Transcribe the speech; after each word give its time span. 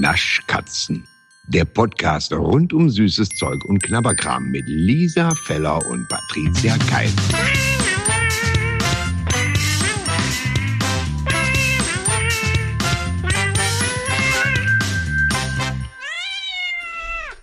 Naschkatzen. 0.00 1.06
Der 1.48 1.64
Podcast 1.64 2.32
rund 2.32 2.72
um 2.72 2.90
süßes 2.90 3.30
Zeug 3.30 3.64
und 3.64 3.82
Knabberkram 3.82 4.50
mit 4.50 4.64
Lisa 4.66 5.34
Feller 5.46 5.84
und 5.86 6.06
Patricia 6.08 6.76
Keil. 6.90 7.10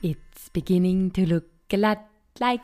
It's 0.02 0.50
beginning 0.52 1.12
to 1.14 1.22
look 1.22 1.46
a 1.72 1.78
lot 1.78 1.98
like 2.40 2.62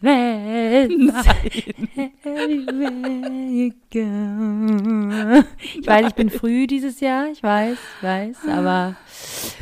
Christmas. 0.00 1.26
Nein. 1.26 2.16
Ich 5.74 5.86
weiß, 5.86 6.06
ich 6.08 6.14
bin 6.14 6.30
früh 6.30 6.66
dieses 6.66 7.00
Jahr, 7.00 7.28
ich 7.30 7.42
weiß, 7.42 7.76
ich 7.98 8.02
weiß, 8.02 8.36
aber 8.48 8.96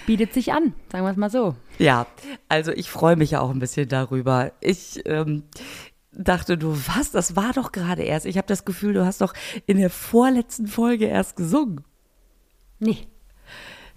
bietet 0.07 0.33
sich 0.33 0.53
an, 0.53 0.75
sagen 0.93 1.05
wir 1.05 1.11
es 1.11 1.17
mal 1.17 1.31
so. 1.31 1.57
Ja, 1.79 2.07
also 2.49 2.73
ich 2.73 2.91
freue 2.91 3.17
mich 3.17 3.33
ja 3.33 3.41
auch 3.41 3.51
ein 3.51 3.59
bisschen 3.59 3.89
darüber. 3.89 4.53
Ich 4.61 5.03
ähm, 5.07 5.45
dachte, 6.13 6.59
du 6.59 6.73
was, 6.73 7.11
das 7.11 7.37
war 7.37 7.53
doch 7.53 7.73
gerade 7.73 8.03
erst. 8.03 8.27
Ich 8.27 8.37
habe 8.37 8.47
das 8.47 8.65
Gefühl, 8.65 8.93
du 8.93 9.05
hast 9.05 9.21
doch 9.21 9.35
in 9.67 9.79
der 9.79 9.91
vorletzten 9.91 10.67
Folge 10.67 11.07
erst 11.07 11.37
gesungen. 11.37 11.83
Nee. 12.79 13.07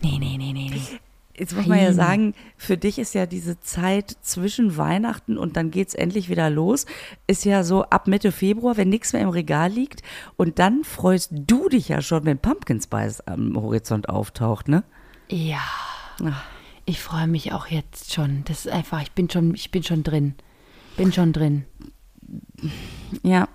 Nee, 0.04 0.18
nee, 0.20 0.38
nee, 0.38 0.54
nee, 0.54 0.70
nee. 0.71 0.99
Jetzt 1.41 1.55
muss 1.55 1.66
man 1.66 1.80
ja 1.80 1.91
sagen, 1.91 2.36
für 2.55 2.77
dich 2.77 3.00
ist 3.00 3.16
ja 3.16 3.26
diese 3.26 3.59
Zeit 3.59 4.16
zwischen 4.22 4.77
Weihnachten 4.77 5.40
und 5.40 5.58
dann 5.58 5.72
geht's 5.72 5.95
endlich 5.95 6.30
wieder 6.30 6.52
los, 6.52 6.86
ist 7.26 7.45
ja 7.45 7.63
so 7.63 7.84
ab 7.86 8.05
Mitte 8.05 8.32
Februar, 8.32 8.77
wenn 8.77 8.90
nichts 8.90 9.12
mehr 9.12 9.23
im 9.23 9.30
Regal 9.30 9.72
liegt. 9.72 10.04
Und 10.38 10.59
dann 10.59 10.84
freust 10.84 11.32
du 11.34 11.68
dich 11.68 11.90
ja 11.90 12.04
schon, 12.04 12.26
wenn 12.26 12.38
Pumpkin 12.38 12.80
Spice 12.80 13.22
am 13.22 13.59
Horizont 13.59 14.08
auftaucht, 14.08 14.68
ne? 14.68 14.84
Ja. 15.30 15.63
Ich 16.85 17.01
freue 17.01 17.26
mich 17.26 17.54
auch 17.54 17.66
jetzt 17.66 18.13
schon. 18.13 18.44
Das 18.46 18.68
ist 18.68 18.71
einfach, 18.71 19.01
ich 19.01 19.13
bin 19.13 19.27
schon, 19.27 19.55
ich 19.55 19.71
bin 19.71 19.82
schon 19.82 20.04
drin. 20.04 20.35
Bin 20.96 21.12
schon 21.12 21.34
drin. 21.34 21.66
Ja. 23.23 23.48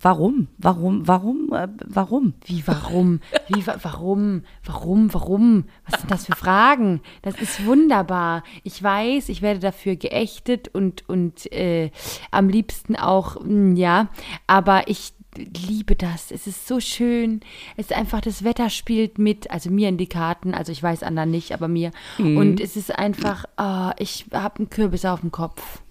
Warum? 0.00 0.48
Warum? 0.58 1.06
Warum? 1.06 1.52
Äh, 1.52 1.68
warum? 1.86 2.34
Wie 2.44 2.62
warum? 2.66 3.20
Wie 3.48 3.66
wa 3.66 3.76
warum? 3.82 4.42
Warum? 4.64 5.12
Warum? 5.14 5.64
Was 5.88 6.00
sind 6.00 6.10
das 6.10 6.26
für 6.26 6.36
Fragen? 6.36 7.00
Das 7.22 7.40
ist 7.40 7.64
wunderbar. 7.64 8.42
Ich 8.62 8.82
weiß, 8.82 9.28
ich 9.28 9.42
werde 9.42 9.60
dafür 9.60 9.96
geächtet 9.96 10.68
und 10.68 11.08
und 11.08 11.50
äh, 11.52 11.90
am 12.30 12.48
liebsten 12.48 12.96
auch 12.96 13.40
mh, 13.44 13.78
ja, 13.78 14.08
aber 14.46 14.88
ich 14.88 15.12
liebe 15.36 15.94
das. 15.96 16.30
Es 16.30 16.46
ist 16.46 16.66
so 16.66 16.80
schön. 16.80 17.40
Es 17.76 17.86
ist 17.86 17.96
einfach, 17.96 18.20
das 18.20 18.44
Wetter 18.44 18.70
spielt 18.70 19.18
mit, 19.18 19.50
also 19.50 19.70
mir 19.70 19.88
in 19.88 19.98
die 19.98 20.08
Karten, 20.08 20.54
also 20.54 20.72
ich 20.72 20.82
weiß 20.82 21.02
anderen 21.02 21.30
nicht, 21.30 21.52
aber 21.52 21.68
mir. 21.68 21.90
Mhm. 22.18 22.36
Und 22.36 22.60
es 22.60 22.76
ist 22.76 22.96
einfach, 22.96 23.44
oh, 23.56 23.90
ich 23.98 24.26
habe 24.32 24.58
einen 24.58 24.70
Kürbis 24.70 25.04
auf 25.04 25.20
dem 25.20 25.32
Kopf. 25.32 25.82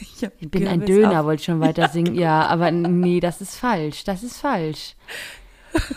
Ich, 0.00 0.22
Ich 0.40 0.50
bin 0.50 0.66
ein 0.68 0.84
Döner, 0.84 1.20
auf- 1.20 1.26
wollte 1.26 1.42
schon 1.44 1.60
weiter 1.60 1.88
singen. 1.88 2.14
Ja, 2.14 2.46
aber 2.46 2.70
nee, 2.70 3.20
das 3.20 3.40
ist 3.40 3.56
falsch. 3.56 4.04
Das 4.04 4.22
ist 4.22 4.36
falsch. 4.38 4.94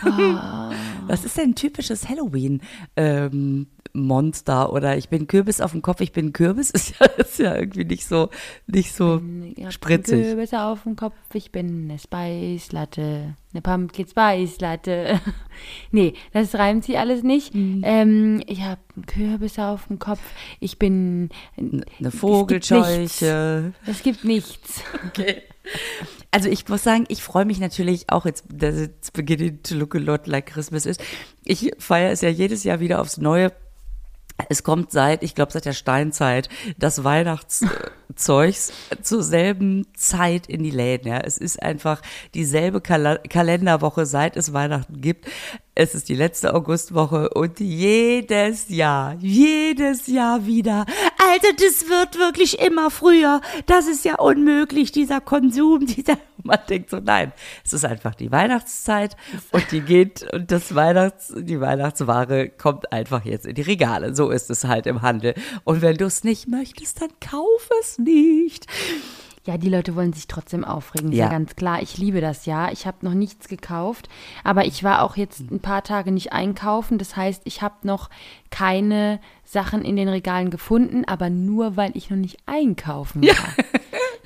Was 1.08 1.24
ist 1.24 1.38
denn 1.38 1.52
ein 1.52 1.56
typisches 1.56 2.10
Halloween? 2.10 2.62
Ähm, 2.96 3.68
Monster 3.94 4.72
oder 4.74 4.98
ich 4.98 5.10
bin 5.10 5.28
Kürbis 5.28 5.62
auf 5.62 5.72
dem 5.72 5.82
Kopf, 5.82 6.02
ich 6.02 6.12
bin 6.12 6.34
Kürbis, 6.34 6.72
ist 6.72 7.00
ja, 7.00 7.06
ist 7.06 7.40
ja 7.40 7.56
irgendwie 7.56 7.86
nicht 7.86 8.08
so, 8.08 8.30
nicht 8.66 8.94
so 8.94 9.22
Ich 9.56 9.72
spritzig. 9.72 10.24
Kürbis 10.24 10.54
auf 10.54 10.84
dem 10.84 10.96
Kopf, 10.96 11.16
ich 11.34 11.52
bin 11.52 11.90
eine 11.90 12.00
Spice 12.00 12.72
Latte, 12.72 13.36
eine 13.54 13.62
Pumpkin 13.62 14.08
Spice 14.08 14.60
Latte. 14.60 15.20
nee, 15.92 16.14
das 16.34 16.56
reimt 16.56 16.84
sich 16.84 16.98
alles 16.98 17.24
nicht. 17.24 17.54
Mhm. 17.54 17.82
Ähm, 17.84 18.44
ich 18.48 18.62
habe 18.62 18.82
einen 18.96 19.06
Kürbis 19.06 19.60
auf 19.60 19.88
dem 19.88 20.00
Kopf, 20.00 20.22
ich 20.60 20.80
bin 20.80 21.30
Eine. 21.58 22.12
Vogelscheuche. 22.12 23.74
Es 23.86 24.04
gibt 24.04 24.24
nichts. 24.24 24.84
Okay. 25.08 25.42
Also 26.32 26.50
ich 26.50 26.68
muss 26.68 26.84
sagen, 26.84 27.06
ich 27.08 27.24
freue 27.24 27.46
mich 27.46 27.60
natürlich 27.60 28.10
auch 28.10 28.26
jetzt, 28.26 28.46
dass 28.54 28.76
es 28.76 29.12
beginning 29.12 29.64
to 29.64 29.76
look 29.76 29.96
a 29.96 30.00
lot 30.00 30.28
like 30.28 30.46
Christmas 30.48 30.86
ist. 30.86 31.02
Ich 31.44 31.72
feiere 31.78 32.12
es 32.12 32.22
ja 32.22 32.30
jedes 32.30 32.64
Jahr 32.64 32.80
wieder 32.80 33.02
aufs 33.02 33.18
Neue. 33.18 33.52
Es 34.50 34.64
kommt 34.64 34.92
seit, 34.92 35.24
ich 35.24 35.36
glaube 35.36 35.52
seit 35.52 35.66
der 35.66 35.74
Steinzeit, 35.74 36.48
das 36.78 37.04
Weihnachtszeugs 37.04 38.72
zur 39.02 39.24
selben 39.24 39.88
Zeit 39.96 40.48
in 40.48 40.64
die 40.64 40.72
Läden. 40.72 41.08
Ja. 41.08 41.20
Es 41.20 41.38
ist 41.38 41.62
einfach 41.62 42.02
dieselbe 42.34 42.82
Kala 42.82 43.18
Kalenderwoche, 43.18 44.06
seit 44.06 44.38
es 44.38 44.54
Weihnachten 44.54 45.02
gibt. 45.02 45.28
Es 45.76 45.96
ist 45.96 46.10
die 46.10 46.16
letzte 46.16 46.54
Augustwoche 46.54 47.30
und 47.30 47.60
jedes 47.60 48.70
Jahr, 48.70 49.16
jedes 49.20 50.08
Jahr 50.08 50.46
wieder. 50.46 50.86
Also 51.30 51.48
das 51.58 51.90
wird 51.90 52.18
wirklich 52.18 52.60
immer 52.60 52.90
früher. 52.90 53.42
Das 53.66 53.88
ist 53.88 54.06
ja 54.06 54.16
unmöglich, 54.16 54.92
dieser 54.92 55.22
Konsum, 55.22 55.86
dieser. 55.86 56.18
Man 56.44 56.60
denkt 56.70 56.90
so, 56.90 57.00
nein, 57.00 57.34
es 57.66 57.74
ist 57.74 57.84
einfach 57.84 58.16
die 58.16 58.32
Weihnachtszeit 58.32 59.18
und 59.52 59.72
die 59.72 59.82
geht 59.82 60.26
und 60.34 60.52
das 60.52 60.74
Weihnachts, 60.76 61.34
die 61.36 61.60
Weihnachtsware 61.60 62.48
kommt 62.50 62.94
einfach 62.94 63.26
jetzt 63.26 63.46
in 63.46 63.56
die 63.56 63.64
Regale. 63.64 64.16
So 64.16 64.30
ist 64.30 64.50
es 64.50 64.64
halt 64.64 64.86
im 64.86 65.02
Handel. 65.02 65.34
Und 65.66 65.82
wenn 65.82 65.98
du 65.98 66.06
es 66.06 66.24
nicht 66.24 66.48
möchtest, 66.48 67.02
dann 67.02 67.10
kauf 67.20 67.70
es 67.82 67.98
nicht. 67.98 68.68
Ja, 69.48 69.58
die 69.58 69.70
Leute 69.70 69.96
wollen 69.96 70.12
sich 70.14 70.28
trotzdem 70.28 70.64
aufregen, 70.66 71.12
ist 71.12 71.18
ja, 71.18 71.26
Ja. 71.26 71.32
ganz 71.32 71.56
klar. 71.56 71.82
Ich 71.82 71.98
liebe 71.98 72.20
das 72.22 72.46
ja. 72.46 72.70
Ich 72.72 72.86
habe 72.86 72.98
noch 73.02 73.14
nichts 73.14 73.48
gekauft, 73.48 74.10
aber 74.44 74.66
ich 74.66 74.84
war 74.84 75.02
auch 75.02 75.16
jetzt 75.16 75.40
ein 75.40 75.62
paar 75.62 75.84
Tage 75.84 76.12
nicht 76.12 76.34
einkaufen. 76.34 76.98
Das 76.98 77.16
heißt, 77.16 77.44
ich 77.46 77.62
habe 77.62 77.76
noch 77.84 78.10
keine 78.50 79.20
Sachen 79.46 79.84
in 79.86 79.96
den 79.96 80.10
Regalen 80.10 80.50
gefunden, 80.50 81.06
aber 81.06 81.30
nur 81.30 81.78
weil 81.78 81.92
ich 81.96 82.10
noch 82.10 82.18
nicht 82.18 82.38
einkaufen 82.46 83.24
war. 83.24 83.66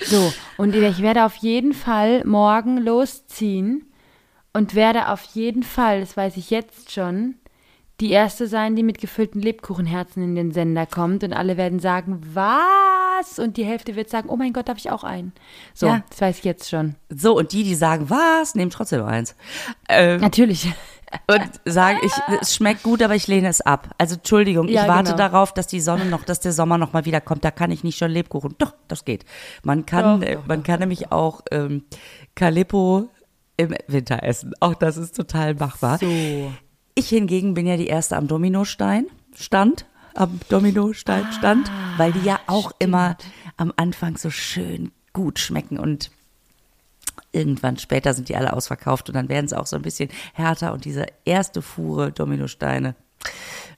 So, 0.03 0.33
und 0.57 0.75
ich 0.75 1.01
werde 1.03 1.23
auf 1.25 1.35
jeden 1.35 1.73
Fall 1.73 2.25
morgen 2.25 2.77
losziehen 2.77 3.85
und 4.53 4.73
werde 4.73 5.09
auf 5.09 5.21
jeden 5.35 5.61
Fall, 5.63 5.99
das 6.01 6.17
weiß 6.17 6.35
ich 6.37 6.49
jetzt 6.49 6.91
schon, 6.91 7.35
die 8.01 8.11
erste 8.11 8.47
sein, 8.47 8.75
die 8.75 8.83
mit 8.83 8.97
gefüllten 8.99 9.41
Lebkuchenherzen 9.41 10.23
in 10.23 10.35
den 10.35 10.51
Sender 10.51 10.85
kommt 10.85 11.23
und 11.23 11.33
alle 11.33 11.55
werden 11.55 11.79
sagen, 11.79 12.19
was? 12.33 13.37
Und 13.39 13.57
die 13.57 13.63
Hälfte 13.63 13.95
wird 13.95 14.09
sagen, 14.09 14.29
oh 14.29 14.35
mein 14.35 14.53
Gott, 14.53 14.67
darf 14.67 14.77
ich 14.79 14.89
auch 14.89 15.03
einen? 15.03 15.31
So, 15.73 15.85
Ja. 15.87 16.03
das 16.09 16.19
weiß 16.19 16.39
ich 16.39 16.43
jetzt 16.43 16.69
schon. 16.69 16.95
So, 17.09 17.37
und 17.37 17.51
die, 17.53 17.63
die 17.63 17.75
sagen, 17.75 18.09
was, 18.09 18.55
nehmen 18.55 18.71
trotzdem 18.71 19.03
eins. 19.05 19.35
Ähm, 19.87 20.19
Natürlich. 20.19 20.73
und 21.27 21.49
sagen, 21.65 21.99
ich, 22.03 22.11
es 22.41 22.55
schmeckt 22.55 22.81
gut, 22.83 23.03
aber 23.03 23.15
ich 23.15 23.27
lehne 23.27 23.47
es 23.49 23.61
ab. 23.61 23.89
Also 23.99 24.15
Entschuldigung, 24.15 24.67
Ja, 24.67 24.81
ich 24.83 24.87
warte 24.87 25.11
genau. 25.11 25.17
darauf, 25.17 25.53
dass 25.53 25.67
die 25.67 25.81
Sonne 25.81 26.05
noch, 26.05 26.23
dass 26.23 26.39
der 26.39 26.53
Sommer 26.53 26.77
noch 26.79 26.93
mal 26.93 27.05
wieder 27.05 27.21
kommt. 27.21 27.45
Da 27.45 27.51
kann 27.51 27.69
ich 27.69 27.83
nicht 27.83 27.97
schon 27.99 28.09
Lebkuchen. 28.11 28.55
Doch, 28.57 28.73
das 28.87 29.05
geht. 29.05 29.25
Man 29.63 29.85
kann, 29.85 30.21
Doch, 30.21 30.27
äh, 30.27 30.35
doch, 30.35 30.47
man 30.47 30.63
kann 30.63 30.79
nämlich 30.79 31.11
auch 31.11 31.41
ähm, 31.51 31.83
Calippo 32.33 33.09
im 33.57 33.75
Winter 33.87 34.23
essen. 34.23 34.53
Auch 34.59 34.73
das 34.73 34.97
ist 34.97 35.15
total 35.15 35.53
machbar. 35.53 35.99
So. 35.99 36.51
Ich 37.01 37.09
hingegen 37.09 37.55
bin 37.55 37.65
ja 37.65 37.77
die 37.77 37.87
erste 37.87 38.15
am 38.15 38.27
Dominostein 38.27 39.07
stand, 39.35 39.87
am 40.13 40.39
Dominostein 40.49 41.25
stand, 41.33 41.71
weil 41.97 42.11
die 42.11 42.21
ja 42.21 42.39
auch 42.45 42.73
immer 42.77 43.17
am 43.57 43.73
Anfang 43.75 44.17
so 44.17 44.29
schön 44.29 44.91
gut 45.11 45.39
schmecken 45.39 45.79
und 45.79 46.11
irgendwann 47.31 47.79
später 47.79 48.13
sind 48.13 48.29
die 48.29 48.35
alle 48.35 48.53
ausverkauft 48.53 49.09
und 49.09 49.15
dann 49.15 49.29
werden 49.29 49.47
sie 49.47 49.59
auch 49.59 49.65
so 49.65 49.77
ein 49.77 49.81
bisschen 49.81 50.09
härter 50.33 50.73
und 50.73 50.85
diese 50.85 51.07
erste 51.25 51.63
Fuhre 51.63 52.11
Dominosteine. 52.11 52.93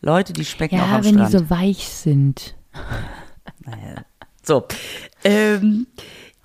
Leute, 0.02 0.34
die 0.34 0.44
schmecken 0.44 0.82
auch 0.82 0.88
Ja, 0.90 0.98
am 0.98 1.06
wenn 1.06 1.16
die 1.16 1.32
so 1.32 1.50
weich 1.50 1.88
sind. 1.88 2.58
So, 4.42 4.68
ähm, 5.24 5.88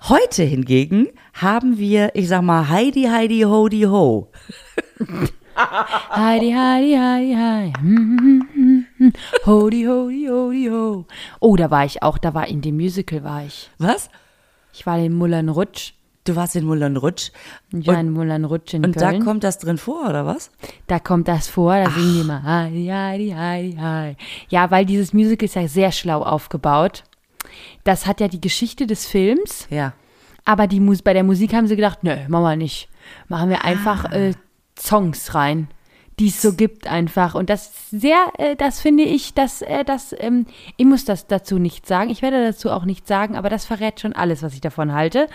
heute 0.07 0.43
hingegen 0.43 1.09
haben 1.33 1.77
wir, 1.77 2.15
ich 2.15 2.29
sag 2.29 2.41
mal, 2.41 2.69
Heidi, 2.69 3.03
Heidi, 3.03 3.41
Hodi, 3.41 3.81
Ho. 3.81 4.31
Heidi, 5.63 6.51
Heidi, 6.53 6.95
Heidi, 6.95 7.33
Heidi. 7.35 7.73
Hodi, 9.45 9.83
hodi, 9.85 10.27
hodi, 10.29 10.69
ho. 10.69 11.05
Oh, 11.39 11.55
da 11.55 11.69
war 11.69 11.85
ich 11.85 12.01
auch, 12.03 12.17
da 12.17 12.33
war 12.33 12.47
in 12.47 12.61
dem 12.61 12.75
Musical 12.77 13.23
war 13.23 13.43
ich. 13.45 13.69
Was? 13.77 14.09
Ich 14.73 14.85
war 14.85 14.97
in 14.97 15.13
Mullern 15.15 15.49
Rutsch. 15.49 15.93
Du 16.25 16.35
warst 16.35 16.55
in 16.55 16.65
Mullern 16.65 16.95
Rutsch 16.97 17.31
Ich 17.71 17.87
war 17.87 17.99
in 17.99 18.11
Mullern 18.11 18.45
Rutsch 18.45 18.73
in 18.73 18.85
und 18.85 18.95
da 19.01 19.09
Köln. 19.09 19.25
kommt 19.25 19.43
das 19.43 19.57
drin 19.57 19.77
vor, 19.77 20.07
oder 20.07 20.25
was? 20.25 20.51
Da 20.87 20.99
kommt 20.99 21.27
das 21.27 21.47
vor, 21.47 21.73
da 21.75 21.89
singen 21.89 22.13
die 22.21 22.23
mal 22.23 22.43
Heidi, 22.43 22.85
Heidi, 22.87 23.29
Heidi, 23.31 23.77
Heidi. 23.77 24.17
Ja, 24.49 24.69
weil 24.69 24.85
dieses 24.85 25.11
Musical 25.13 25.45
ist 25.45 25.55
ja 25.55 25.67
sehr 25.67 25.91
schlau 25.91 26.21
aufgebaut. 26.21 27.03
Das 27.83 28.05
hat 28.05 28.19
ja 28.21 28.27
die 28.27 28.41
Geschichte 28.41 28.85
des 28.85 29.07
Films, 29.07 29.65
Ja. 29.71 29.93
aber 30.45 30.67
die 30.67 30.79
Mus 30.79 31.01
bei 31.01 31.13
der 31.13 31.23
Musik 31.23 31.53
haben 31.53 31.67
sie 31.67 31.75
gedacht, 31.75 32.03
nö, 32.03 32.15
machen 32.27 32.43
wir 32.43 32.55
nicht. 32.57 32.89
Machen 33.27 33.49
wir 33.49 33.63
einfach 33.65 34.11
äh, 34.11 34.33
Songs 34.79 35.35
rein, 35.35 35.67
die 36.19 36.27
es 36.27 36.41
so 36.41 36.53
gibt 36.53 36.87
einfach. 36.87 37.35
Und 37.35 37.49
das 37.49 37.89
sehr, 37.91 38.31
äh, 38.37 38.55
das 38.55 38.81
finde 38.81 39.03
ich, 39.03 39.33
dass 39.33 39.61
äh, 39.61 39.83
das, 39.83 40.15
ähm, 40.17 40.45
ich 40.77 40.85
muss 40.85 41.05
das 41.05 41.27
dazu 41.27 41.57
nicht 41.57 41.87
sagen. 41.87 42.09
Ich 42.09 42.21
werde 42.21 42.43
dazu 42.43 42.71
auch 42.71 42.85
nichts 42.85 43.07
sagen, 43.07 43.35
aber 43.35 43.49
das 43.49 43.65
verrät 43.65 43.99
schon 43.99 44.13
alles, 44.13 44.43
was 44.43 44.53
ich 44.53 44.61
davon 44.61 44.93
halte. 44.93 45.27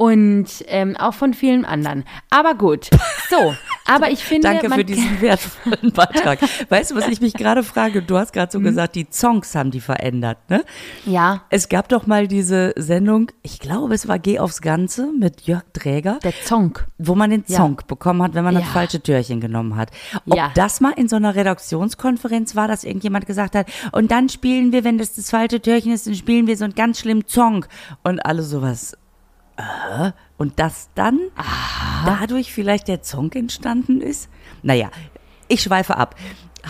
Und 0.00 0.46
ähm, 0.68 0.96
auch 0.96 1.12
von 1.12 1.34
vielen 1.34 1.66
anderen. 1.66 2.04
Aber 2.30 2.54
gut. 2.54 2.88
So, 3.28 3.54
aber 3.86 4.10
ich 4.10 4.24
finde. 4.24 4.48
Danke 4.48 4.70
für 4.70 4.82
diesen 4.82 5.20
wertvollen 5.20 5.92
Beitrag. 5.92 6.38
Weißt 6.70 6.90
du, 6.90 6.94
was 6.94 7.06
ich 7.08 7.20
mich 7.20 7.34
gerade 7.34 7.62
frage? 7.62 8.00
Du 8.00 8.16
hast 8.16 8.32
gerade 8.32 8.50
so 8.50 8.60
gesagt, 8.60 8.94
die 8.94 9.06
Songs 9.12 9.54
haben 9.54 9.70
die 9.70 9.80
verändert, 9.82 10.38
ne? 10.48 10.64
Ja, 11.04 11.42
Es 11.50 11.68
gab 11.68 11.90
doch 11.90 12.06
mal 12.06 12.28
diese 12.28 12.72
Sendung, 12.78 13.30
ich 13.42 13.58
glaube, 13.58 13.92
es 13.92 14.08
war 14.08 14.18
Geh 14.18 14.38
aufs 14.38 14.62
Ganze 14.62 15.12
mit 15.12 15.42
Jörg 15.42 15.64
Träger, 15.74 16.18
der 16.24 16.32
Zong. 16.46 16.78
wo 16.96 17.14
man 17.14 17.28
den 17.28 17.44
Ja. 17.46 17.58
Song 17.58 17.78
bekommen 17.86 18.22
hat, 18.22 18.32
wenn 18.32 18.44
man 18.44 18.54
das 18.54 18.64
Ja. 18.64 18.70
falsche 18.70 19.02
Türchen 19.02 19.38
genommen 19.42 19.76
hat. 19.76 19.90
Ob 20.26 20.34
Ja. 20.34 20.50
das 20.54 20.80
mal 20.80 20.92
in 20.96 21.08
so 21.08 21.16
einer 21.16 21.34
Redaktionskonferenz 21.34 22.56
war, 22.56 22.68
dass 22.68 22.84
irgendjemand 22.84 23.26
gesagt 23.26 23.54
hat, 23.54 23.66
und 23.92 24.10
dann 24.10 24.30
spielen 24.30 24.72
wir, 24.72 24.82
wenn 24.82 24.96
das 24.96 25.12
das 25.12 25.28
falsche 25.28 25.60
Türchen 25.60 25.92
ist, 25.92 26.06
dann 26.06 26.14
spielen 26.14 26.46
wir 26.46 26.56
so 26.56 26.64
einen 26.64 26.74
ganz 26.74 27.00
schlimmen 27.00 27.24
Song. 27.26 27.66
Und 28.02 28.24
alle 28.24 28.42
sowas. 28.42 28.96
Äh, 29.60 30.12
und 30.38 30.58
dass 30.58 30.90
dann 30.94 31.18
dadurch 32.06 32.52
vielleicht 32.52 32.88
der 32.88 33.02
Song 33.02 33.32
entstanden 33.32 34.00
ist? 34.00 34.28
Naja, 34.62 34.90
ich 35.48 35.62
schweife 35.62 35.96
ab. 35.96 36.14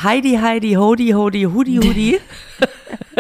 Heidi, 0.03 0.39
Heidi, 0.41 0.73
Hodi, 0.75 1.11
Hodi, 1.11 1.43
Hudi, 1.43 1.77
Hudi. 1.77 2.21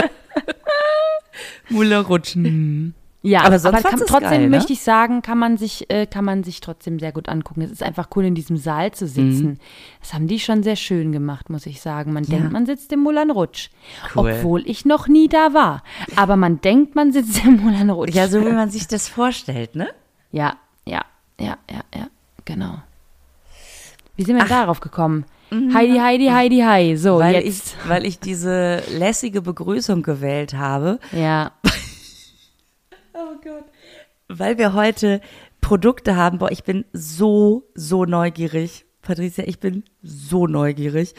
Mulle 1.69 2.01
rutschen. 2.01 2.95
Ja, 3.23 3.43
Aber 3.43 3.59
sonst 3.59 3.75
kann, 3.75 3.83
fandst 3.83 4.01
du's 4.01 4.09
trotzdem 4.09 4.31
geil, 4.31 4.41
ne? 4.49 4.57
möchte 4.57 4.73
ich 4.73 4.81
sagen, 4.81 5.21
kann 5.21 5.37
man 5.37 5.59
sich, 5.59 5.91
äh, 5.91 6.07
kann 6.07 6.25
man 6.25 6.43
sich 6.43 6.61
trotzdem 6.61 6.99
sehr 6.99 7.13
gut 7.13 7.29
angucken. 7.29 7.61
Es 7.61 7.71
ist 7.71 7.83
einfach 7.83 8.09
cool, 8.17 8.25
in 8.25 8.35
diesem 8.35 8.57
Saal 8.57 8.93
zu 8.93 9.07
sitzen. 9.07 9.47
Mhm. 9.47 9.59
Das 10.01 10.15
haben 10.15 10.27
die 10.27 10.39
schon 10.41 10.63
sehr 10.63 10.77
schön 10.77 11.13
gemacht, 11.13 11.51
muss 11.51 11.67
ich 11.67 11.83
sagen. 11.83 12.15
Man 12.15 12.25
denkt, 12.25 12.51
man 12.51 12.65
sitzt 12.65 12.91
im 12.93 13.01
Moulin 13.01 13.31
Rouge. 13.31 13.69
Cool. 14.15 14.33
Obwohl 14.33 14.63
ich 14.67 14.87
noch 14.87 15.07
nie 15.07 15.29
da 15.29 15.53
war. 15.53 15.83
Aber 16.17 16.37
man 16.37 16.63
denkt, 16.63 16.95
man 16.95 17.13
sitzt 17.13 17.45
im 17.45 17.59
Moulin 17.59 17.91
Rouge. 17.91 18.13
Ja, 18.13 18.27
so 18.27 18.41
wie 18.41 18.53
man 18.53 18.71
sich 18.71 18.87
das 18.87 19.09
vorstellt, 19.09 19.75
ne? 19.75 19.89
ja, 20.33 20.55
ja, 20.87 21.03
ja, 21.39 21.59
ja, 21.71 21.81
ja, 21.95 22.07
genau. 22.47 22.79
Wie 24.17 24.25
sind 24.25 24.37
wir 24.37 24.47
darauf 24.47 24.81
gekommen? 24.81 25.27
Heidi, 25.51 25.99
Heidi, 25.99 26.29
Heidi, 26.29 26.61
Hi. 26.61 26.97
So, 26.97 27.19
weil 27.19 27.35
jetzt. 27.35 27.75
ich, 27.83 27.89
weil 27.89 28.07
ich 28.07 28.21
diese 28.21 28.83
lässige 28.97 29.43
Begrüßung 29.43 30.03
gewählt 30.03 30.55
habe, 30.55 31.01
ja. 31.13 31.53
weil 34.29 34.59
wir 34.59 34.73
heute 34.75 35.21
Produkte 35.61 36.17
haben. 36.17 36.39
Boah, 36.39 36.51
ich 36.51 36.65
bin 36.65 36.85
so, 36.93 37.65
so 37.75 38.05
neugierig. 38.05 38.87
Patricia, 39.03 39.45
ich 39.47 39.59
bin 39.59 39.85
so 40.03 40.47
neugierig. 40.47 41.15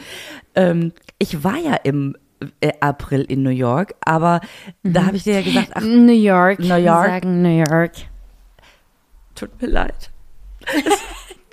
Ähm, 0.54 0.92
ich 1.18 1.44
war 1.44 1.56
ja 1.56 1.74
im 1.74 2.16
äh, 2.60 2.72
April 2.80 3.22
in 3.22 3.42
New 3.42 3.50
York, 3.50 3.94
aber 4.04 4.40
da 4.82 5.06
habe 5.06 5.16
ich 5.16 5.24
dir 5.24 5.34
ja 5.34 5.42
gesagt, 5.42 5.70
ach, 5.74 5.82
New 5.82 6.12
York. 6.12 6.58
New 6.58 6.76
York. 6.76 7.06
sagen 7.06 7.42
New 7.42 7.58
York. 7.58 7.92
tut 9.34 9.60
mir 9.60 9.68
leid. 9.68 10.10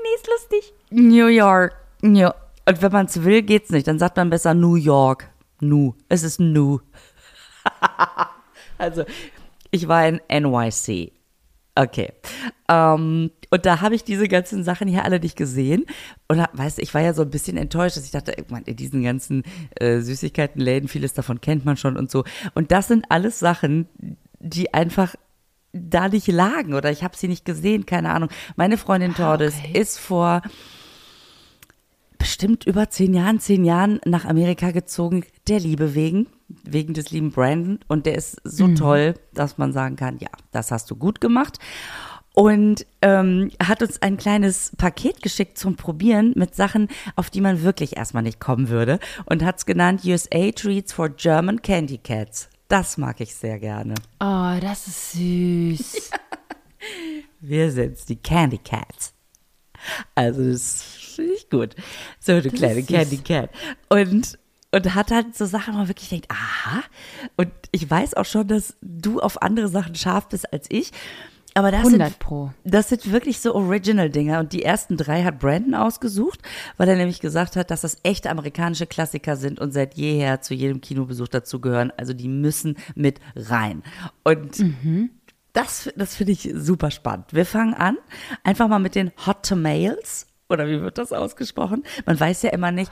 Nee, 0.01 0.15
ist 0.15 0.27
lustig. 0.27 0.73
New 0.91 1.27
York. 1.27 1.75
New. 2.01 2.29
Und 2.65 2.81
wenn 2.81 2.91
man 2.91 3.05
es 3.07 3.23
will, 3.23 3.41
geht's 3.41 3.69
nicht. 3.69 3.87
Dann 3.87 3.99
sagt 3.99 4.15
man 4.17 4.29
besser 4.29 4.53
New 4.53 4.75
York. 4.75 5.29
Nu. 5.59 5.95
Es 6.07 6.23
ist 6.23 6.39
Nu. 6.39 6.79
also, 8.77 9.03
ich 9.71 9.87
war 9.87 10.07
in 10.07 10.21
NYC. 10.29 11.13
Okay. 11.75 12.11
Ähm, 12.67 13.31
und 13.51 13.65
da 13.65 13.81
habe 13.81 13.95
ich 13.95 14.03
diese 14.03 14.27
ganzen 14.27 14.63
Sachen 14.63 14.87
hier 14.87 15.05
alle 15.05 15.19
nicht 15.19 15.37
gesehen. 15.37 15.85
Und 16.27 16.43
weißt 16.53 16.77
du, 16.77 16.81
ich 16.81 16.93
war 16.93 17.01
ja 17.01 17.13
so 17.13 17.21
ein 17.21 17.29
bisschen 17.29 17.57
enttäuscht, 17.57 17.97
dass 17.97 18.05
ich 18.05 18.11
dachte, 18.11 18.35
meine, 18.49 18.65
in 18.65 18.75
diesen 18.75 19.01
ganzen 19.01 19.43
äh, 19.79 19.99
Süßigkeitenläden, 19.99 20.89
vieles 20.89 21.13
davon 21.13 21.41
kennt 21.41 21.65
man 21.65 21.77
schon 21.77 21.97
und 21.97 22.11
so. 22.11 22.25
Und 22.53 22.71
das 22.71 22.87
sind 22.87 23.05
alles 23.09 23.39
Sachen, 23.39 23.87
die 24.39 24.73
einfach 24.73 25.15
da 25.71 26.09
nicht 26.09 26.27
lagen 26.27 26.73
oder 26.73 26.91
ich 26.91 27.03
habe 27.03 27.15
sie 27.15 27.27
nicht 27.27 27.45
gesehen, 27.45 27.85
keine 27.85 28.09
Ahnung. 28.09 28.29
Meine 28.55 28.77
Freundin 28.77 29.13
Tordes 29.13 29.55
okay. 29.59 29.79
ist 29.79 29.99
vor 29.99 30.41
bestimmt 32.19 32.65
über 32.65 32.89
zehn 32.91 33.15
Jahren, 33.15 33.39
zehn 33.39 33.65
Jahren 33.65 33.99
nach 34.05 34.25
Amerika 34.25 34.69
gezogen, 34.69 35.25
der 35.47 35.59
Liebe 35.59 35.95
wegen, 35.95 36.27
wegen 36.63 36.93
des 36.93 37.09
lieben 37.09 37.31
Brandon. 37.31 37.79
Und 37.87 38.05
der 38.05 38.15
ist 38.15 38.39
so 38.43 38.67
toll, 38.75 39.15
dass 39.33 39.57
man 39.57 39.73
sagen 39.73 39.95
kann, 39.95 40.19
ja, 40.19 40.29
das 40.51 40.71
hast 40.71 40.91
du 40.91 40.95
gut 40.95 41.19
gemacht. 41.19 41.57
Und 42.35 42.85
ähm, 43.01 43.51
hat 43.61 43.81
uns 43.81 44.01
ein 44.01 44.17
kleines 44.17 44.71
Paket 44.77 45.23
geschickt 45.23 45.57
zum 45.57 45.75
Probieren 45.75 46.33
mit 46.35 46.55
Sachen, 46.55 46.87
auf 47.15 47.29
die 47.29 47.41
man 47.41 47.63
wirklich 47.63 47.97
erstmal 47.97 48.23
nicht 48.23 48.39
kommen 48.39 48.69
würde. 48.69 48.99
Und 49.25 49.43
hat 49.43 49.57
es 49.57 49.65
genannt 49.65 50.05
USA 50.05 50.51
Treats 50.51 50.93
for 50.93 51.09
German 51.09 51.61
Candy 51.61 51.97
Cats. 51.97 52.49
Das 52.67 52.97
mag 52.97 53.19
ich 53.19 53.33
sehr 53.33 53.59
gerne. 53.59 53.95
Oh, 54.19 54.55
das 54.61 54.87
ist 54.87 55.11
süß. 55.13 56.11
Wir 57.41 57.71
sind's, 57.71 58.05
die 58.05 58.17
Candy 58.17 58.59
Cats. 58.59 59.13
Also 60.15 60.43
das 60.51 60.83
finde 60.83 61.33
ich 61.33 61.49
gut. 61.49 61.75
So, 62.19 62.39
du 62.41 62.49
kleine 62.49 62.79
ist 62.79 62.87
süß. 62.87 62.97
Candy 62.97 63.17
Cat. 63.17 63.49
Und, 63.89 64.37
und 64.71 64.95
hat 64.95 65.11
halt 65.11 65.35
so 65.35 65.45
Sachen, 65.45 65.73
wo 65.73 65.79
man 65.79 65.87
wirklich 65.87 66.09
denkt, 66.09 66.29
aha. 66.29 66.81
Und 67.37 67.51
ich 67.71 67.89
weiß 67.89 68.15
auch 68.15 68.25
schon, 68.25 68.47
dass 68.47 68.75
du 68.81 69.19
auf 69.19 69.41
andere 69.41 69.67
Sachen 69.67 69.95
scharf 69.95 70.27
bist 70.29 70.51
als 70.53 70.67
ich. 70.69 70.91
Aber 71.55 71.71
das 71.71 71.85
100 71.85 72.09
sind, 72.09 72.19
Pro. 72.19 72.51
das 72.63 72.89
sind 72.89 73.11
wirklich 73.11 73.39
so 73.39 73.55
Original-Dinger. 73.55 74.39
Und 74.39 74.53
die 74.53 74.63
ersten 74.63 74.97
drei 74.97 75.23
hat 75.23 75.39
Brandon 75.39 75.73
ausgesucht, 75.75 76.39
weil 76.77 76.87
er 76.87 76.95
nämlich 76.95 77.19
gesagt 77.19 77.55
hat, 77.55 77.71
dass 77.71 77.81
das 77.81 77.97
echte 78.03 78.29
amerikanische 78.29 78.85
Klassiker 78.85 79.35
sind 79.35 79.59
und 79.59 79.73
seit 79.73 79.95
jeher 79.95 80.41
zu 80.41 80.53
jedem 80.53 80.79
Kinobesuch 80.79 81.27
dazugehören. 81.27 81.91
Also 81.97 82.13
die 82.13 82.27
müssen 82.27 82.77
mit 82.95 83.19
rein. 83.35 83.83
Und 84.23 84.59
das, 85.53 85.89
das 85.95 86.15
finde 86.15 86.33
ich 86.33 86.49
super 86.55 86.91
spannend. 86.91 87.27
Wir 87.31 87.45
fangen 87.45 87.73
an, 87.73 87.97
einfach 88.43 88.67
mal 88.67 88.79
mit 88.79 88.95
den 88.95 89.11
Hot 89.25 89.43
Tamales. 89.43 90.27
Oder 90.49 90.67
wie 90.67 90.81
wird 90.81 90.97
das 90.97 91.11
ausgesprochen? 91.11 91.83
Man 92.05 92.19
weiß 92.19 92.43
ja 92.43 92.51
immer 92.51 92.71
nicht. 92.71 92.91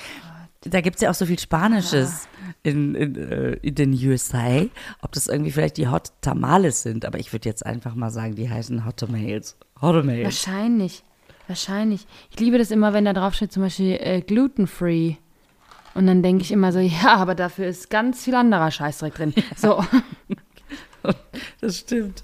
Da 0.62 0.81
gibt 0.81 0.95
es 0.95 1.01
ja 1.01 1.09
auch 1.09 1.15
so 1.15 1.25
viel 1.25 1.39
Spanisches 1.39 2.27
in, 2.63 2.95
in, 2.95 3.15
äh, 3.15 3.54
in 3.62 3.75
den 3.75 3.94
USA, 3.94 4.63
ob 5.01 5.12
das 5.12 5.27
irgendwie 5.27 5.51
vielleicht 5.51 5.77
die 5.77 5.88
Hot 5.88 6.12
Tamales 6.21 6.81
sind. 6.81 7.06
Aber 7.06 7.19
ich 7.19 7.31
würde 7.31 7.48
jetzt 7.48 7.65
einfach 7.65 7.95
mal 7.95 8.09
sagen, 8.09 8.36
die 8.36 8.50
heißen 8.50 8.86
Hot 8.86 8.98
Tamales. 8.98 9.56
Hot 9.81 9.95
Tamales. 9.95 10.25
Wahrscheinlich. 10.25 11.03
Wahrscheinlich. 11.48 12.06
Ich 12.31 12.39
liebe 12.39 12.57
das 12.57 12.71
immer, 12.71 12.94
wenn 12.94 13.06
da 13.06 13.13
drauf 13.13 13.33
steht, 13.36 13.53
zum 13.53 13.63
Beispiel 13.63 13.98
äh, 14.00 14.21
gluten-free. 14.21 15.15
Und 15.94 16.07
dann 16.07 16.21
denke 16.21 16.44
ich 16.44 16.51
immer 16.51 16.71
so, 16.71 16.80
ja, 16.80 17.15
aber 17.15 17.36
dafür 17.36 17.68
ist 17.68 17.89
ganz 17.89 18.24
viel 18.24 18.36
anderer 18.36 18.71
Scheißdreck 18.71 19.15
drin. 19.15 19.33
So, 19.56 19.83
Das 21.62 21.80
stimmt. 21.80 22.24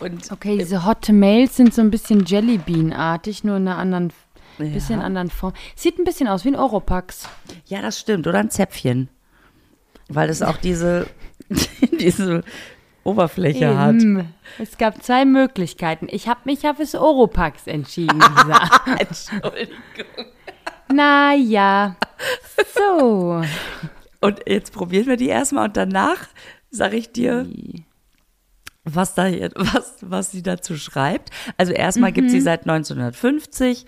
Und 0.00 0.30
okay, 0.32 0.58
diese 0.58 0.84
Hot 0.84 1.02
Tamales 1.02 1.56
sind 1.56 1.72
so 1.72 1.80
ein 1.80 1.90
bisschen 1.90 2.24
Jellybean-artig, 2.24 3.44
nur 3.44 3.56
in 3.56 3.68
einer 3.68 3.78
anderen, 3.78 4.12
bisschen 4.58 5.00
anderen 5.00 5.30
Form. 5.30 5.52
Sieht 5.76 5.98
ein 5.98 6.04
bisschen 6.04 6.28
aus 6.28 6.44
wie 6.44 6.48
ein 6.48 6.56
Oropax. 6.56 7.28
ja, 7.66 7.80
das 7.80 8.00
stimmt. 8.00 8.26
Oder 8.26 8.38
ein 8.38 8.50
Zäpfchen. 8.50 9.08
Weil 10.08 10.28
das 10.28 10.42
auch 10.42 10.56
diese, 10.56 11.06
diese 12.00 12.42
Oberfläche 13.04 13.78
hat. 13.78 13.94
Eben. 13.96 14.34
Es 14.58 14.76
gab 14.78 15.02
zwei 15.02 15.24
Möglichkeiten. 15.24 16.08
Ich 16.10 16.28
habe 16.28 16.40
mich 16.44 16.62
ja 16.62 16.74
fürs 16.74 16.94
Oropax 16.94 17.66
entschieden. 17.66 18.20
Entschuldigung. 18.98 20.26
naja. 20.92 21.96
So. 22.74 23.42
Und 24.20 24.40
jetzt 24.46 24.72
probieren 24.72 25.06
wir 25.06 25.16
die 25.16 25.28
erstmal 25.28 25.68
und 25.68 25.76
danach 25.76 26.28
sage 26.70 26.96
ich 26.96 27.12
dir, 27.12 27.46
was 28.84 29.14
da 29.14 29.26
hier, 29.26 29.50
was, 29.54 29.96
was 30.00 30.30
sie 30.30 30.42
dazu 30.42 30.76
schreibt. 30.76 31.30
Also 31.56 31.72
erstmal 31.72 32.12
gibt 32.12 32.30
sie 32.30 32.40
seit 32.40 32.68
1950 32.68 33.86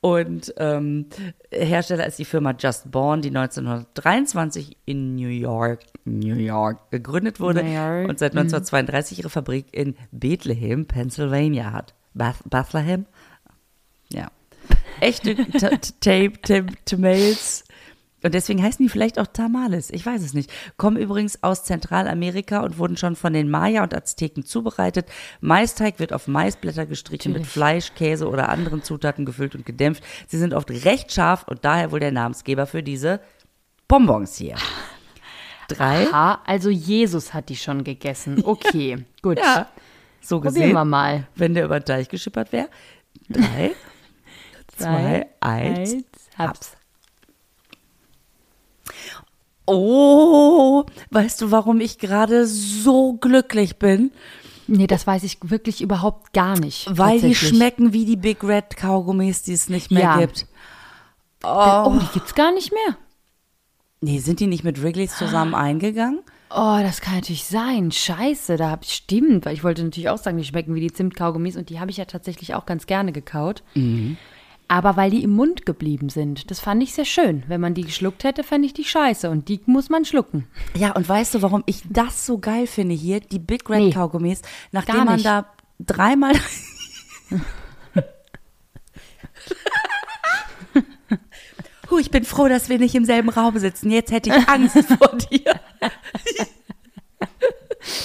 und 0.00 0.52
ähm, 0.58 1.06
Hersteller 1.50 2.06
ist 2.06 2.18
die 2.18 2.26
Firma 2.26 2.54
Just 2.58 2.90
Born, 2.90 3.22
die 3.22 3.30
1923 3.30 4.76
in 4.84 5.16
New 5.16 5.28
York, 5.28 5.80
New 6.04 6.36
York 6.36 6.90
gegründet 6.90 7.40
wurde 7.40 7.62
York, 7.62 8.08
und 8.08 8.18
seit 8.18 8.32
1932 8.32 9.20
ihre 9.20 9.30
Fabrik 9.30 9.66
in 9.72 9.96
Bethlehem, 10.12 10.86
Pennsylvania 10.86 11.72
hat. 11.72 11.94
Beth 12.12 12.36
Bethlehem? 12.44 13.06
Ja. 14.12 14.30
Echte 15.00 15.36
Tape, 16.00 16.66
Tamales. 16.84 17.64
Und 18.24 18.32
deswegen 18.32 18.62
heißen 18.62 18.82
die 18.82 18.88
vielleicht 18.88 19.18
auch 19.18 19.26
Tamales. 19.26 19.90
Ich 19.90 20.04
weiß 20.04 20.22
es 20.22 20.32
nicht. 20.32 20.50
Kommen 20.78 20.96
übrigens 20.96 21.42
aus 21.42 21.64
Zentralamerika 21.64 22.60
und 22.60 22.78
wurden 22.78 22.96
schon 22.96 23.16
von 23.16 23.34
den 23.34 23.50
Maya 23.50 23.82
und 23.82 23.94
Azteken 23.94 24.46
zubereitet. 24.46 25.06
Maisteig 25.42 25.98
wird 25.98 26.14
auf 26.14 26.26
Maisblätter 26.26 26.86
gestrichen, 26.86 27.34
mit 27.34 27.46
Fleisch, 27.46 27.92
Käse 27.94 28.26
oder 28.26 28.48
anderen 28.48 28.82
Zutaten 28.82 29.26
gefüllt 29.26 29.54
und 29.54 29.66
gedämpft. 29.66 30.02
Sie 30.26 30.38
sind 30.38 30.54
oft 30.54 30.70
recht 30.70 31.12
scharf 31.12 31.44
und 31.46 31.66
daher 31.66 31.92
wohl 31.92 32.00
der 32.00 32.12
Namensgeber 32.12 32.66
für 32.66 32.82
diese 32.82 33.20
Bonbons 33.88 34.38
hier. 34.38 34.56
Drei. 35.68 36.06
Ha, 36.06 36.40
also 36.46 36.70
Jesus 36.70 37.34
hat 37.34 37.50
die 37.50 37.56
schon 37.56 37.84
gegessen. 37.84 38.42
Okay, 38.42 39.04
gut. 39.22 39.38
Ja. 39.38 39.68
So 40.22 40.36
Probieren 40.40 40.54
gesehen, 40.54 40.72
wir 40.72 40.84
mal. 40.86 41.26
wenn 41.34 41.52
der 41.52 41.66
über 41.66 41.78
den 41.78 41.84
Teich 41.84 42.08
geschippert 42.08 42.52
wäre. 42.52 42.70
Drei, 43.28 43.72
zwei, 44.78 45.26
eins, 45.40 45.96
hab's. 46.38 46.74
Oh, 49.66 50.84
weißt 51.10 51.40
du, 51.40 51.50
warum 51.50 51.80
ich 51.80 51.98
gerade 51.98 52.46
so 52.46 53.14
glücklich 53.14 53.78
bin? 53.78 54.10
Nee, 54.66 54.86
das 54.86 55.06
weiß 55.06 55.22
ich 55.24 55.38
wirklich 55.42 55.80
überhaupt 55.82 56.32
gar 56.32 56.58
nicht. 56.58 56.86
Weil 56.90 57.20
die 57.20 57.34
schmecken 57.34 57.92
wie 57.92 58.04
die 58.04 58.16
Big 58.16 58.42
Red 58.42 58.76
Kaugummis, 58.76 59.42
die 59.42 59.52
es 59.52 59.68
nicht 59.68 59.90
mehr 59.90 60.02
Ja. 60.02 60.20
gibt. 60.20 60.46
Oh, 61.42 61.98
die 62.00 62.12
gibt's 62.12 62.34
gar 62.34 62.52
nicht 62.52 62.72
mehr. 62.72 62.96
Nee, 64.00 64.18
sind 64.18 64.40
die 64.40 64.46
nicht 64.46 64.64
mit 64.64 64.82
Wrigley's 64.82 65.16
zusammen 65.16 65.54
eingegangen? 65.54 66.20
Oh, 66.50 66.78
das 66.80 67.00
kann 67.00 67.14
natürlich 67.16 67.44
sein. 67.44 67.90
Scheiße, 67.90 68.56
da 68.56 68.70
hab 68.70 68.84
ich 68.84 68.92
stimmt, 68.92 69.44
weil 69.44 69.54
ich 69.54 69.64
wollte 69.64 69.82
natürlich 69.82 70.08
auch 70.08 70.18
sagen, 70.18 70.36
die 70.38 70.44
schmecken 70.44 70.74
wie 70.74 70.80
die 70.80 70.92
Zimtkaugummis 70.92 71.56
und 71.56 71.68
die 71.68 71.80
habe 71.80 71.90
ich 71.90 71.96
ja 71.96 72.04
tatsächlich 72.04 72.54
auch 72.54 72.64
ganz 72.64 72.86
gerne 72.86 73.12
gekaut. 73.12 73.62
Aber 74.66 74.96
weil 74.96 75.10
die 75.10 75.22
im 75.22 75.30
Mund 75.30 75.66
geblieben 75.66 76.08
sind. 76.08 76.50
Das 76.50 76.58
fand 76.58 76.82
ich 76.82 76.94
sehr 76.94 77.04
schön. 77.04 77.42
Wenn 77.48 77.60
man 77.60 77.74
die 77.74 77.82
geschluckt 77.82 78.24
hätte, 78.24 78.42
fände 78.42 78.66
ich 78.66 78.72
die 78.72 78.84
scheiße 78.84 79.28
und 79.30 79.48
die 79.48 79.60
muss 79.66 79.90
man 79.90 80.04
schlucken. 80.04 80.46
Ja, 80.74 80.92
und 80.92 81.08
weißt 81.08 81.34
du, 81.34 81.42
warum 81.42 81.62
ich 81.66 81.82
das 81.88 82.24
so 82.24 82.38
geil 82.38 82.66
finde 82.66 82.94
hier? 82.94 83.20
Die 83.20 83.38
Big 83.38 83.68
Red 83.68 83.78
Nee, 83.78 83.92
Kaugummis, 83.92 84.40
nachdem 84.72 85.04
man 85.04 85.22
da 85.22 85.46
dreimal. 85.78 86.34
Huh, 91.90 91.98
ich 91.98 92.10
bin 92.10 92.24
froh, 92.24 92.48
dass 92.48 92.68
wir 92.68 92.78
nicht 92.78 92.94
im 92.94 93.04
selben 93.04 93.28
Raum 93.28 93.58
sitzen. 93.58 93.90
Jetzt 93.90 94.10
hätte 94.10 94.30
ich 94.30 94.48
Angst 94.48 94.76
vor 94.98 95.16
dir. 95.30 95.60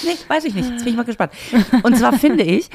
nee, 0.03 0.17
weiß 0.27 0.45
ich 0.45 0.53
nicht. 0.53 0.69
Jetzt 0.69 0.83
bin 0.83 0.91
ich 0.93 0.97
mal 0.97 1.03
gespannt. 1.05 1.31
Und 1.83 1.97
zwar 1.97 2.13
finde 2.13 2.43
ich, 2.43 2.69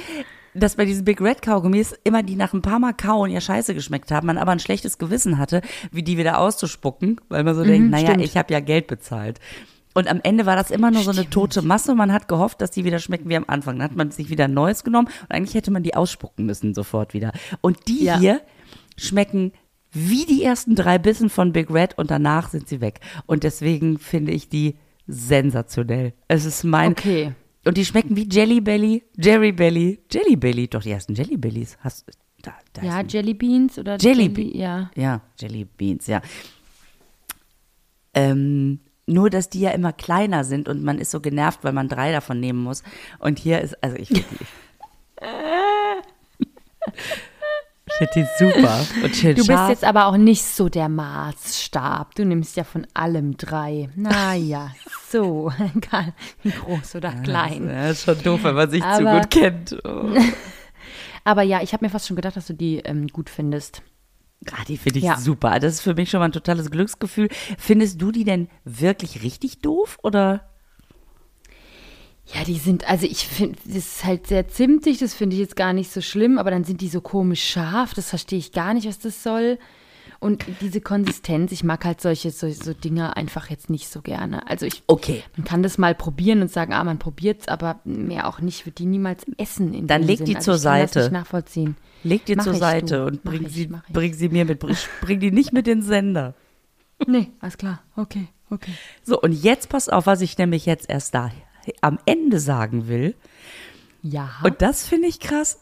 dass 0.55 0.77
bei 0.77 0.85
diesen 0.85 1.05
Big 1.05 1.21
Red 1.21 1.43
Kaugummis 1.43 1.95
immer 2.05 2.23
die 2.23 2.37
nach 2.37 2.53
ein 2.53 2.63
paar 2.63 2.79
Mal 2.79 2.93
kauen 2.93 3.31
ja 3.31 3.41
scheiße 3.41 3.75
geschmeckt 3.75 4.11
haben, 4.11 4.27
man 4.27 4.39
aber 4.39 4.53
ein 4.53 4.61
schlechtes 4.61 4.99
Gewissen 4.99 5.39
hatte, 5.39 5.63
wie 5.91 6.03
die 6.03 6.17
wieder 6.17 6.39
auszuspucken, 6.39 7.21
weil 7.29 7.45
man 7.45 7.55
so 7.55 7.65
denkt, 7.65 7.91
naja, 7.91 8.11
stimmt. 8.11 8.25
ich 8.25 8.37
habe 8.37 8.53
ja 8.53 8.61
Geld 8.61 8.87
bezahlt. 8.87 9.41
Und 9.95 10.09
am 10.09 10.21
Ende 10.25 10.45
war 10.45 10.57
das 10.57 10.73
immer 10.73 10.91
nur 10.91 11.03
so 11.03 11.13
eine 11.13 11.31
tote 11.31 11.63
Masse 11.63 11.93
und 11.93 11.99
man 11.99 12.13
hat 12.13 12.27
gehofft, 12.27 12.61
dass 12.61 12.73
die 12.73 12.85
wieder 12.85 12.99
schmecken 12.99 13.29
wie 13.29 13.37
am 13.37 13.45
Anfang. 13.47 13.79
Dann 13.79 13.91
hat 13.91 13.97
man 13.97 14.11
sich 14.11 14.29
wieder 14.29 14.47
ein 14.47 14.55
Neues 14.55 14.83
genommen 14.83 15.07
und 15.23 15.31
eigentlich 15.31 15.55
hätte 15.55 15.71
man 15.71 15.85
die 15.85 15.95
ausspucken 15.95 16.47
müssen 16.47 16.75
sofort 16.75 17.15
wieder. 17.15 17.33
Und 17.61 17.87
die 17.87 18.05
Ja. 18.05 18.19
hier 18.19 18.41
schmecken 18.97 19.53
wie 19.93 20.27
die 20.27 20.43
ersten 20.43 20.75
drei 20.75 20.99
Bissen 20.99 21.31
von 21.31 21.53
Big 21.53 21.71
Red 21.71 21.97
und 21.97 22.11
danach 22.11 22.49
sind 22.49 22.69
sie 22.69 22.81
weg. 22.81 22.99
Und 23.27 23.45
deswegen 23.45 23.99
finde 23.99 24.33
ich 24.33 24.49
die 24.49 24.77
sensationell. 25.07 26.13
Es 26.27 26.45
ist 26.45 26.65
mein. 26.65 26.91
Okay. 26.93 27.33
Und 27.65 27.77
die 27.77 27.85
schmecken 27.85 28.15
wie 28.17 28.29
Jelly 28.31 28.61
Belly, 28.61 29.03
Jerry 29.17 29.53
Belly, 29.53 30.01
Jelly 30.11 30.37
Belly. 30.37 30.69
Doch, 30.69 30.83
die 30.83 30.91
ersten 30.91 31.15
Jelly 31.15 31.37
Bellies. 31.37 31.79
Hast 31.81 32.07
da, 32.43 32.53
da 32.73 32.83
Ja, 32.83 33.01
Jelly 33.03 33.35
Beans 33.35 33.79
oder 33.79 33.97
Jelly 33.97 34.25
Jelly, 34.25 34.57
ja. 34.59 34.91
ja, 34.95 35.23
Jelly 35.41 35.65
Beans, 35.65 36.07
ja. 36.07 36.21
Ähm, 38.13 38.81
nur, 39.07 39.31
dass 39.31 39.49
die 39.49 39.61
ja 39.61 39.71
immer 39.71 39.93
kleiner 39.93 40.45
sind 40.45 40.69
und 40.69 40.83
man 40.83 40.99
ist 40.99 41.11
so 41.11 41.21
genervt, 41.21 41.65
weil 41.65 41.73
man 41.73 41.89
drei 41.89 42.13
davon 42.13 42.41
nehmen 42.41 42.63
muss. 42.63 42.83
Und 43.19 43.39
hier 43.39 43.61
ist, 43.61 43.83
also 43.83 43.97
ich. 43.97 44.11
ich 48.01 48.09
finde 48.09 48.13
die 48.17 48.45
super. 48.45 48.87
Und 49.05 49.17
schön 49.17 49.31
Du 49.31 49.37
bist 49.37 49.47
scharf. 49.49 49.69
jetzt 49.71 49.85
aber 49.85 50.07
auch 50.07 50.17
nicht 50.17 50.45
so 50.45 50.69
der 50.69 50.89
Maßstab. 50.89 52.15
Du 52.15 52.25
nimmst 52.25 52.57
ja 52.57 52.65
von 52.65 52.87
allem 52.95 53.37
drei. 53.37 53.89
Naja, 53.97 54.71
so, 55.09 55.53
egal 55.77 56.13
wie 56.43 56.51
groß 56.51 56.97
oder 56.97 57.13
klein. 57.13 57.69
Ja, 57.69 57.89
ist 57.91 58.05
schon 58.05 58.21
doof, 58.23 58.41
wenn 58.45 58.55
man 58.55 58.71
sich 58.71 58.83
zu 58.83 58.89
Aber- 58.89 59.21
gut 59.21 59.31
kennt. 59.31 59.77
Oh. 59.85 60.09
Aber 61.25 61.43
ja, 61.43 61.63
ich 61.63 61.73
habe 61.73 61.85
mir 61.85 61.91
fast 61.91 62.07
schon 62.07 62.17
gedacht, 62.17 62.37
dass 62.37 62.47
du 62.47 62.53
die 62.55 62.79
ähm, 62.81 63.07
gut 63.09 63.31
findest. 63.31 63.83
Ah, 64.53 64.63
die 64.69 64.77
finde 64.77 64.99
ich 64.99 65.05
Ja. 65.07 65.17
super. 65.17 65.59
Das 65.59 65.75
ist 65.75 65.81
für 65.81 65.95
mich 65.95 66.11
schon 66.11 66.21
mal 66.21 66.27
ein 66.27 66.33
totales 66.33 66.71
Glücksgefühl. 66.71 67.29
Findest 67.57 68.03
du 68.03 68.13
die 68.13 68.25
denn 68.25 68.49
wirklich 68.65 69.23
richtig 69.23 69.61
doof 69.61 69.99
oder? 70.03 70.51
Ja, 72.33 72.43
die 72.45 72.57
sind, 72.59 72.89
also 72.89 73.07
ich 73.07 73.27
finde, 73.29 73.59
das 73.67 73.77
ist 73.77 74.05
halt 74.05 74.27
sehr 74.27 74.49
zimtig, 74.49 74.99
das 74.99 75.13
finde 75.15 75.35
ich 75.37 75.41
jetzt 75.41 75.57
gar 75.57 75.73
nicht 75.75 75.91
so 75.93 76.01
schlimm, 76.01 76.39
aber 76.39 76.51
dann 76.51 76.65
sind 76.65 76.81
die 76.81 76.89
so 76.89 77.01
komisch 77.03 77.45
scharf, 77.45 77.93
das 77.95 78.09
verstehe 78.09 78.39
ich 78.39 78.53
gar 78.53 78.73
nicht, 78.73 78.89
was 78.89 78.99
das 78.99 79.23
soll. 79.23 79.59
Und 80.21 80.47
diese 80.63 80.81
Konsistenz, 80.81 81.53
ich 81.53 81.65
mag 81.65 81.85
halt 81.85 82.01
solche 82.01 82.31
so, 82.31 82.51
so 82.51 82.73
Dinger 82.73 83.19
einfach 83.19 83.51
jetzt 83.51 83.69
nicht 83.69 83.89
so 83.89 84.01
gerne. 84.01 84.49
Also 84.49 84.65
ich, 84.65 84.83
Okay. 84.87 85.23
man 85.37 85.45
kann 85.45 85.63
das 85.63 85.77
mal 85.77 85.95
probieren 85.95 86.41
und 86.41 86.51
sagen, 86.51 86.73
ah, 86.73 86.83
man 86.83 86.99
probiert's, 86.99 87.47
aber 87.47 87.81
mehr 87.85 88.27
auch 88.27 88.41
nicht, 88.41 88.65
würde 88.65 88.77
die 88.77 88.87
niemals 88.87 89.27
essen. 89.37 89.75
In 89.75 89.87
Dann 89.87 90.03
leg 90.03 90.19
Sinn. 90.19 90.27
die 90.27 90.37
also 90.37 90.53
zur 90.53 90.57
ich 90.57 90.63
kann 90.63 90.81
das 90.81 90.93
Seite. 90.93 91.01
nicht 91.01 91.13
nachvollziehen. 91.13 91.77
Leg 92.05 92.25
die 92.25 92.37
Mach 92.37 92.45
zur 92.45 92.55
Seite 92.55 92.97
du. 93.01 93.05
und 93.07 93.25
Mach 93.25 93.33
bring, 93.33 93.47
ich, 93.47 93.53
sie, 93.53 93.71
bring 93.93 94.15
sie 94.15 94.29
mir 94.31 94.47
mit. 94.47 94.61
Bring, 94.61 94.77
bring 95.03 95.21
die 95.21 95.31
nicht 95.31 95.53
mit 95.53 95.67
den 95.67 95.83
Sender. 95.83 96.35
Nee, 97.07 97.29
alles 97.41 97.59
klar, 97.59 97.83
okay, 97.97 98.29
okay. 98.49 98.73
So, 99.03 99.21
und 99.21 99.33
jetzt 99.33 99.69
pass 99.69 99.91
auf, 99.91 100.07
was 100.07 100.23
ich 100.23 100.39
nämlich 100.39 100.65
jetzt 100.65 100.89
erst 100.89 101.15
da 101.15 101.31
am 101.81 101.99
Ende 102.07 102.39
sagen 102.41 102.89
will. 102.89 103.15
Ja. 104.03 104.31
Und 104.43 104.61
das 104.63 104.87
finde 104.87 105.09
ich 105.09 105.19
krass. 105.21 105.59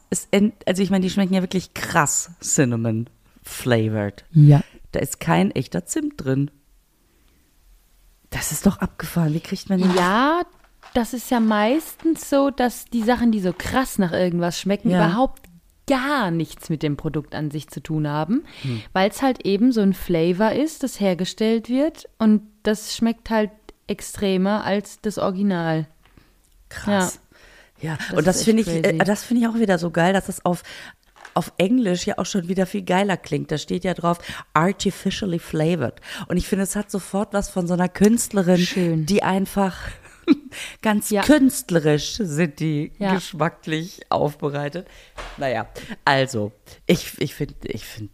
Also 0.67 0.83
ich 0.83 0.91
meine, 0.91 1.03
die 1.05 1.11
schmecken 1.11 1.35
ja 1.35 1.43
wirklich 1.43 1.75
krass 1.75 2.31
Cinnamon 2.41 3.09
flavored. 3.43 4.25
ja. 4.33 4.61
Da 4.93 5.01
ist 5.01 5.21
kein 5.21 5.51
echter 5.53 5.87
Zimt 5.87 6.23
drin. 6.23 6.51
Das 8.29 8.53
ist 8.53 8.67
doch 8.67 8.79
abgefahren. 8.79 9.33
Wie 9.33 9.41
kriegt 9.41 9.69
man 9.71 9.79
den? 9.81 9.95
Ja, 9.95 10.43
das 10.95 11.15
ist 11.15 11.31
ja 11.31 11.41
meistens 11.41 12.29
so, 12.29 12.51
dass 12.51 12.85
die 12.87 13.03
Sachen, 13.03 13.33
die 13.33 13.41
so 13.41 13.55
krass 13.57 13.99
nach 13.99 14.13
irgendwas 14.13 14.59
schmecken, 14.61 14.91
Ja. 14.91 15.07
überhaupt 15.07 15.45
gar 15.87 16.31
nichts 16.31 16.69
mit 16.69 16.83
dem 16.83 16.97
Produkt 16.97 17.35
an 17.35 17.51
sich 17.51 17.69
zu 17.69 17.83
tun 17.83 18.07
haben, 18.07 18.45
Hm. 18.63 18.83
weil 18.93 19.11
es 19.11 19.21
halt 19.23 19.45
eben 19.47 19.73
so 19.73 19.81
ein 19.81 19.95
Flavor 19.95 20.53
ist, 20.53 20.83
das 20.83 21.01
hergestellt 21.01 21.69
wird 21.69 22.09
und 22.19 22.43
das 22.63 22.95
schmeckt 22.95 23.31
halt 23.31 23.51
extremer 23.87 24.65
als 24.65 25.01
das 25.01 25.19
Original. 25.19 25.89
Krass. 26.75 27.21
Ja, 27.81 27.97
Das 28.11 28.17
und 28.19 28.27
das 28.27 28.45
finde 28.45 28.63
ich, 28.63 28.69
äh, 28.69 28.83
crazy. 28.83 28.99
das 28.99 29.25
finde 29.25 29.43
ich 29.43 29.49
auch 29.49 29.59
wieder 29.59 29.79
so 29.79 29.91
geil, 29.91 30.13
dass 30.13 30.27
das 30.27 30.45
auf, 30.45 30.63
auf 31.35 31.53
Englisch 31.59 32.07
ja 32.07 32.19
auch 32.19 32.27
schon 32.27 32.47
wieder 32.49 32.67
viel 32.67 32.83
geiler 32.83 33.17
klingt. 33.17 33.51
Da 33.51 33.59
steht 33.59 33.83
ja 33.85 33.95
drauf, 33.95 34.19
artificially 34.55 35.39
flavored. 35.41 36.01
Und 36.29 36.37
ich 36.37 36.47
finde, 36.47 36.63
es 36.65 36.77
hat 36.77 36.91
sofort 36.91 37.33
was 37.33 37.49
von 37.51 37.67
so 37.67 37.75
einer 37.75 37.89
Künstlerin, 37.89 38.59
Schön. 38.59 39.07
die 39.07 39.23
einfach 39.25 39.77
ganz 40.83 41.11
Ja. 41.11 41.23
künstlerisch 41.23 42.15
sind 42.19 42.61
die 42.61 42.93
Ja. 42.99 43.15
geschmacklich 43.15 44.03
aufbereitet. 44.11 44.87
Naja, 45.37 45.69
also, 46.05 46.53
ich, 46.87 47.21
ich 47.21 47.35
finde 47.35 47.55
ich 47.65 47.85
find, 47.85 48.11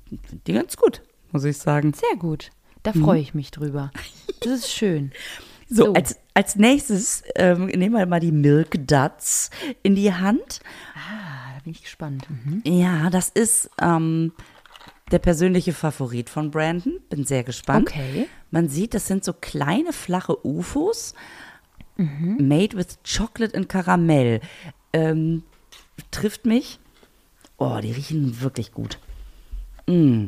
die 0.46 0.52
ganz 0.54 0.76
gut, 0.78 1.02
muss 1.32 1.44
ich 1.44 1.58
sagen. 1.58 1.92
Sehr 1.92 2.16
gut. 2.18 2.50
Da 2.84 2.92
Mhm. 2.94 3.04
freue 3.04 3.20
ich 3.20 3.34
mich 3.34 3.50
drüber. 3.50 3.90
Das 4.40 4.60
ist 4.60 4.72
schön. 4.72 5.12
So, 5.68 5.86
So. 5.86 5.92
Als, 5.92 6.16
als 6.34 6.56
nächstes 6.56 7.22
ähm, 7.34 7.66
nehmen 7.66 7.94
wir 7.94 8.06
mal 8.06 8.20
die 8.20 8.32
Milk 8.32 8.86
Duds 8.86 9.50
in 9.82 9.94
die 9.94 10.12
Hand. 10.12 10.60
Da 10.94 11.60
bin 11.62 11.72
ich 11.72 11.82
gespannt. 11.82 12.26
Mhm. 12.30 12.62
Ja, 12.64 13.10
das 13.10 13.28
ist 13.28 13.70
ähm, 13.80 14.32
der 15.10 15.18
persönliche 15.18 15.72
Favorit 15.72 16.30
von 16.30 16.50
Brandon. 16.50 17.00
Bin 17.10 17.24
sehr 17.24 17.44
gespannt. 17.44 17.88
Okay. 17.88 18.28
Man 18.50 18.68
sieht, 18.68 18.94
das 18.94 19.06
sind 19.06 19.24
so 19.24 19.32
kleine, 19.34 19.92
flache 19.92 20.46
UFOs. 20.46 21.14
Made 21.96 22.76
with 22.76 22.98
Chocolate 23.02 23.56
and 23.56 23.68
Karamell. 23.68 24.40
Ähm, 24.92 25.42
trifft 26.12 26.46
mich. 26.46 26.78
Oh, 27.56 27.78
die 27.82 27.90
riechen 27.90 28.40
wirklich 28.40 28.70
gut. 28.70 29.00
Mm. 29.88 30.26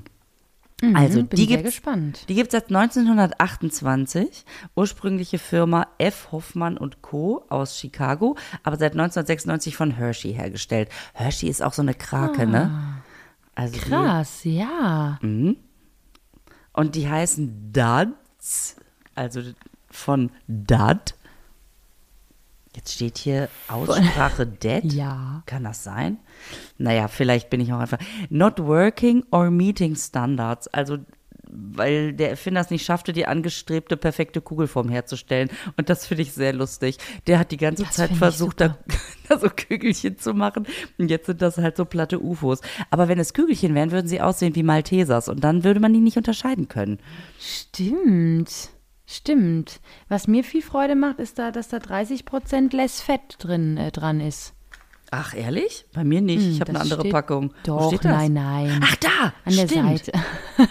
Also, 0.95 1.21
Mhm, 1.21 1.27
bin 1.27 1.37
die 1.37 1.47
gibt's, 1.47 1.83
die 2.29 2.35
gibt 2.35 2.49
es 2.49 2.53
seit 2.53 2.71
1928. 2.71 4.45
Ursprüngliche 4.77 5.39
Firma 5.39 5.87
F. 5.99 6.29
Hoffmann 6.33 6.79
und 6.79 7.03
Co. 7.03 7.45
aus 7.49 7.79
Chicago, 7.79 8.37
aber 8.63 8.77
seit 8.77 8.93
1996 8.93 9.77
von 9.77 9.91
Hershey 9.91 10.33
hergestellt. 10.33 10.89
Hershey 11.13 11.49
ist 11.49 11.63
auch 11.63 11.73
so 11.75 11.83
eine 11.83 11.95
Krake, 11.95 12.47
ne? 12.47 12.71
Also 13.55 13.75
die- 13.75 13.81
Krass, 13.81 14.45
ja. 14.45 15.19
und 16.73 16.95
die 16.95 17.09
heißen 17.09 17.73
Duds, 17.73 18.77
also 19.15 19.43
von 19.91 20.31
Dud. 20.49 21.15
Jetzt 22.75 22.93
steht 22.93 23.19
hier 23.19 23.49
Aussprache 23.69 24.47
Dead. 24.47 24.85
Ja. 24.93 25.43
Kann 25.47 25.65
das 25.65 25.83
sein? 25.83 26.19
Naja, 26.79 27.09
vielleicht 27.09 27.51
bin 27.51 27.61
ich 27.61 27.73
auch 27.73 27.81
einfach. 27.81 27.99
Not 28.29 28.61
working 28.61 29.25
or 29.33 29.51
meeting 29.51 29.97
standards. 29.97 30.69
Also, 30.69 30.99
weil 31.53 32.13
der 32.13 32.31
Erfinder 32.31 32.61
es 32.61 32.71
nicht 32.71 32.85
schaffte, 32.85 33.13
die 33.13 33.27
angestrebte 33.27 33.97
perfekte 33.97 34.41
Kugelform 34.41 34.89
herzustellen. 34.89 35.51
Und 35.77 35.91
das 35.91 36.07
finde 36.07 36.23
ich 36.23 36.33
sehr 36.33 36.53
lustig. 36.53 36.99
Der 37.27 37.41
hat 37.41 37.51
die 37.51 37.57
ganze 37.57 37.83
Das 37.83 37.95
Zeit 37.95 38.13
versucht, 38.13 38.61
da, 38.61 38.79
da 39.29 39.39
so 39.39 39.49
Kügelchen 39.49 40.17
zu 40.17 40.33
machen. 40.33 40.67
Und 40.97 41.11
jetzt 41.11 41.27
sind 41.27 41.43
das 41.43 41.59
halt 41.59 41.77
so 41.77 41.85
platte 41.85 42.21
UFOs. 42.21 42.61
Aber 42.91 43.09
wenn 43.09 43.19
es 43.19 43.35
Kügelchen 43.35 43.75
wären, 43.75 43.91
würden 43.91 44.07
sie 44.07 44.21
aussehen 44.21 44.55
wie 44.55 44.63
Maltesers. 44.63 45.29
Und 45.29 45.43
dann 45.43 45.65
würde 45.65 45.81
man 45.81 45.93
die 45.93 46.01
nicht 46.01 46.17
unterscheiden 46.17 46.69
können. 46.69 46.99
Stimmt. 47.41 48.71
Stimmt. 49.13 49.81
Was 50.09 50.29
mir 50.29 50.45
viel 50.45 50.63
Freude 50.63 50.95
macht, 50.95 51.19
ist 51.19 51.39
da, 51.41 51.51
dass 51.51 51.67
da 51.69 51.79
30% 51.79 52.75
less 52.77 53.01
Fett 53.01 53.37
drin 53.41 53.77
äh, 53.77 53.91
dran 53.91 54.21
ist. 54.21 54.53
Ach, 55.11 55.35
ehrlich? 55.35 55.85
Bei 55.93 56.05
mir 56.05 56.21
nicht. 56.21 56.47
ich 56.47 56.61
habe 56.61 56.71
Hm, 56.71 56.77
eine 56.77 56.83
andere 56.85 57.01
steht- 57.01 57.13
Packung. 57.13 57.53
Doch, 57.65 57.93
nein, 58.05 58.33
nein. 58.35 58.81
Ach, 58.85 58.95
da! 58.97 59.33
An 59.45 59.57
der 59.57 59.67
stimmt. 59.67 60.05
Seite. 60.05 60.13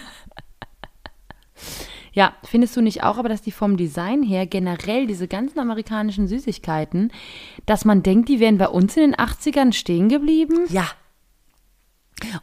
Ja, 2.12 2.34
findest 2.42 2.76
du 2.76 2.80
nicht 2.80 3.04
auch, 3.04 3.18
aber 3.18 3.28
dass 3.28 3.40
die 3.42 3.52
vom 3.52 3.76
Design 3.76 4.24
her 4.24 4.44
generell 4.44 5.06
diese 5.06 5.28
ganzen 5.28 5.60
amerikanischen 5.60 6.26
Süßigkeiten, 6.26 7.12
dass 7.66 7.84
man 7.84 8.02
denkt, 8.02 8.28
die 8.28 8.40
wären 8.40 8.58
bei 8.58 8.66
uns 8.68 8.96
in 8.96 9.02
den 9.12 9.14
80ern 9.14 9.72
stehen 9.72 10.08
geblieben? 10.08 10.64
Ja. 10.70 10.88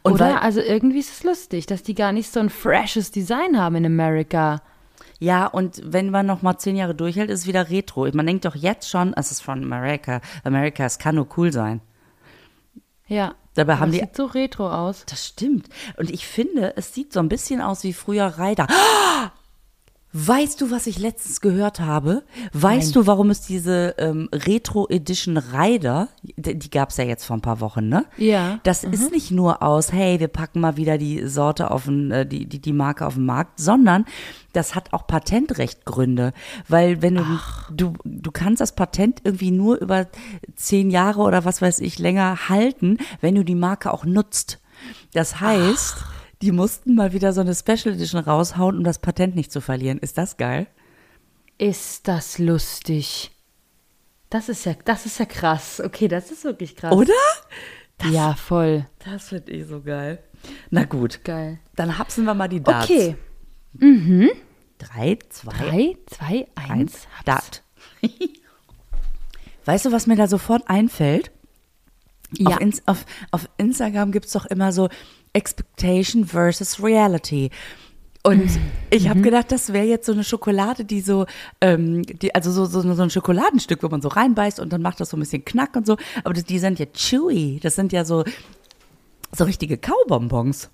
Und 0.02 0.14
Oder? 0.14 0.24
weil, 0.24 0.36
also 0.38 0.60
irgendwie 0.60 1.00
ist 1.00 1.12
es 1.12 1.22
lustig, 1.22 1.66
dass 1.66 1.82
die 1.82 1.94
gar 1.94 2.12
nicht 2.12 2.32
so 2.32 2.40
ein 2.40 2.48
freshes 2.48 3.10
Design 3.10 3.58
haben 3.60 3.76
in 3.76 3.84
Amerika. 3.84 4.62
Ja, 5.18 5.46
und 5.46 5.80
wenn 5.84 6.10
man 6.10 6.26
noch 6.26 6.42
mal 6.42 6.58
zehn 6.58 6.76
Jahre 6.76 6.94
durchhält, 6.94 7.30
ist 7.30 7.40
es 7.40 7.46
wieder 7.46 7.70
Retro. 7.70 8.08
Man 8.12 8.26
denkt 8.26 8.44
doch 8.44 8.54
jetzt 8.54 8.88
schon, 8.88 9.14
es 9.14 9.30
ist 9.30 9.40
von 9.40 9.62
America. 9.64 10.20
America, 10.44 10.84
es 10.84 10.98
kann 10.98 11.16
nur 11.16 11.28
cool 11.36 11.52
sein. 11.52 11.80
Ja. 13.08 13.34
Dabei 13.54 13.78
haben 13.78 13.90
das 13.90 13.98
die 14.00 14.06
sieht 14.06 14.16
so 14.16 14.26
retro 14.26 14.70
aus. 14.70 15.04
Das 15.06 15.26
stimmt. 15.26 15.68
Und 15.96 16.10
ich 16.10 16.28
finde, 16.28 16.76
es 16.76 16.94
sieht 16.94 17.12
so 17.12 17.18
ein 17.18 17.28
bisschen 17.28 17.60
aus 17.60 17.82
wie 17.82 17.92
früher 17.92 18.26
Reider. 18.26 18.68
Weißt 20.14 20.62
du, 20.62 20.70
was 20.70 20.86
ich 20.86 20.98
letztens 20.98 21.42
gehört 21.42 21.80
habe? 21.80 22.22
Weißt 22.54 22.96
du, 22.96 23.06
warum 23.06 23.28
es 23.28 23.42
diese 23.42 23.94
ähm, 23.98 24.30
Retro 24.32 24.88
Edition 24.88 25.36
Rider, 25.36 26.08
die, 26.22 26.58
die 26.58 26.70
gab 26.70 26.90
es 26.90 26.96
ja 26.96 27.04
jetzt 27.04 27.24
vor 27.24 27.36
ein 27.36 27.42
paar 27.42 27.60
Wochen, 27.60 27.88
ne? 27.88 28.06
Ja. 28.16 28.58
Das 28.62 28.84
ist 28.84 29.12
nicht 29.12 29.30
nur 29.30 29.62
aus, 29.62 29.92
hey, 29.92 30.18
wir 30.18 30.28
packen 30.28 30.60
mal 30.60 30.78
wieder 30.78 30.96
die 30.96 31.28
Sorte 31.28 31.70
auf 31.70 31.84
den, 31.84 32.10
äh, 32.10 32.26
die, 32.26 32.46
die, 32.46 32.58
die 32.58 32.72
Marke 32.72 33.06
auf 33.06 33.14
den 33.14 33.26
Markt, 33.26 33.60
sondern 33.60 34.06
das 34.54 34.74
hat 34.74 34.94
auch 34.94 35.06
Patentrechtgründe. 35.06 36.32
Weil 36.68 37.02
wenn 37.02 37.16
du, 37.16 37.24
du, 37.70 37.92
du 38.04 38.30
kannst 38.30 38.62
das 38.62 38.74
Patent 38.74 39.20
irgendwie 39.24 39.50
nur 39.50 39.76
über 39.76 40.06
zehn 40.56 40.90
Jahre 40.90 41.20
oder 41.20 41.44
was 41.44 41.60
weiß 41.60 41.80
ich 41.80 41.98
länger 41.98 42.48
halten, 42.48 42.96
wenn 43.20 43.34
du 43.34 43.44
die 43.44 43.54
Marke 43.54 43.92
auch 43.92 44.06
nutzt. 44.06 44.58
Das 45.12 45.40
heißt, 45.40 45.96
die 46.42 46.52
mussten 46.52 46.94
mal 46.94 47.12
wieder 47.12 47.32
so 47.32 47.40
eine 47.40 47.54
Special 47.54 47.94
Edition 47.94 48.20
raushauen, 48.20 48.78
um 48.78 48.84
das 48.84 48.98
Patent 48.98 49.34
nicht 49.34 49.50
zu 49.52 49.60
verlieren. 49.60 49.98
Ist 49.98 50.18
das 50.18 50.36
geil? 50.36 50.66
Ist 51.58 52.06
das 52.06 52.38
lustig. 52.38 53.32
Das 54.30 54.48
ist 54.48 54.64
ja, 54.66 54.74
das 54.84 55.06
ist 55.06 55.18
ja 55.18 55.24
krass. 55.24 55.80
Okay, 55.84 56.06
das 56.06 56.30
ist 56.30 56.44
wirklich 56.44 56.76
krass. 56.76 56.92
Oder? 56.92 57.12
Ja, 58.10 58.34
voll. 58.34 58.86
Das 59.04 59.30
finde 59.30 59.52
ich 59.52 59.66
so 59.66 59.80
geil. 59.80 60.22
Na 60.70 60.84
gut, 60.84 61.24
Geil. 61.24 61.58
dann 61.74 61.98
hapsen 61.98 62.24
wir 62.24 62.34
mal 62.34 62.46
die 62.48 62.62
Darts. 62.62 62.88
Okay. 62.88 63.16
Drei, 64.78 65.18
zwei, 65.30 65.52
Drei, 65.52 65.96
zwei, 66.06 66.46
eins. 66.54 66.70
eins, 66.70 67.08
Dart. 67.24 67.64
weißt 69.64 69.86
du, 69.86 69.92
was 69.92 70.06
mir 70.06 70.14
da 70.14 70.28
sofort 70.28 70.68
einfällt? 70.70 71.32
Ja. 72.32 72.58
Auf, 72.58 72.58
auf, 72.86 73.06
auf 73.32 73.48
Instagram 73.56 74.12
gibt 74.12 74.26
es 74.26 74.32
doch 74.32 74.46
immer 74.46 74.72
so 74.72 74.88
Expectation 75.32 76.24
versus 76.24 76.82
Reality. 76.82 77.50
Und 78.24 78.44
Mhm. 78.44 78.60
ich 78.90 79.08
habe 79.08 79.20
gedacht, 79.20 79.52
das 79.52 79.72
wäre 79.72 79.86
jetzt 79.86 80.04
so 80.06 80.12
eine 80.12 80.24
Schokolade, 80.24 80.84
die 80.84 81.00
so, 81.00 81.26
ähm, 81.60 82.02
die, 82.02 82.34
also 82.34 82.50
so, 82.50 82.66
so, 82.66 82.80
so 82.94 83.02
ein 83.02 83.10
Schokoladenstück, 83.10 83.82
wo 83.82 83.88
man 83.88 84.02
so 84.02 84.08
reinbeißt 84.08 84.60
und 84.60 84.72
dann 84.72 84.82
macht 84.82 85.00
das 85.00 85.10
so 85.10 85.16
ein 85.16 85.20
bisschen 85.20 85.44
Knack 85.44 85.76
und 85.76 85.86
so. 85.86 85.96
Aber 86.24 86.34
das, 86.34 86.44
die 86.44 86.58
sind 86.58 86.78
ja 86.78 86.86
chewy. 86.86 87.60
Das 87.62 87.76
sind 87.76 87.92
ja 87.92 88.04
so, 88.04 88.24
so 89.32 89.44
richtige 89.44 89.78
Kaubonbons. 89.78 90.68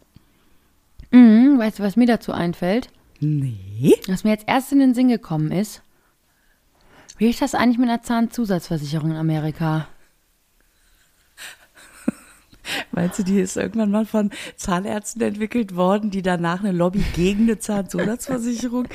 Mhm, 1.10 1.58
weißt 1.58 1.78
du, 1.78 1.82
was 1.82 1.96
mir 1.96 2.06
dazu 2.06 2.32
einfällt? 2.32 2.88
Nee. 3.20 3.94
Was 4.08 4.24
mir 4.24 4.30
jetzt 4.30 4.48
erst 4.48 4.72
in 4.72 4.80
den 4.80 4.94
Sinn 4.94 5.08
gekommen 5.08 5.52
ist. 5.52 5.82
Wie 7.18 7.28
ist 7.30 7.40
das 7.42 7.54
eigentlich 7.54 7.78
mit 7.78 7.88
einer 7.88 8.02
Zahnzusatzversicherung 8.02 9.12
in 9.12 9.16
Amerika? 9.16 9.86
Meinst 12.92 13.18
du, 13.18 13.22
die 13.22 13.40
ist 13.40 13.56
irgendwann 13.56 13.90
mal 13.90 14.06
von 14.06 14.30
Zahnärzten 14.56 15.22
entwickelt 15.22 15.76
worden, 15.76 16.10
die 16.10 16.22
danach 16.22 16.60
eine 16.60 16.72
Lobby 16.72 17.04
gegen 17.14 17.44
eine 17.44 17.58
Zahnzusatzversicherung? 17.58 18.88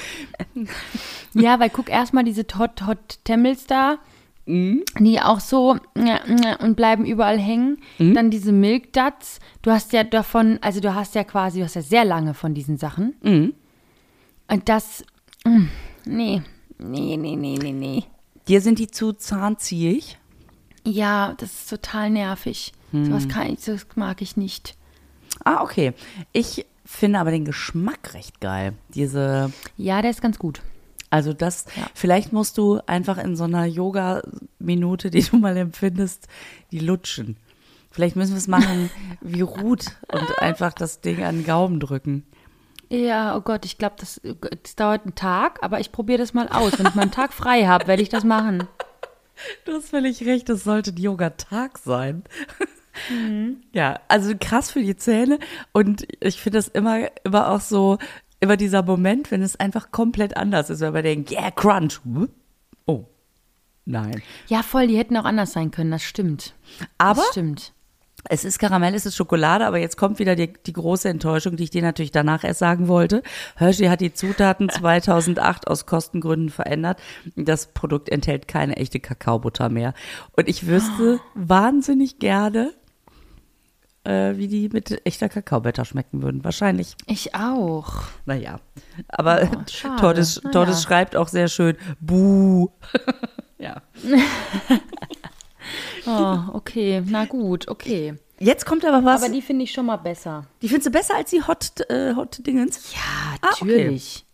Ja, 1.34 1.60
weil 1.60 1.70
guck 1.70 1.90
erstmal 1.90 2.24
diese 2.24 2.46
Hot 2.58 2.86
Hot 2.88 3.20
Temmels 3.24 3.68
da, 3.68 3.98
die 4.46 5.20
auch 5.22 5.40
so 5.40 5.78
und 6.60 6.76
bleiben 6.76 7.06
überall 7.06 7.38
hängen. 7.38 7.78
Dann 8.00 8.32
diese 8.32 8.52
Milk 8.52 8.94
Duds. 8.94 9.40
Du 9.62 9.72
hast 9.72 9.94
ja 9.94 10.04
davon, 10.04 10.58
also 10.62 10.80
du 10.80 10.96
hast 10.96 11.14
ja 11.16 11.24
quasi, 11.24 11.60
du 11.60 11.66
hast 11.66 11.76
ja 11.76 11.82
sehr 11.82 12.06
lange 12.06 12.34
von 12.34 12.54
diesen 12.56 12.78
Sachen. 12.78 13.16
Und 13.22 14.70
das, 14.70 15.04
mm, 15.46 15.66
nee, 16.06 16.42
nee, 16.80 17.18
nee, 17.18 17.36
nee, 17.36 17.58
nee, 17.62 17.72
nee. 17.72 18.04
Dir 18.48 18.62
sind 18.62 18.80
die 18.80 18.88
zu 18.88 19.14
zahnziehig? 19.14 20.18
Ja, 20.84 21.36
das 21.38 21.54
ist 21.54 21.70
total 21.70 22.10
nervig. 22.10 22.74
Sowas 22.92 23.28
kann 23.28 23.54
ich, 23.54 23.66
das 23.66 23.86
mag 23.96 24.22
ich 24.22 24.36
nicht. 24.38 24.76
Ah, 25.44 25.62
okay. 25.62 25.94
Ich 26.34 26.66
finde 26.86 27.20
aber 27.20 27.32
den 27.32 27.46
Geschmack 27.46 28.14
recht 28.14 28.42
geil. 28.42 28.74
Diese, 28.96 29.52
Ja, 29.78 30.02
der 30.02 30.12
ist 30.12 30.22
ganz 30.22 30.40
gut. 30.40 30.62
also 31.12 31.34
das, 31.34 31.66
Ja. 31.76 31.84
vielleicht 31.94 32.34
musst 32.34 32.58
du 32.58 32.80
einfach 32.88 33.18
in 33.18 33.36
so 33.36 33.44
einer 33.44 33.66
Yoga-Minute, 33.66 35.10
die 35.12 35.22
du 35.24 35.38
mal 35.38 35.56
empfindest, 35.58 36.28
die 36.72 36.80
lutschen. 36.80 37.38
Vielleicht 37.92 38.16
müssen 38.16 38.32
wir 38.34 38.38
es 38.38 38.48
machen 38.48 38.90
wie 39.22 39.42
Ruth 39.42 39.86
und 40.12 40.40
einfach 40.40 40.74
das 40.74 41.02
Ding 41.02 41.24
an 41.24 41.38
den 41.38 41.46
Gaumen 41.46 41.80
drücken. 41.80 42.26
Ja, 42.90 43.36
oh 43.38 43.42
Gott, 43.42 43.66
ich 43.66 43.78
glaube, 43.78 43.96
das, 44.00 44.20
das 44.64 44.76
dauert 44.76 45.04
einen 45.04 45.14
Tag, 45.16 45.60
aber 45.62 45.80
ich 45.80 45.92
probiere 45.92 46.18
das 46.18 46.34
mal 46.34 46.48
aus. 46.50 46.78
Wenn 46.80 46.88
ich 46.88 46.96
mal 46.96 47.04
einen 47.04 47.12
Tag 47.12 47.34
frei 47.34 47.68
habe, 47.68 47.86
werde 47.88 48.02
ich 48.02 48.10
das 48.10 48.24
machen. 48.24 48.64
Du 49.66 49.74
hast 49.74 49.90
völlig 49.90 50.26
recht, 50.26 50.50
es 50.50 50.64
sollte 50.64 50.92
ein 50.92 50.98
Yoga-Tag 50.98 51.78
sein. 51.78 52.24
Ja, 53.74 54.00
also 54.08 54.34
krass 54.40 54.72
für 54.72 54.82
die 54.82 54.96
Zähne. 54.96 55.40
Und 55.74 56.06
ich 56.20 56.42
finde 56.42 56.58
das 56.60 56.68
immer, 56.68 57.08
immer 57.24 57.50
auch 57.50 57.62
so, 57.62 57.98
immer 58.40 58.58
dieser 58.58 58.84
Moment, 58.84 59.32
wenn 59.32 59.42
es 59.42 59.60
einfach 59.60 59.92
komplett 59.92 60.38
anders 60.38 60.70
ist, 60.70 60.80
wenn 60.82 60.94
man 60.94 61.04
denkt, 61.04 61.32
yeah, 61.32 61.52
Crunch. 61.52 62.00
Oh, 62.86 63.06
nein. 63.86 64.22
Ja, 64.48 64.64
voll, 64.64 64.88
die 64.88 64.98
hätten 64.98 65.18
auch 65.18 65.26
anders 65.26 65.52
sein 65.54 65.72
können, 65.72 65.92
das 65.92 66.04
stimmt. 66.04 66.54
Aber 66.98 67.22
Das 67.22 67.32
stimmt. 67.32 67.74
es 68.30 68.46
ist 68.46 68.60
Karamell, 68.60 68.94
es 68.96 69.06
ist 69.06 69.16
Schokolade, 69.16 69.66
aber 69.66 69.78
jetzt 69.80 69.98
kommt 69.98 70.20
wieder 70.20 70.36
die, 70.36 70.54
die 70.66 70.74
große 70.74 71.10
Enttäuschung, 71.10 71.56
die 71.56 71.64
ich 71.64 71.70
dir 71.70 71.82
natürlich 71.82 72.12
danach 72.12 72.44
erst 72.44 72.60
sagen 72.60 72.88
wollte. 72.88 73.24
Hershey 73.58 73.88
hat 73.88 74.02
die 74.02 74.14
Zutaten 74.14 74.70
2008 74.70 75.68
aus 75.68 75.86
Kostengründen 75.86 76.50
verändert. 76.50 77.00
Das 77.36 77.68
Produkt 77.74 78.10
enthält 78.10 78.48
keine 78.48 78.78
echte 78.78 79.00
Kakaobutter 79.00 79.70
mehr. 79.70 79.94
Und 80.36 80.48
ich 80.48 80.68
wüsste 80.68 81.20
wahnsinnig 81.36 82.20
gerne, 82.20 82.74
äh, 84.04 84.38
wie 84.38 84.48
die 84.48 84.70
mit 84.70 85.06
echter 85.06 85.30
Kakaobutter 85.30 85.86
schmecken 85.86 86.22
würden. 86.22 86.44
Wahrscheinlich. 86.44 86.96
Ich 87.08 87.36
auch. 87.36 87.94
Naja. 88.26 88.60
Aber 89.08 89.42
Oh, 89.44 89.58
schade. 89.70 90.02
Tordes, 90.02 90.42
Naja. 90.44 90.52
Tordes 90.54 90.84
schreibt 90.84 91.16
auch 91.16 91.28
sehr 91.28 91.48
schön, 91.48 91.76
Buh. 92.00 92.70
ja. 93.58 93.82
Oh, 96.08 96.40
okay, 96.54 97.04
na 97.06 97.26
gut, 97.26 97.68
okay. 97.68 98.16
Jetzt 98.40 98.66
kommt 98.66 98.86
aber 98.86 99.04
was. 99.06 99.22
Aber 99.22 99.32
die 99.32 99.42
finde 99.42 99.64
ich 99.66 99.72
schon 99.72 99.86
mal 99.86 99.98
besser. 99.98 100.46
die 100.62 100.70
findest 100.70 100.88
du 100.88 100.92
besser 100.92 101.16
als 101.16 101.30
die 101.30 101.44
Hot, 101.44 101.72
äh, 101.90 102.16
Hot 102.16 102.40
Dingens? 102.48 102.94
Ja, 102.94 103.00
Ah, 103.42 103.50
okay. 103.62 103.66
natürlich. 103.66 104.26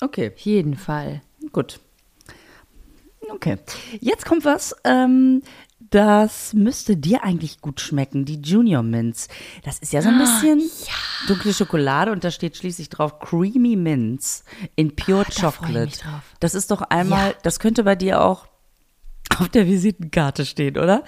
Okay. 0.00 0.32
Auf 0.34 0.38
jeden 0.40 0.74
Fall. 0.76 1.22
Gut. 1.52 1.78
Okay. 3.30 3.58
Jetzt 4.00 4.24
kommt 4.26 4.44
was, 4.44 4.74
ähm, 4.84 5.42
das 5.94 6.52
müsste 6.54 6.96
dir 6.96 7.22
eigentlich 7.24 7.60
gut 7.60 7.80
schmecken, 7.80 8.24
die 8.24 8.40
Junior 8.40 8.82
Mints. 8.82 9.28
Das 9.62 9.78
ist 9.78 9.92
ja 9.92 10.02
so 10.02 10.08
ein 10.08 10.18
bisschen 10.18 10.62
dunkle 11.28 11.54
Schokolade 11.54 12.10
und 12.12 12.24
da 12.24 12.30
steht 12.30 12.56
schließlich 12.56 12.88
drauf 12.88 13.18
Creamy 13.20 13.76
Mints 13.76 14.44
in 14.76 14.96
Pure 14.96 15.20
Ah, 15.28 15.32
da 15.40 15.50
Chocolate. 15.50 15.84
mich 15.86 15.98
drauf. 15.98 16.22
Das 16.40 16.54
ist 16.54 16.70
doch 16.70 16.82
einmal, 16.82 17.30
Ja. 17.30 17.34
das 17.42 17.60
könnte 17.60 17.84
bei 17.84 17.94
dir 17.94 18.22
auch 18.22 18.46
auf 19.38 19.48
der 19.48 19.66
Visitenkarte 19.66 20.44
stehen, 20.44 20.76
oder? 20.78 21.04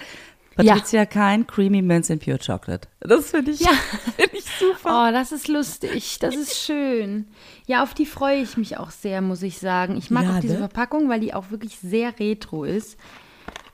Ja. 0.59 0.73
Patricia 0.73 1.05
Kein, 1.05 1.45
Creamy 1.45 1.81
Mints 1.83 2.09
in 2.09 2.17
Pure 2.19 2.39
Chocolate. 2.39 2.87
Das 3.01 3.29
finde 3.29 3.51
ich, 3.51 3.59
Ja. 3.59 3.69
find 4.15 4.33
ich 4.33 4.45
super. 4.59 5.07
Oh, 5.09 5.11
das 5.11 5.31
ist 5.31 5.47
lustig, 5.47 6.17
das 6.19 6.35
ist 6.35 6.57
schön. 6.57 7.27
Ja, 7.67 7.83
auf 7.83 7.93
die 7.93 8.07
freue 8.07 8.41
ich 8.41 8.57
mich 8.57 8.77
auch 8.77 8.89
sehr, 8.89 9.21
muss 9.21 9.43
ich 9.43 9.59
sagen. 9.59 9.97
Ich 9.97 10.09
mag 10.09 10.23
Ja, 10.23 10.35
auch 10.35 10.39
diese 10.39 10.53
ne? 10.53 10.59
Verpackung, 10.59 11.09
weil 11.09 11.19
die 11.19 11.33
auch 11.35 11.51
wirklich 11.51 11.77
sehr 11.79 12.17
retro 12.19 12.63
ist. 12.63 12.97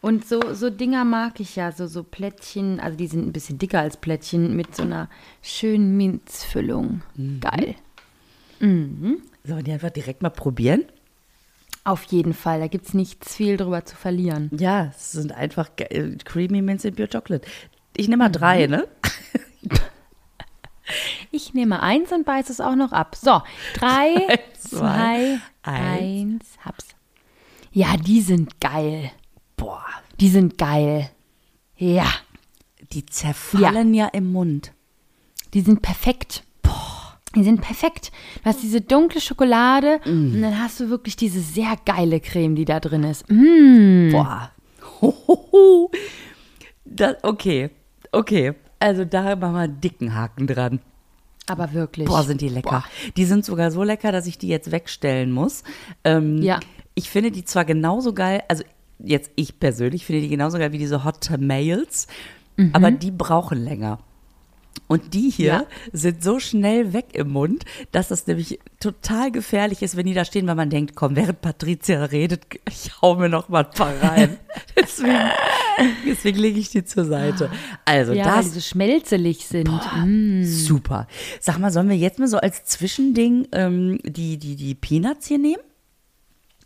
Und 0.04 0.28
so, 0.28 0.54
so 0.54 0.70
Dinger 0.70 1.06
mag 1.06 1.39
ich 1.39 1.56
ja, 1.56 1.72
so, 1.72 1.88
so 1.88 2.04
Plättchen, 2.04 2.82
also 2.82 2.98
die 2.98 3.08
sind 3.08 3.26
ein 3.26 3.32
bisschen 3.32 3.58
dicker 3.58 3.80
als 3.80 3.96
Plättchen 3.96 4.54
mit 4.54 4.76
so 4.76 4.84
einer 4.84 5.10
schönen 5.42 5.96
Minzfüllung. 5.96 7.02
Mhm. 7.16 7.39
Geil. 7.39 7.76
Sollen 8.60 9.22
wir 9.46 9.63
die 9.63 9.72
einfach 9.72 9.92
direkt 9.92 10.22
mal 10.22 10.30
probieren? 10.30 10.84
Auf 11.86 12.04
jeden 12.04 12.34
Fall, 12.34 12.60
da 12.60 12.68
gibt 12.68 12.86
es 12.88 12.94
nichts 12.94 13.34
viel 13.34 13.56
drüber 13.56 13.86
zu 13.86 13.96
verlieren. 13.96 14.50
Ja, 14.58 14.88
es 14.94 15.13
sind 15.13 15.32
einfach 15.32 15.70
äh, 15.78 16.18
Creamy 16.26 16.58
in 16.60 16.78
Pure 16.96 17.08
Chocolate. 17.08 17.48
Ich 17.96 18.10
nehme 18.10 18.24
mal 18.24 18.30
Mhm. 18.30 18.34
drei, 18.34 18.68
ne? 18.68 18.88
Ich 21.32 21.54
nehme 21.54 21.82
eins 21.82 22.12
und 22.12 22.26
beiße 22.26 22.52
es 22.52 22.60
auch 22.60 22.76
noch 22.76 22.92
ab. 22.92 23.16
So, 23.16 23.42
drei, 23.76 24.16
zwei, 24.60 25.39
zwei, 25.39 25.39
eins. 25.63 25.63
eins, 25.63 26.46
hab's. 26.66 26.88
Ja, 27.72 27.96
die 27.96 28.22
sind 28.22 28.60
geil. 28.60 29.10
Boah, 29.63 29.86
Die 30.19 30.30
sind 30.30 30.58
geil. 30.58 31.10
Ja, 31.78 32.06
die 32.91 33.06
zerfallen 33.06 33.93
ja, 33.93 34.08
im 34.08 34.32
Mund. 34.32 34.73
die 35.54 35.62
sind 35.62 35.82
perfekt. 35.82 36.43
Die 37.36 37.43
sind 37.43 37.62
perfekt. 37.62 38.12
Du 38.43 38.45
hast 38.45 38.62
diese 38.62 38.82
dunkle 38.82 39.19
Schokolade 39.21 39.99
Mm. 40.06 40.36
und 40.36 40.41
dann 40.43 40.60
hast 40.62 40.80
du 40.80 40.89
wirklich 40.89 41.15
diese 41.15 41.39
sehr 41.39 41.76
geile 41.84 42.19
Creme, 42.19 42.56
die 42.56 42.65
da 42.65 42.80
drin 42.80 43.04
ist. 43.04 43.26
Mm. 43.30 44.12
Boah. 44.12 44.52
Hohoho. 45.02 45.89
Das, 46.86 47.15
okay, 47.23 47.69
okay. 48.12 48.54
Also 48.80 49.06
da 49.06 49.36
machen 49.36 49.54
wir 49.54 49.60
einen 49.62 49.82
dicken 49.82 50.13
Haken 50.13 50.45
dran. 50.45 50.80
Aber 51.47 51.73
wirklich. 51.73 52.08
Boah, 52.08 52.23
sind 52.23 52.41
die 52.41 52.49
lecker. 52.49 52.84
Die 53.17 53.26
sind 53.26 53.43
sogar 53.45 53.71
so 53.71 53.84
lecker, 53.84 54.12
dass 54.12 54.28
ich 54.28 54.38
die 54.38 54.47
jetzt 54.47 54.71
wegstellen 54.71 55.32
muss. 55.32 55.63
Ähm, 56.04 56.41
Ja. 56.41 56.60
Ich 56.95 57.10
finde 57.10 57.32
die 57.32 57.43
zwar 57.43 57.65
genauso 57.65 58.13
geil, 58.13 58.43
also 58.47 58.63
jetzt 59.04 59.32
ich 59.36 59.60
persönlich 59.60 60.06
finde 60.06 60.22
die 60.22 60.30
genauso 60.30 60.58
geil 60.58 60.72
wie 60.72 60.78
diese 60.78 61.04
Hot 61.04 61.22
Tamales, 61.22 62.08
aber 62.74 62.92
die 62.92 63.12
brauchen 63.12 63.63
länger. 63.63 64.00
Und 64.88 65.13
die 65.13 65.30
hier 65.30 65.46
Ja. 65.46 65.66
sind 65.92 66.24
so 66.24 66.39
schnell 66.39 66.94
weg 66.94 67.10
im 67.13 67.30
Mund, 67.32 67.63
dass 67.92 68.08
das 68.10 68.26
nämlich 68.28 68.60
total 68.80 69.32
gefährlich 69.32 69.82
ist, 69.82 69.96
wenn 69.96 70.06
die 70.06 70.13
da 70.13 70.26
stehen, 70.26 70.48
weil 70.48 70.56
man 70.56 70.70
denkt, 70.70 70.96
komm, 70.96 71.16
während 71.16 71.42
Patricia 71.42 72.04
redet, 72.06 72.46
ich 72.70 72.92
hau 73.02 73.16
mir 73.16 73.30
noch 73.30 73.50
mal 73.50 73.66
ein 73.66 73.72
paar 73.72 73.94
rein. 74.02 74.38
deswegen 74.76 75.16
deswegen 76.08 76.39
lege 76.39 76.60
ich 76.60 76.70
die 76.70 76.84
zur 76.84 77.06
Seite. 77.06 77.50
Also 77.86 78.13
ja, 78.13 78.26
weil 78.26 78.36
das 78.38 78.46
die 78.48 78.52
so 78.56 78.62
schmelzelig 78.62 79.46
sind. 79.46 79.70
Mm. 80.06 80.44
Super. 80.44 81.08
Sag 81.39 81.60
mal, 81.60 81.72
sollen 81.72 81.89
wir 81.89 81.98
jetzt 81.98 82.20
mal 82.20 82.28
so 82.28 82.38
als 82.38 82.66
Zwischending 82.66 83.48
ähm, 83.52 84.00
die, 84.04 84.38
die, 84.38 84.56
die 84.56 84.76
Peanuts 84.76 85.28
hier 85.28 85.39
nehmen? 85.39 85.62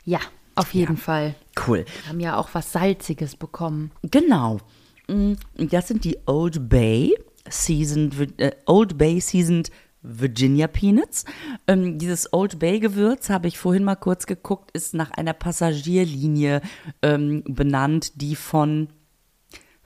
Ja, 0.06 0.20
auf 0.58 0.74
jeden 0.74 0.98
Fall. 0.98 1.36
Cool. 1.68 1.86
Wir 2.04 2.10
haben 2.10 2.20
ja 2.20 2.38
auch 2.38 2.50
was 2.54 2.72
Salziges 2.72 3.36
bekommen. 3.36 3.92
Genau. 4.04 4.60
Mm, 5.08 5.34
Das 5.58 5.88
sind 5.88 6.04
die 6.04 6.18
Old 6.26 6.70
Bay 6.70 7.16
Seasoned, 7.50 8.40
äh, 8.40 8.52
Old 8.66 8.98
Bay 8.98 9.20
Seasoned 9.22 9.70
Virginia 10.02 10.68
Peanuts. 10.68 11.26
Ähm, 11.68 11.98
dieses 11.98 12.32
Old 12.32 12.60
Bay 12.60 12.80
Gewürz, 12.80 13.30
habe 13.30 13.48
ich 13.48 13.58
vorhin 13.58 13.84
mal 13.84 13.96
kurz 13.96 14.26
geguckt, 14.26 14.72
ist 14.72 14.94
nach 14.94 15.12
einer 15.12 15.34
Passagierlinie 15.34 16.62
ähm, 17.02 17.44
benannt, 17.48 18.22
die 18.22 18.36
von 18.36 18.90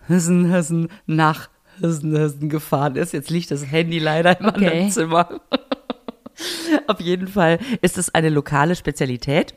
Hessen, 0.07 0.49
Hessen 0.49 0.89
nach 1.05 1.49
Hessen, 1.79 2.15
Hessen 2.15 2.49
gefahren 2.49 2.95
ist. 2.97 3.13
Jetzt 3.13 3.29
liegt 3.29 3.49
das 3.51 3.65
Handy 3.65 3.99
leider 3.99 4.39
im 4.39 4.47
Okay. 4.47 4.65
anderen 4.67 4.91
Zimmer. 4.91 5.41
Auf 6.87 6.99
jeden 6.99 7.27
Fall 7.27 7.59
ist 7.81 7.97
es 7.97 8.13
eine 8.13 8.29
lokale 8.29 8.75
Spezialität. 8.75 9.53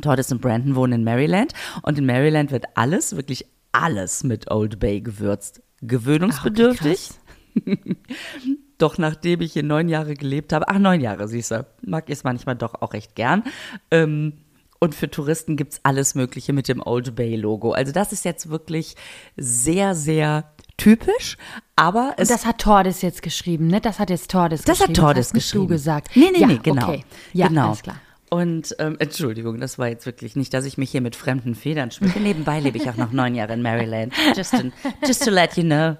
Tortoise 0.00 0.34
und 0.34 0.40
Brandon 0.40 0.74
wohnen 0.74 0.92
in 0.94 1.04
Maryland 1.04 1.52
und 1.82 1.98
in 1.98 2.06
Maryland 2.06 2.50
wird 2.50 2.64
alles, 2.74 3.16
wirklich 3.16 3.46
alles 3.72 4.24
mit 4.24 4.50
Old 4.50 4.78
Bay 4.78 5.00
gewürzt. 5.00 5.62
Gewöhnungsbedürftig. 5.82 7.10
Doch 8.78 8.98
nachdem 8.98 9.40
ich 9.40 9.54
hier 9.54 9.62
neun 9.62 9.88
Jahre 9.88 10.14
gelebt 10.14 10.52
habe, 10.52 10.68
ach 10.68 10.78
neun 10.78 11.00
Jahre, 11.00 11.28
siehst 11.28 11.50
du, 11.50 11.66
mag 11.82 12.04
ich 12.08 12.18
es 12.18 12.24
manchmal 12.24 12.56
doch 12.56 12.74
auch 12.74 12.92
recht 12.92 13.14
gern. 13.14 13.42
Ähm, 13.90 14.34
und 14.78 14.94
für 14.94 15.10
Touristen 15.10 15.56
gibt's 15.56 15.80
alles 15.82 16.14
Mögliche 16.14 16.52
mit 16.52 16.68
dem 16.68 16.82
Old 16.84 17.14
Bay 17.14 17.36
Logo. 17.36 17.72
Also 17.72 17.92
das 17.92 18.12
ist 18.12 18.24
jetzt 18.26 18.50
wirklich 18.50 18.94
sehr, 19.36 19.94
sehr 19.94 20.52
typisch, 20.76 21.38
aber 21.74 22.14
es 22.18 22.28
Und 22.28 22.34
das 22.34 22.46
hat 22.46 22.58
Tordes 22.58 23.00
jetzt 23.00 23.22
geschrieben, 23.22 23.68
ne? 23.68 23.80
Das 23.80 23.98
hat 23.98 24.10
jetzt 24.10 24.30
Tordes 24.30 24.62
das 24.62 24.78
geschrieben. 24.78 24.96
hat 24.96 25.02
Tordes 25.02 25.26
hast 25.28 25.34
nicht 25.34 25.44
geschrieben. 25.44 25.64
du 25.64 25.68
gesagt. 25.68 26.14
Nee, 26.14 26.28
nee, 26.32 26.40
ja, 26.40 26.46
nee, 26.46 26.60
genau. 26.62 26.88
Okay. 26.88 27.04
Ja, 27.32 27.48
genau. 27.48 27.68
alles 27.68 27.82
klar. 27.82 27.96
Und 28.28 28.74
ähm, 28.80 28.96
Entschuldigung, 28.98 29.60
das 29.60 29.78
war 29.78 29.88
jetzt 29.88 30.04
wirklich 30.04 30.34
nicht, 30.34 30.52
dass 30.52 30.64
ich 30.64 30.78
mich 30.78 30.90
hier 30.90 31.00
mit 31.00 31.14
fremden 31.14 31.54
Federn 31.54 31.90
schmücke. 31.92 32.18
Nebenbei 32.18 32.58
lebe 32.60 32.76
ich 32.76 32.90
auch 32.90 32.96
noch 32.96 33.12
neun 33.12 33.34
Jahre 33.34 33.52
in 33.52 33.62
Maryland. 33.62 34.12
Just, 34.36 34.50
to, 34.52 34.72
just 35.06 35.24
to 35.24 35.30
let 35.30 35.56
you 35.56 35.62
know. 35.62 35.96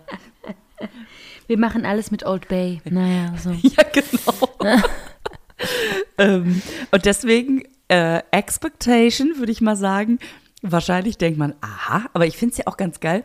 Wir 1.47 1.59
machen 1.59 1.87
alles 1.87 2.11
mit 2.11 2.27
Old 2.27 2.49
Bay. 2.49 2.81
Naja, 2.85 3.33
so. 3.39 3.51
Ja, 3.62 3.85
genau. 3.93 4.79
ähm, 6.19 6.61
und 6.91 7.05
deswegen, 7.05 7.62
äh, 7.89 8.23
Expectation, 8.33 9.39
würde 9.39 9.53
ich 9.53 9.61
mal 9.61 9.77
sagen. 9.77 10.19
Wahrscheinlich 10.62 11.19
denkt 11.19 11.39
man, 11.39 11.55
aha, 11.61 12.07
aber 12.12 12.27
ich 12.27 12.37
finde 12.37 12.53
es 12.53 12.59
ja 12.59 12.67
auch 12.67 12.77
ganz 12.77 12.99
geil, 12.99 13.25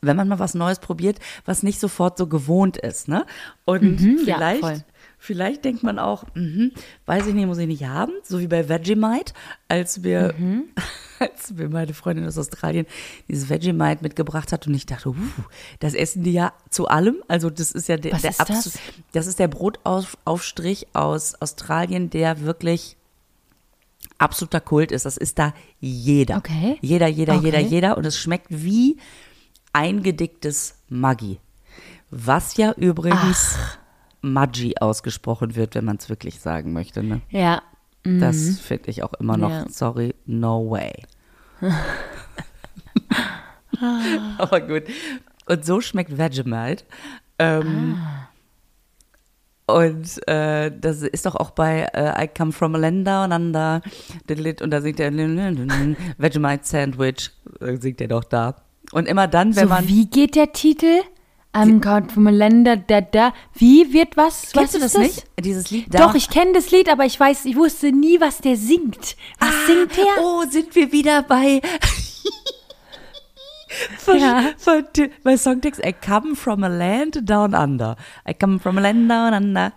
wenn 0.00 0.16
man 0.16 0.26
mal 0.26 0.40
was 0.40 0.54
Neues 0.54 0.80
probiert, 0.80 1.18
was 1.44 1.62
nicht 1.62 1.78
sofort 1.78 2.18
so 2.18 2.26
gewohnt 2.26 2.76
ist, 2.76 3.06
ne? 3.08 3.24
Und 3.64 4.00
Mhm, 4.00 4.18
ja, 4.26 4.34
vielleicht, 4.36 4.60
voll. 4.60 4.84
Vielleicht 5.24 5.64
denkt 5.64 5.82
man 5.82 5.98
auch, 5.98 6.24
mhm, 6.34 6.72
weiß 7.06 7.26
ich 7.26 7.34
nicht, 7.34 7.46
muss 7.46 7.56
ich 7.58 7.66
nicht 7.66 7.86
haben, 7.86 8.12
so 8.22 8.40
wie 8.40 8.46
bei 8.46 8.68
Vegemite, 8.68 9.32
als 9.68 10.02
wir, 10.02 10.34
Mhm. 10.38 10.64
als 11.18 11.52
mir 11.52 11.68
meine 11.70 11.94
Freundin 11.94 12.26
aus 12.26 12.36
Australien 12.36 12.84
dieses 13.28 13.48
Vegemite 13.48 14.02
mitgebracht 14.02 14.52
hat 14.52 14.66
und 14.66 14.74
ich 14.74 14.84
dachte, 14.84 15.08
uh, 15.10 15.16
das 15.80 15.94
essen 15.94 16.24
die 16.24 16.32
ja 16.32 16.52
zu 16.68 16.88
allem, 16.88 17.22
also 17.26 17.48
das 17.48 17.70
ist 17.72 17.88
ja 17.88 17.96
der, 17.96 18.12
Was 18.12 18.22
der 18.22 18.30
ist 18.32 18.40
das? 18.40 18.50
absolut- 18.50 18.78
das 19.12 19.26
ist 19.26 19.38
der 19.38 19.48
Brotaufstrich 19.48 20.88
aus 20.92 21.34
Australien, 21.40 22.10
der 22.10 22.40
wirklich 22.42 22.96
absoluter 24.18 24.60
Kult 24.60 24.92
ist. 24.92 25.06
Das 25.06 25.16
ist 25.16 25.38
da 25.38 25.54
jeder. 25.80 26.36
Okay. 26.36 26.76
Jeder, 26.82 27.06
jeder, 27.08 27.34
jeder, 27.34 27.58
Okay. 27.58 27.66
jeder. 27.68 27.96
Und 27.96 28.04
es 28.04 28.18
schmeckt 28.18 28.46
wie 28.50 28.98
eingedicktes 29.72 30.74
Maggi. 30.88 31.40
Was 32.10 32.56
ja 32.56 32.72
übrigens 32.72 33.56
Maggi 34.32 34.74
ausgesprochen 34.80 35.54
wird, 35.56 35.74
wenn 35.74 35.84
man 35.84 35.96
es 35.96 36.08
wirklich 36.08 36.40
sagen 36.40 36.72
möchte. 36.72 37.02
Ne? 37.02 37.20
Ja. 37.30 37.62
Das 38.02 38.58
finde 38.60 38.90
ich 38.90 39.02
auch 39.02 39.14
immer 39.14 39.36
noch, 39.36 39.50
Ja. 39.50 39.64
sorry, 39.70 40.14
no 40.26 40.70
way. 40.70 40.92
Aber 44.38 44.60
gut. 44.60 44.82
Und 45.46 45.64
so 45.64 45.80
schmeckt 45.80 46.16
Vegemite. 46.18 46.84
Ähm, 47.38 47.98
Und 49.66 50.28
äh, 50.28 50.70
das 50.78 51.00
ist 51.00 51.24
doch 51.24 51.34
auch 51.36 51.50
bei 51.52 51.88
äh, 51.94 52.24
I 52.24 52.28
Come 52.28 52.52
From 52.52 52.74
a 52.74 52.78
Land 52.78 53.06
Down 53.06 53.32
Under 53.32 53.80
und 54.60 54.70
da 54.70 54.80
singt 54.82 55.00
er 55.00 55.10
Vegemite 56.18 56.64
Sandwich, 56.66 57.30
äh, 57.60 57.76
singt 57.76 58.00
er 58.02 58.08
doch 58.08 58.24
da. 58.24 58.56
Und 58.92 59.08
immer 59.08 59.26
dann, 59.26 59.56
wenn 59.56 59.68
so, 59.68 59.74
man... 59.74 59.88
wie 59.88 60.06
geht 60.06 60.36
der 60.36 60.52
Titel? 60.52 61.00
I'm 61.54 61.80
God 61.80 62.10
from 62.10 62.26
a 62.26 62.30
Länder, 62.30 62.76
da, 62.76 63.00
da. 63.00 63.32
Wie 63.54 63.92
wird 63.92 64.16
was? 64.16 64.50
Kennst 64.52 64.74
was 64.74 64.80
du 64.80 64.86
ist 64.86 64.94
das 64.96 65.02
nicht? 65.02 65.24
Dieses 65.38 65.70
Lied 65.70 65.86
da? 65.94 65.98
Doch, 66.06 66.14
ich 66.16 66.28
kenne 66.28 66.52
das 66.52 66.70
Lied, 66.72 66.88
aber 66.88 67.04
ich 67.04 67.18
weiß, 67.18 67.44
ich 67.44 67.54
wusste 67.56 67.92
nie, 67.92 68.20
was 68.20 68.38
der 68.38 68.56
singt. 68.56 69.16
Was 69.38 69.66
singt 69.66 69.96
der? 69.96 70.04
Oh, 70.20 70.42
sind 70.50 70.74
wir 70.74 70.90
wieder 70.92 71.22
bei... 71.22 71.60
Von, 73.98 74.18
Ja. 74.20 74.50
von, 74.56 74.84
bei 75.24 75.36
Songtext 75.36 75.84
I 75.84 75.92
come 75.92 76.36
from 76.36 76.62
a 76.62 76.68
land 76.68 77.28
down 77.28 77.54
under. 77.54 77.96
I 78.28 78.32
come 78.34 78.60
from 78.60 78.78
a 78.78 78.80
land 78.80 79.08
down 79.10 79.34
under. 79.34 79.72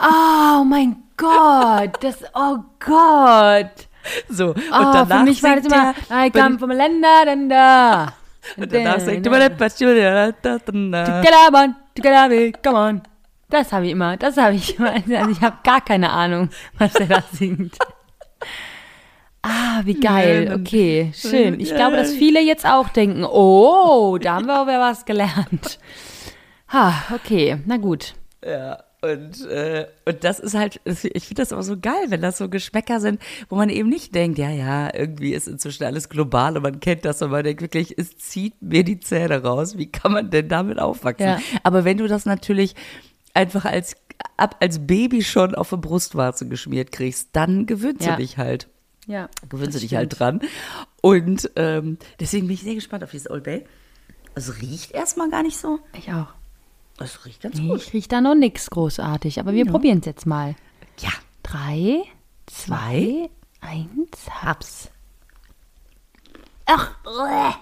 Oh 0.00 0.64
mein 0.64 0.96
Gott, 1.16 2.02
das, 2.02 2.16
oh 2.34 2.58
Gott. 2.80 3.88
So, 4.28 4.48
und 4.50 4.56
Oh, 4.72 4.92
danach 4.92 5.18
für 5.18 5.24
mich 5.24 5.42
war 5.42 5.56
das 5.56 5.66
immer, 5.66 5.94
er- 6.08 6.26
I 6.26 6.30
come 6.30 6.58
from 6.58 6.70
a 6.70 6.74
Länder, 6.74 7.24
dann 7.26 7.48
da. 7.48 8.12
Und 8.56 8.72
danach 8.72 9.00
up, 12.54 12.62
come 12.62 12.76
on. 12.76 13.02
Das 13.50 13.72
habe 13.72 13.86
ich 13.86 13.92
immer, 13.92 14.16
das 14.16 14.36
habe 14.36 14.54
ich 14.54 14.78
immer. 14.78 14.92
Also 14.92 15.30
ich 15.30 15.40
habe 15.40 15.58
gar 15.64 15.80
keine 15.80 16.10
Ahnung, 16.10 16.50
was 16.78 16.94
er 16.96 17.06
da 17.06 17.22
singt. 17.32 17.78
Ah, 19.42 19.80
wie 19.84 19.94
geil. 19.94 20.54
Okay, 20.60 21.12
schön. 21.14 21.58
Ich 21.60 21.74
glaube, 21.74 21.96
dass 21.96 22.12
viele 22.12 22.40
jetzt 22.40 22.66
auch 22.66 22.88
denken, 22.88 23.24
oh, 23.24 24.18
da 24.18 24.34
haben 24.34 24.46
wir 24.46 24.66
wieder 24.66 24.80
was 24.80 25.04
gelernt. 25.04 25.78
Ha, 26.72 26.92
okay, 27.14 27.58
na 27.64 27.78
gut. 27.78 28.14
Ja, 28.44 28.78
und, 29.00 29.46
äh, 29.46 29.86
und 30.06 30.24
das 30.24 30.40
ist 30.40 30.54
halt, 30.54 30.80
ich 30.84 31.00
finde 31.26 31.34
das 31.42 31.52
aber 31.52 31.62
so 31.62 31.78
geil, 31.78 32.06
wenn 32.08 32.20
das 32.20 32.38
so 32.38 32.48
Geschmäcker 32.48 33.00
sind, 33.00 33.20
wo 33.48 33.56
man 33.56 33.68
eben 33.68 33.88
nicht 33.88 34.14
denkt, 34.14 34.38
ja, 34.38 34.50
ja, 34.50 34.92
irgendwie 34.92 35.32
ist 35.34 35.46
inzwischen 35.46 35.84
alles 35.84 36.08
global 36.08 36.56
und 36.56 36.62
man 36.64 36.80
kennt 36.80 37.04
das 37.04 37.22
und 37.22 37.30
man 37.30 37.44
denkt 37.44 37.62
wirklich, 37.62 37.96
es 37.96 38.18
zieht 38.18 38.60
mir 38.60 38.82
die 38.84 38.98
Zähne 38.98 39.42
raus. 39.42 39.78
Wie 39.78 39.90
kann 39.90 40.12
man 40.12 40.30
denn 40.30 40.48
damit 40.48 40.78
aufwachsen? 40.80 41.26
Ja. 41.26 41.40
Aber 41.62 41.84
wenn 41.84 41.98
du 41.98 42.08
das 42.08 42.26
natürlich 42.26 42.74
einfach 43.34 43.64
als, 43.64 43.94
ab, 44.36 44.56
als 44.60 44.86
Baby 44.86 45.22
schon 45.22 45.54
auf 45.54 45.72
eine 45.72 45.80
Brustwarze 45.80 46.48
geschmiert 46.48 46.90
kriegst, 46.90 47.28
dann 47.34 47.66
gewöhnst 47.66 48.04
Ja. 48.04 48.16
du 48.16 48.22
dich 48.22 48.36
halt. 48.36 48.68
Ja, 49.06 49.30
Gewöhnst 49.48 49.74
du 49.76 49.80
dich 49.80 49.94
halt 49.94 50.18
dran. 50.18 50.40
Und 51.00 51.50
ähm, 51.56 51.98
deswegen 52.20 52.46
bin 52.48 52.54
ich 52.54 52.62
sehr 52.62 52.74
gespannt 52.74 53.04
auf 53.04 53.10
dieses 53.12 53.30
Old 53.30 53.44
Bay. 53.44 53.64
Es 54.34 54.60
riecht 54.60 54.90
erstmal 54.90 55.30
gar 55.30 55.42
nicht 55.42 55.56
so. 55.56 55.78
Ich 55.96 56.12
auch. 56.12 56.26
Es 56.98 57.24
riecht 57.24 57.42
ganz 57.42 57.58
gut. 57.60 57.80
ich 57.80 57.92
rieche 57.92 58.08
da 58.08 58.20
noch 58.20 58.34
nichts 58.34 58.70
großartig, 58.70 59.38
aber 59.40 59.52
wir 59.52 59.66
probieren 59.66 60.00
es 60.00 60.06
jetzt 60.06 60.26
mal. 60.26 60.56
Ja. 60.98 61.10
Drei, 61.42 62.02
zwei, 62.46 63.30
eins, 63.60 64.28
hab's. 64.42 64.90
Ach. 66.66 66.96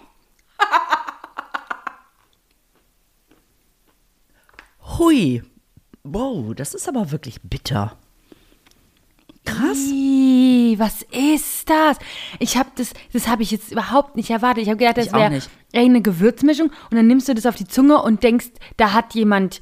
Hui. 4.99 5.43
Wow, 6.03 6.55
das 6.55 6.75
ist 6.75 6.89
aber 6.89 7.11
wirklich 7.11 7.43
bitter. 7.43 7.99
Krass. 9.47 9.79
Ih, 9.91 10.79
was 10.79 11.03
ist 11.11 11.71
das? 11.71 11.99
Ich 12.39 12.57
habe 12.57 12.69
das, 12.77 12.93
das 13.13 13.29
habe 13.29 13.43
ich 13.43 13.51
jetzt 13.51 13.73
überhaupt 13.73 14.17
nicht 14.17 14.31
erwartet. 14.31 14.65
Ich 14.65 14.69
habe 14.69 14.77
gedacht, 14.77 14.99
das 14.99 15.13
wäre 15.13 15.41
eine 15.73 16.03
Gewürzmischung 16.03 16.71
und 16.91 16.97
dann 16.97 17.07
nimmst 17.07 17.29
du 17.29 17.35
das 17.35 17.47
auf 17.47 17.55
die 17.55 17.67
Zunge 17.67 18.03
und 18.03 18.23
denkst, 18.23 18.51
da 18.77 18.93
hat 18.93 19.15
jemand 19.15 19.61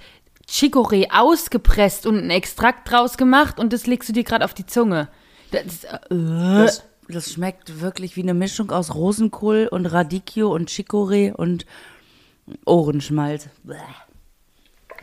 Chicorée 0.48 1.06
ausgepresst 1.10 2.06
und 2.06 2.18
einen 2.18 2.30
Extrakt 2.30 2.90
draus 2.90 3.16
gemacht 3.16 3.58
und 3.58 3.72
das 3.72 3.86
legst 3.86 4.08
du 4.08 4.12
dir 4.12 4.24
gerade 4.24 4.44
auf 4.44 4.54
die 4.54 4.66
Zunge. 4.66 5.08
Das, 5.50 5.84
äh, 5.84 5.98
Das, 6.10 6.84
das 7.08 7.32
schmeckt 7.32 7.80
wirklich 7.80 8.16
wie 8.16 8.22
eine 8.22 8.34
Mischung 8.34 8.70
aus 8.70 8.94
Rosenkohl 8.94 9.68
und 9.70 9.86
Radicchio 9.86 10.52
und 10.52 10.70
Chicorée 10.70 11.32
und 11.32 11.66
Ohrenschmalz. 12.66 13.48
Bäh. 13.62 13.76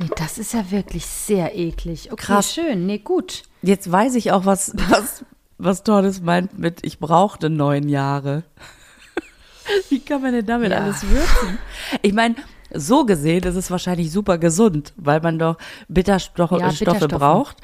Nee, 0.02 0.10
das 0.18 0.38
ist 0.38 0.54
ja 0.54 0.70
wirklich 0.72 1.06
sehr 1.06 1.56
eklig. 1.58 2.12
Okay, 2.12 2.24
Krass. 2.26 2.54
schön. 2.54 2.86
Nee, 2.86 3.00
gut. 3.00 3.44
Jetzt 3.62 3.92
weiß 3.92 4.16
ich 4.16 4.32
auch, 4.32 4.46
was, 4.46 4.74
was, 4.90 5.24
was 5.58 5.84
Tordes 5.84 6.22
meint 6.22 6.58
mit, 6.58 6.86
ich 6.86 7.00
brauchte 7.00 7.50
neun 7.50 7.88
Jahre. 7.90 8.44
Wie 9.90 10.00
kann 10.00 10.22
man 10.22 10.34
denn 10.34 10.46
damit 10.46 10.72
Ja. 10.72 10.80
alles 10.80 11.04
würzen? 11.08 11.58
Ich 12.02 12.14
meine, 12.14 12.36
so 12.74 13.06
gesehen 13.06 13.44
ist 13.44 13.56
es 13.56 13.70
wahrscheinlich 13.70 14.12
super 14.12 14.38
gesund, 14.38 14.94
weil 14.98 15.20
man 15.22 15.38
doch 15.38 15.58
Bitterstoffe 15.88 16.52
Ja, 16.52 16.72
Stoffe 16.72 16.94
Bitterstoffe. 16.94 17.20
braucht 17.20 17.58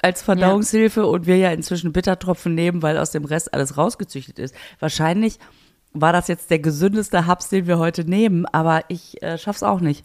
als 0.00 0.22
Verdauungshilfe 0.22 1.06
und 1.06 1.26
wir 1.26 1.38
ja 1.38 1.50
inzwischen 1.52 1.92
Bittertropfen 1.92 2.54
nehmen, 2.54 2.82
weil 2.82 2.98
aus 2.98 3.10
dem 3.10 3.24
Rest 3.24 3.52
alles 3.54 3.76
rausgezüchtet 3.76 4.38
ist. 4.38 4.54
Wahrscheinlich 4.78 5.38
war 5.94 6.12
das 6.12 6.28
jetzt 6.28 6.50
der 6.50 6.58
gesündeste 6.58 7.26
Haps, 7.26 7.48
den 7.48 7.66
wir 7.66 7.78
heute 7.78 8.04
nehmen, 8.04 8.46
aber 8.46 8.84
ich 8.88 9.22
äh, 9.22 9.36
schaff's 9.38 9.62
auch 9.62 9.80
nicht. 9.80 10.04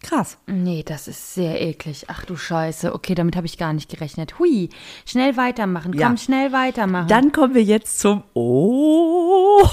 Krass. 0.00 0.38
Nee, 0.46 0.84
das 0.84 1.08
ist 1.08 1.34
sehr 1.34 1.60
eklig. 1.60 2.04
Ach 2.08 2.24
du 2.24 2.36
Scheiße. 2.36 2.94
Okay, 2.94 3.14
damit 3.16 3.34
habe 3.34 3.46
ich 3.46 3.58
gar 3.58 3.72
nicht 3.72 3.90
gerechnet. 3.90 4.38
Hui, 4.38 4.68
schnell 5.04 5.36
weitermachen. 5.36 5.90
Komm, 5.92 6.00
Ja. 6.00 6.16
schnell 6.16 6.52
weitermachen. 6.52 7.08
Dann 7.08 7.32
kommen 7.32 7.54
wir 7.54 7.62
jetzt 7.64 7.98
zum 7.98 8.22
Oh. 8.34 9.66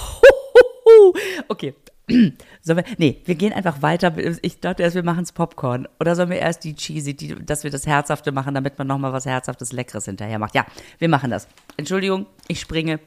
Okay. 1.48 1.74
Sollen 2.08 2.78
wir, 2.78 2.84
nee, 2.98 3.22
wir 3.26 3.34
gehen 3.36 3.52
einfach 3.54 3.82
weiter. 3.82 4.14
Ich 4.44 4.60
dachte 4.60 4.84
erst, 4.84 4.96
wir 4.96 5.02
machen 5.04 5.24
es 5.24 5.32
Popcorn. 5.32 5.88
Oder 6.00 6.16
sollen 6.16 6.30
wir 6.30 6.38
erst 6.38 6.64
die 6.64 6.76
Cheesy, 6.76 7.16
die, 7.16 7.36
dass 7.44 7.64
wir 7.64 7.72
das 7.72 7.88
Herzhafte 7.88 8.32
machen, 8.32 8.54
damit 8.54 8.78
man 8.78 8.86
nochmal 8.88 9.12
was 9.14 9.26
Herzhaftes, 9.26 9.72
Leckeres 9.72 10.06
hinterher 10.06 10.38
macht? 10.40 10.54
Ja, 10.56 10.66
wir 11.00 11.10
machen 11.10 11.32
das. 11.32 11.48
Entschuldigung, 11.78 12.28
ich 12.48 12.60
springe. 12.60 13.00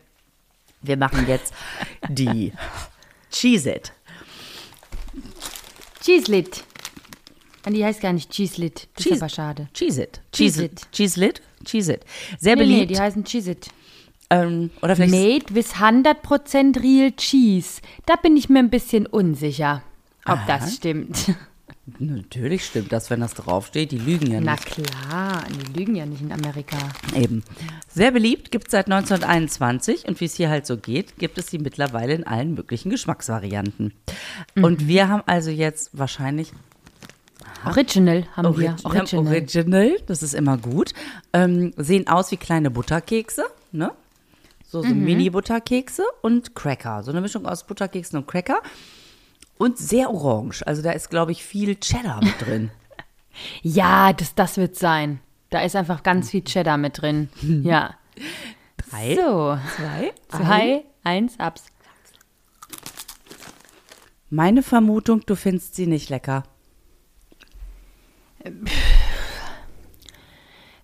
Wir 0.83 0.97
machen 0.97 1.27
jetzt 1.29 1.53
die 2.09 2.53
Cheese-It. 3.31 3.93
Cheeselit. 6.03 6.63
Ah, 6.63 6.68
Die 7.67 7.85
heißt 7.85 8.01
gar 8.01 8.13
nicht 8.13 8.31
Cheeselit. 8.31 8.89
Das 8.95 9.05
ist 9.07 9.11
Cheese- 9.13 9.23
aber 9.23 9.29
schade. 9.29 9.69
Cheese-It. 9.75 10.21
Cheese-It. 10.33 10.87
Cheese-Lit? 10.93 11.43
Cheese-It. 11.65 12.01
Sehr 12.39 12.57
Nee, 12.57 12.63
nee, 12.67 12.73
beliebt. 12.75 12.91
die 12.93 12.99
heißen 13.01 13.25
Cheeselit. 13.25 13.69
ähm, 14.31 14.71
oder 14.83 14.95
vielleicht 14.97 15.13
Made 15.13 15.55
with 15.55 15.75
100% 15.77 16.83
real 16.83 17.13
cheese. 17.13 17.81
Da 18.07 18.17
bin 18.17 18.37
ich 18.37 18.49
mir 18.49 18.59
ein 18.61 18.71
bisschen 18.71 19.07
unsicher, 19.07 19.83
ob 20.27 20.39
das 20.47 20.77
stimmt. 20.77 21.35
Natürlich 21.99 22.67
stimmt 22.67 22.93
das, 22.93 23.09
wenn 23.09 23.21
das 23.21 23.33
draufsteht. 23.33 23.93
Die 23.93 23.99
lügen 23.99 24.31
ja 24.31 24.41
Na 24.43 24.53
nicht. 24.53 24.67
klar, 24.67 25.45
die 25.49 25.79
lügen 25.79 25.97
ja 25.97 26.05
nicht 26.05 26.21
in 26.21 26.31
Amerika. 26.33 26.77
Eben. 27.17 27.43
Sehr 27.89 28.11
beliebt, 28.11 28.51
gibt 28.51 28.67
es 28.67 28.73
seit 28.73 28.89
1921 28.91 30.07
und 30.07 30.21
wie 30.21 30.27
es 30.27 30.35
hier 30.35 30.51
halt 30.51 30.67
so 30.67 30.77
geht, 30.77 31.17
gibt 31.19 31.39
es 31.39 31.47
sie 31.47 31.59
mittlerweile 31.59 32.13
in 32.15 32.27
allen 32.27 32.53
möglichen 32.55 32.91
Geschmacksvarianten. 32.91 33.95
Und 34.57 34.87
wir 34.87 35.09
haben 35.09 35.23
also 35.25 35.51
jetzt 35.51 35.97
wahrscheinlich 35.97 36.53
Original 37.67 38.25
haben 38.37 38.57
wir. 38.57 38.71
Origi- 38.77 38.93
wir 38.93 39.01
haben 39.01 39.27
Original, 39.27 39.97
das 40.07 40.23
ist 40.23 40.35
immer 40.35 40.57
gut. 40.59 40.93
Ähm, 41.33 41.73
sehen 41.77 42.07
aus 42.09 42.31
wie 42.31 42.37
kleine 42.37 42.71
Butterkekse, 42.71 43.45
ne? 43.73 43.93
So, 44.71 44.83
so 44.83 44.89
Mini-Butterkekse 44.89 46.03
und 46.21 46.55
Cracker. 46.55 47.03
So 47.03 47.11
eine 47.11 47.21
Mischung 47.23 47.47
aus 47.47 47.65
Butterkeksen 47.67 48.19
und 48.19 48.27
Cracker. 48.29 48.61
Und 49.57 49.79
sehr 49.79 50.11
orange. 50.11 50.63
Also 50.67 50.83
da 50.83 50.93
ist, 50.93 51.09
glaube 51.11 51.33
ich, 51.33 51.43
viel 51.43 51.77
Cheddar 51.77 52.23
mit 52.23 52.35
drin. 52.47 52.71
Ja, 53.63 54.13
das, 54.13 54.35
das 54.35 54.57
wird 54.59 54.77
sein. 54.77 55.21
Da 55.51 55.61
ist 55.63 55.75
einfach 55.75 56.03
ganz 56.03 56.31
viel 56.31 56.43
Cheddar 56.45 56.77
mit 56.77 57.01
drin. 57.01 57.31
Ja. 57.41 57.95
Drei, 58.91 59.15
So, 59.17 59.59
zwei, 59.77 60.13
zwei, 60.29 60.85
eins, 61.03 61.39
abs. 61.41 61.65
Meine 64.31 64.63
Vermutung, 64.63 65.23
du 65.25 65.35
findest 65.35 65.75
sie 65.75 65.87
nicht 65.87 66.11
lecker. 66.11 66.43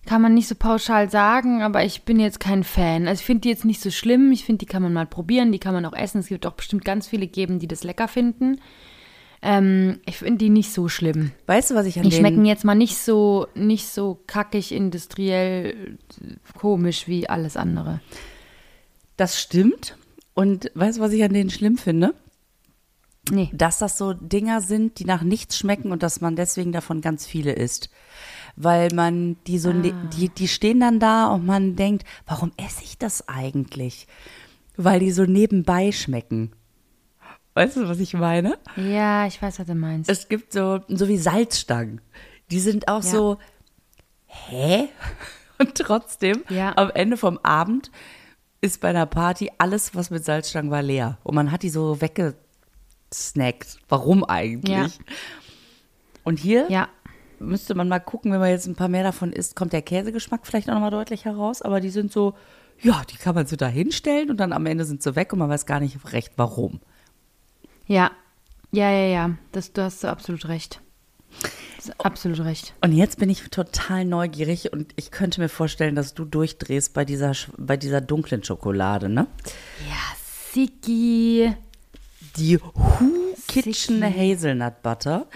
Kann 0.05 0.21
man 0.21 0.35
nicht 0.35 0.47
so 0.47 0.53
pauschal 0.53 1.09
sagen, 1.09 1.63
aber 1.63 1.83
ich 1.83 2.03
bin 2.03 2.19
jetzt 2.19 2.39
kein 2.39 2.63
Fan. 2.63 3.07
Also 3.07 3.21
ich 3.21 3.25
finde 3.25 3.41
die 3.41 3.49
jetzt 3.49 3.65
nicht 3.65 3.81
so 3.81 3.89
schlimm. 3.89 4.31
Ich 4.31 4.45
finde, 4.45 4.59
die 4.59 4.67
kann 4.67 4.83
man 4.83 4.93
mal 4.93 5.07
probieren, 5.07 5.51
die 5.51 5.59
kann 5.59 5.73
man 5.73 5.85
auch 5.85 5.93
essen. 5.93 6.19
Es 6.19 6.27
gibt 6.27 6.45
auch 6.45 6.53
bestimmt 6.53 6.85
ganz 6.85 7.07
viele 7.07 7.25
geben, 7.25 7.57
die 7.57 7.67
das 7.67 7.83
lecker 7.83 8.07
finden. 8.07 8.61
Ähm, 9.41 9.99
ich 10.05 10.17
finde 10.17 10.37
die 10.37 10.49
nicht 10.49 10.71
so 10.71 10.89
schlimm. 10.89 11.31
Weißt 11.47 11.71
du, 11.71 11.75
was 11.75 11.87
ich 11.87 11.97
an 11.97 12.03
Die 12.03 12.09
denen... 12.09 12.19
schmecken 12.19 12.45
jetzt 12.45 12.65
mal 12.65 12.75
nicht 12.75 12.97
so, 12.97 13.47
nicht 13.55 13.87
so 13.87 14.19
kackig, 14.27 14.71
industriell, 14.71 15.97
komisch 16.57 17.07
wie 17.07 17.27
alles 17.27 17.57
andere. 17.57 17.99
Das 19.17 19.41
stimmt. 19.41 19.97
Und 20.35 20.71
weißt 20.75 20.97
du, 20.97 21.01
was 21.01 21.13
ich 21.13 21.23
an 21.23 21.33
denen 21.33 21.49
schlimm 21.49 21.77
finde? 21.77 22.13
Nee. 23.31 23.49
Dass 23.53 23.79
das 23.79 23.97
so 23.97 24.13
Dinger 24.13 24.61
sind, 24.61 24.99
die 24.99 25.05
nach 25.05 25.21
nichts 25.23 25.57
schmecken 25.57 25.91
und 25.91 26.03
dass 26.03 26.21
man 26.21 26.35
deswegen 26.35 26.71
davon 26.71 27.01
ganz 27.01 27.25
viele 27.25 27.53
isst. 27.53 27.89
Weil 28.55 28.89
man 28.93 29.37
die 29.47 29.57
so, 29.59 29.73
ne- 29.73 29.93
die, 30.15 30.29
die 30.29 30.47
stehen 30.47 30.79
dann 30.79 30.99
da 30.99 31.27
und 31.27 31.45
man 31.45 31.75
denkt, 31.75 32.05
warum 32.27 32.51
esse 32.57 32.83
ich 32.83 32.97
das 32.97 33.27
eigentlich? 33.27 34.07
Weil 34.77 34.99
die 34.99 35.11
so 35.11 35.23
nebenbei 35.23 35.91
schmecken. 35.91 36.51
Weißt 37.55 37.77
du, 37.77 37.87
was 37.87 37.99
ich 37.99 38.13
meine? 38.13 38.57
Ja, 38.75 39.25
ich 39.27 39.41
weiß, 39.41 39.59
was 39.59 39.67
du 39.67 39.75
meinst. 39.75 40.09
Es 40.09 40.27
gibt 40.27 40.51
so, 40.53 40.81
so 40.87 41.07
wie 41.07 41.17
Salzstangen. 41.17 42.01
Die 42.51 42.59
sind 42.59 42.87
auch 42.89 43.03
Ja. 43.03 43.09
so, 43.09 43.37
hä? 44.25 44.89
Und 45.57 45.75
trotzdem, 45.75 46.43
Ja. 46.49 46.73
am 46.75 46.91
Ende 46.91 47.15
vom 47.17 47.39
Abend 47.43 47.89
ist 48.61 48.81
bei 48.81 48.89
einer 48.89 49.05
Party 49.05 49.49
alles, 49.57 49.95
was 49.95 50.09
mit 50.09 50.25
Salzstangen 50.25 50.69
war, 50.69 50.81
leer. 50.81 51.17
Und 51.23 51.35
man 51.35 51.51
hat 51.51 51.63
die 51.63 51.69
so 51.69 52.01
weggesnackt. 53.15 53.79
Warum 53.89 54.23
eigentlich? 54.23 54.69
Ja. 54.69 54.89
Und 56.23 56.39
hier 56.39 56.69
ja, 56.69 56.89
müsste 57.39 57.75
man 57.75 57.87
mal 57.87 57.99
gucken, 57.99 58.31
wenn 58.31 58.39
man 58.39 58.49
jetzt 58.49 58.67
ein 58.67 58.75
paar 58.75 58.87
mehr 58.87 59.03
davon 59.03 59.31
isst, 59.31 59.55
kommt 59.55 59.73
der 59.73 59.81
Käsegeschmack 59.81 60.45
vielleicht 60.45 60.69
auch 60.69 60.73
nochmal 60.73 60.91
deutlich 60.91 61.25
heraus. 61.25 61.61
Aber 61.61 61.79
die 61.79 61.89
sind 61.89 62.11
so, 62.11 62.33
ja, 62.81 63.03
die 63.09 63.17
kann 63.17 63.35
man 63.35 63.45
so 63.45 63.55
da 63.55 63.67
hinstellen 63.67 64.29
und 64.29 64.37
dann 64.37 64.53
am 64.53 64.65
Ende 64.65 64.85
sind 64.85 65.03
sie 65.03 65.15
weg 65.15 65.33
und 65.33 65.39
man 65.39 65.49
weiß 65.49 65.65
gar 65.65 65.79
nicht 65.79 65.97
recht, 66.13 66.33
warum. 66.37 66.79
ja, 67.87 68.11
ja, 68.71 68.91
ja, 68.91 69.07
ja. 69.07 69.37
Das, 69.51 69.71
du 69.71 69.83
hast 69.83 70.01
so 70.01 70.07
absolut 70.07 70.47
recht. 70.49 70.81
Absolut 71.99 72.39
recht. 72.39 72.73
Und 72.81 72.93
jetzt 72.93 73.19
bin 73.19 73.29
ich 73.29 73.49
total 73.51 74.05
neugierig 74.05 74.73
und 74.73 74.91
ich 74.95 75.11
könnte 75.11 75.39
mir 75.39 75.49
vorstellen, 75.49 75.95
dass 75.95 76.15
du 76.15 76.25
durchdrehst 76.25 76.93
bei 76.93 77.05
dieser, 77.05 77.33
bei 77.57 77.77
dieser 77.77 78.01
dunklen 78.01 78.43
Schokolade, 78.43 79.07
ne? 79.07 79.27
Ja, 79.87 80.15
Siki. 80.51 81.53
Die 82.37 82.59
Who 82.59 83.35
Kitchen 83.47 84.03
Hazelnut 84.03 84.81
Butter. 84.81 85.27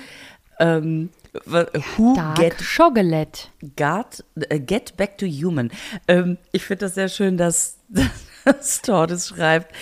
Ähm, 0.60 1.10
who 1.46 2.16
Dark 2.16 2.38
get, 2.38 2.58
Chocolate. 2.58 3.48
got, 3.78 4.24
äh, 4.50 4.60
get 4.60 4.98
back 4.98 5.18
to 5.18 5.26
human. 5.26 5.72
Ähm, 6.08 6.38
ich 6.52 6.66
finde 6.66 6.86
das 6.86 6.96
sehr 6.96 7.08
schön, 7.08 7.38
dass, 7.38 7.78
dass 8.46 8.82
Tordes 8.82 9.30
schreibt. 9.30 9.74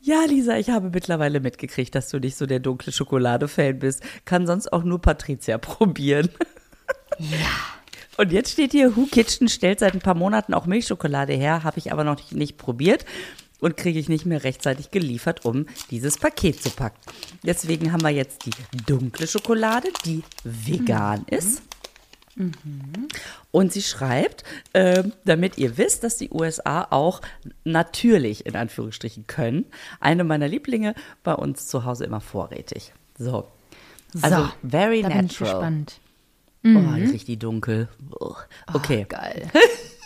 Ja, 0.00 0.24
Lisa, 0.26 0.56
ich 0.56 0.70
habe 0.70 0.90
mittlerweile 0.90 1.40
mitgekriegt, 1.40 1.94
dass 1.94 2.08
du 2.08 2.18
nicht 2.18 2.36
so 2.36 2.46
der 2.46 2.60
dunkle 2.60 2.92
Schokolade-Fan 2.92 3.78
bist. 3.78 4.02
Kann 4.24 4.46
sonst 4.46 4.72
auch 4.72 4.82
nur 4.82 5.00
Patricia 5.00 5.58
probieren. 5.58 6.28
Und 8.16 8.32
jetzt 8.32 8.52
steht 8.52 8.72
hier, 8.72 8.96
Who 8.96 9.06
Kitchen 9.06 9.48
stellt 9.48 9.80
seit 9.80 9.94
ein 9.94 10.00
paar 10.00 10.14
Monaten 10.14 10.54
auch 10.54 10.66
Milchschokolade 10.66 11.34
her, 11.34 11.62
habe 11.62 11.78
ich 11.78 11.92
aber 11.92 12.04
noch 12.04 12.16
nicht, 12.16 12.32
nicht 12.32 12.56
probiert 12.56 13.04
und 13.62 13.76
kriege 13.78 13.98
ich 13.98 14.08
nicht 14.10 14.26
mehr 14.26 14.44
rechtzeitig 14.44 14.90
geliefert, 14.90 15.44
um 15.46 15.66
dieses 15.90 16.18
Paket 16.18 16.62
zu 16.62 16.68
packen. 16.70 16.98
Deswegen 17.44 17.92
haben 17.92 18.02
wir 18.02 18.10
jetzt 18.10 18.44
die 18.44 18.50
dunkle 18.86 19.26
Schokolade, 19.26 19.88
die 20.04 20.22
vegan 20.44 21.24
ist. 21.30 21.62
Und 23.50 23.72
sie 23.72 23.82
schreibt, 23.82 24.42
ähm, 24.74 25.12
damit 25.24 25.58
ihr 25.58 25.76
wisst, 25.76 26.02
dass 26.02 26.16
die 26.16 26.30
USA 26.30 26.86
auch 26.90 27.20
natürlich 27.64 28.46
in 28.46 28.56
Anführungsstrichen 28.56 29.26
können. 29.26 29.66
Eine 30.00 30.24
meiner 30.24 30.48
Lieblinge 30.48 30.94
bei 31.22 31.34
uns 31.34 31.66
zu 31.66 31.84
Hause 31.84 32.04
immer 32.04 32.20
vorrätig. 32.22 32.92
So. 33.18 33.48
Also 34.22 34.44
So, 34.44 34.48
very 34.62 35.02
da 35.02 35.08
bin 35.08 35.16
ich 35.26 35.38
natural. 35.40 35.52
gespannt. 35.52 36.00
Oh, 36.64 36.94
die 36.96 37.04
riecht 37.10 37.28
die 37.28 37.38
dunkel. 37.38 37.88
Oh, 38.18 38.34
Okay. 38.72 39.04
Geil. 39.08 39.50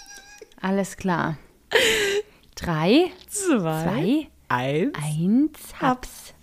Alles 0.61 0.97
klar. 0.97 1.39
Drei, 2.57 3.11
Zwei. 3.29 3.83
zwei, 3.85 4.29
Eins. 4.49 4.95
eins, 4.97 5.59
hab's. 5.81 6.35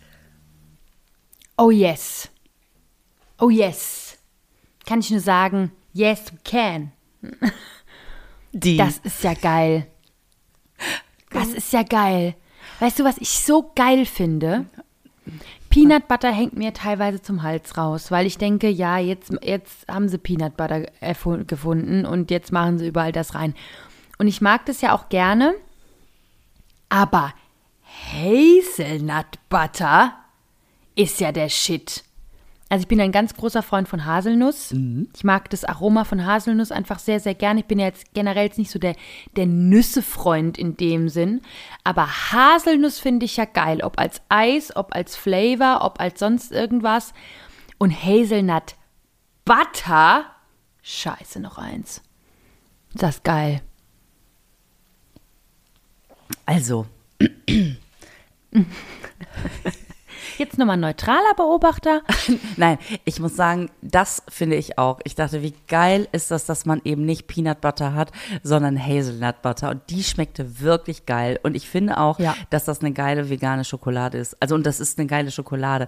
Oh 1.57 1.69
yes. 1.71 2.29
Oh 3.39 3.49
yes. 3.49 4.17
Kann 4.85 4.99
ich 4.99 5.09
nur 5.11 5.19
sagen, 5.19 5.71
yes 5.91 6.31
we 6.31 6.37
can. 6.43 6.91
Die. 8.51 8.77
Das 8.77 8.99
ist 8.99 9.23
ja 9.23 9.33
geil. 9.33 9.87
Das 11.31 11.47
ist 11.49 11.73
ja 11.73 11.83
geil. 11.83 12.35
Weißt 12.79 12.99
du, 12.99 13.03
was 13.03 13.17
ich 13.17 13.29
so 13.29 13.71
geil 13.75 14.05
finde? 14.05 14.65
Peanut 15.69 16.07
Butter 16.07 16.31
hängt 16.31 16.55
mir 16.55 16.73
teilweise 16.73 17.21
zum 17.21 17.41
Hals 17.41 17.77
raus, 17.77 18.11
weil 18.11 18.27
ich 18.27 18.37
denke, 18.37 18.69
ja, 18.69 18.99
jetzt, 18.99 19.33
jetzt 19.41 19.87
haben 19.87 20.09
sie 20.09 20.17
Peanut 20.19 20.57
Butter 20.57 20.81
gefunden 21.47 22.05
und 22.05 22.29
jetzt 22.29 22.51
machen 22.51 22.77
sie 22.77 22.87
überall 22.87 23.11
das 23.11 23.33
rein. 23.33 23.55
Und 24.19 24.27
ich 24.27 24.41
mag 24.41 24.65
das 24.67 24.81
ja 24.81 24.93
auch 24.93 25.09
gerne, 25.09 25.55
aber 26.93 27.33
Hazelnut 28.11 29.25
Butter 29.49 30.13
ist 30.95 31.19
ja 31.19 31.31
der 31.31 31.49
Shit. 31.49 32.03
Also 32.69 32.83
ich 32.83 32.87
bin 32.87 33.01
ein 33.01 33.11
ganz 33.11 33.33
großer 33.33 33.63
Freund 33.63 33.87
von 33.89 34.05
Haselnuss. 34.05 34.73
Mhm. 34.73 35.09
Ich 35.15 35.23
mag 35.23 35.49
das 35.49 35.63
Aroma 35.63 36.03
von 36.03 36.23
Haselnuss 36.23 36.71
einfach 36.71 36.99
sehr, 36.99 37.19
sehr 37.19 37.33
gerne. 37.33 37.61
Ich 37.61 37.65
bin 37.65 37.79
ja 37.79 37.87
jetzt 37.87 38.13
generell 38.13 38.45
jetzt 38.45 38.59
nicht 38.59 38.69
so 38.69 38.77
der, 38.77 38.95
der 39.35 39.47
Nüsse-Freund 39.47 40.59
in 40.59 40.77
dem 40.77 41.09
Sinn. 41.09 41.41
Aber 41.83 42.07
Haselnuss 42.31 42.99
finde 42.99 43.25
ich 43.25 43.37
ja 43.37 43.45
geil. 43.45 43.81
Ob 43.81 43.99
als 43.99 44.21
Eis, 44.29 44.75
ob 44.75 44.95
als 44.95 45.15
Flavor, 45.15 45.83
ob 45.83 45.99
als 45.99 46.19
sonst 46.19 46.51
irgendwas. 46.51 47.13
Und 47.79 47.91
Hazelnut 47.91 48.75
Butter. 49.45 50.25
Scheiße, 50.83 51.39
noch 51.39 51.57
eins. 51.57 52.03
Das 52.93 53.15
ist 53.15 53.23
geil. 53.23 53.63
Also. 56.45 56.85
Jetzt 60.37 60.57
nochmal 60.57 60.77
neutraler 60.77 61.33
Beobachter. 61.35 62.01
Nein, 62.57 62.77
ich 63.05 63.19
muss 63.19 63.35
sagen, 63.35 63.69
das 63.81 64.23
finde 64.29 64.55
ich 64.55 64.77
auch. 64.77 64.99
Ich 65.03 65.15
dachte, 65.15 65.41
wie 65.41 65.53
geil 65.67 66.07
ist 66.11 66.31
das, 66.31 66.45
dass 66.45 66.65
man 66.65 66.81
eben 66.83 67.05
nicht 67.05 67.27
Peanut 67.27 67.61
Butter 67.61 67.93
hat, 67.93 68.11
sondern 68.41 68.81
Hazelnut 68.81 69.41
Butter. 69.41 69.69
Und 69.69 69.81
die 69.89 70.03
schmeckte 70.03 70.59
wirklich 70.59 71.05
geil. 71.05 71.39
Und 71.43 71.55
ich 71.55 71.69
finde 71.69 71.97
auch, 71.97 72.19
ja. 72.19 72.35
dass 72.49 72.65
das 72.65 72.79
eine 72.79 72.93
geile 72.93 73.29
vegane 73.29 73.63
Schokolade 73.63 74.17
ist. 74.17 74.35
Also, 74.41 74.55
und 74.55 74.65
das 74.65 74.79
ist 74.79 74.97
eine 74.99 75.07
geile 75.07 75.31
Schokolade. 75.31 75.87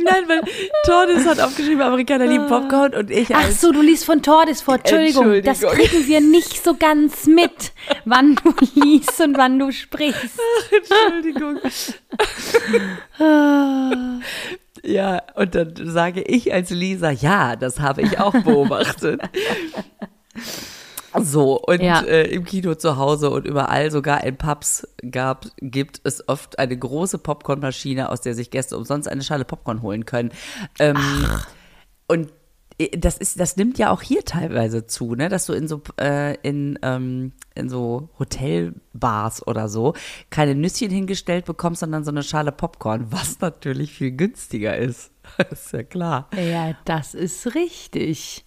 Nein, 0.03 0.25
weil 0.27 0.41
Tordis 0.85 1.27
hat 1.27 1.41
aufgeschrieben, 1.41 1.83
Amerikaner 1.83 2.27
lieben 2.27 2.47
Popcorn 2.47 2.95
und 2.95 3.11
ich. 3.11 3.35
Ach 3.35 3.51
so, 3.51 3.73
du 3.73 3.83
liest 3.83 4.05
von 4.05 4.23
Tordis 4.23 4.61
vor. 4.63 4.77
Entschuldigung, 4.77 5.33
Entschuldigung, 5.33 5.71
das 5.71 5.91
kriegen 5.91 6.07
wir 6.07 6.21
nicht 6.21 6.63
so 6.65 6.75
ganz 6.75 7.27
mit, 7.27 7.73
wann 8.05 8.37
du 8.37 8.55
liest 8.75 9.21
und 9.21 9.37
wann 9.37 9.59
du 9.59 9.71
sprichst. 9.71 10.39
Ach, 10.39 10.73
Entschuldigung. 10.73 11.59
ja, 14.83 15.23
und 15.35 15.55
dann 15.55 15.75
sage 15.85 16.23
ich 16.23 16.53
als 16.53 16.71
Lisa, 16.71 17.11
ja, 17.11 17.57
das 17.57 17.81
habe 17.81 18.03
ich 18.03 18.19
auch 18.19 18.35
beobachtet. 18.43 19.21
So, 21.23 21.61
und 21.61 21.81
ja. 21.81 22.01
äh, 22.01 22.29
im 22.29 22.45
Kino 22.45 22.75
zu 22.75 22.97
Hause 22.97 23.31
und 23.31 23.47
überall, 23.47 23.91
sogar 23.91 24.25
in 24.25 24.37
Pubs 24.37 24.89
gab, 25.11 25.47
gibt 25.59 26.01
es 26.03 26.29
oft 26.29 26.59
eine 26.59 26.77
große 26.77 27.19
Popcornmaschine, 27.19 28.11
aus 28.11 28.21
der 28.21 28.35
sich 28.35 28.51
Gäste 28.51 28.77
umsonst 28.77 29.09
eine 29.09 29.23
Schale 29.23 29.45
Popcorn 29.45 29.83
holen 29.83 30.07
können. 30.07 30.33
Ähm, 30.81 30.99
und 32.09 32.33
äh, 32.79 32.99
das 32.99 33.17
ist, 33.17 33.39
das 33.39 33.57
nimmt 33.57 33.79
ja 33.79 33.91
auch 33.91 34.03
hier 34.03 34.25
teilweise 34.25 34.87
zu, 34.87 35.15
ne, 35.15 35.29
dass 35.29 35.47
du 35.47 35.53
in 35.53 35.69
so 35.69 35.83
äh, 36.01 36.37
in 36.43 36.79
ähm, 36.83 37.33
in 37.55 37.69
so 37.69 38.09
Hotelbars 38.19 39.47
oder 39.47 39.69
so 39.69 39.95
keine 40.31 40.57
Nüsschen 40.57 40.91
hingestellt 40.91 41.45
bekommst, 41.45 41.81
sondern 41.81 42.05
so 42.05 42.11
eine 42.11 42.25
Schale 42.25 42.51
Popcorn, 42.51 43.07
was 43.11 43.41
natürlich 43.41 43.93
viel 43.93 44.11
günstiger 44.11 44.77
ist. 44.77 45.13
ist 45.51 45.73
ja 45.73 45.85
klar. 45.85 46.29
Ja, 46.37 46.77
das 46.85 47.15
ist 47.15 47.55
richtig. 47.55 48.45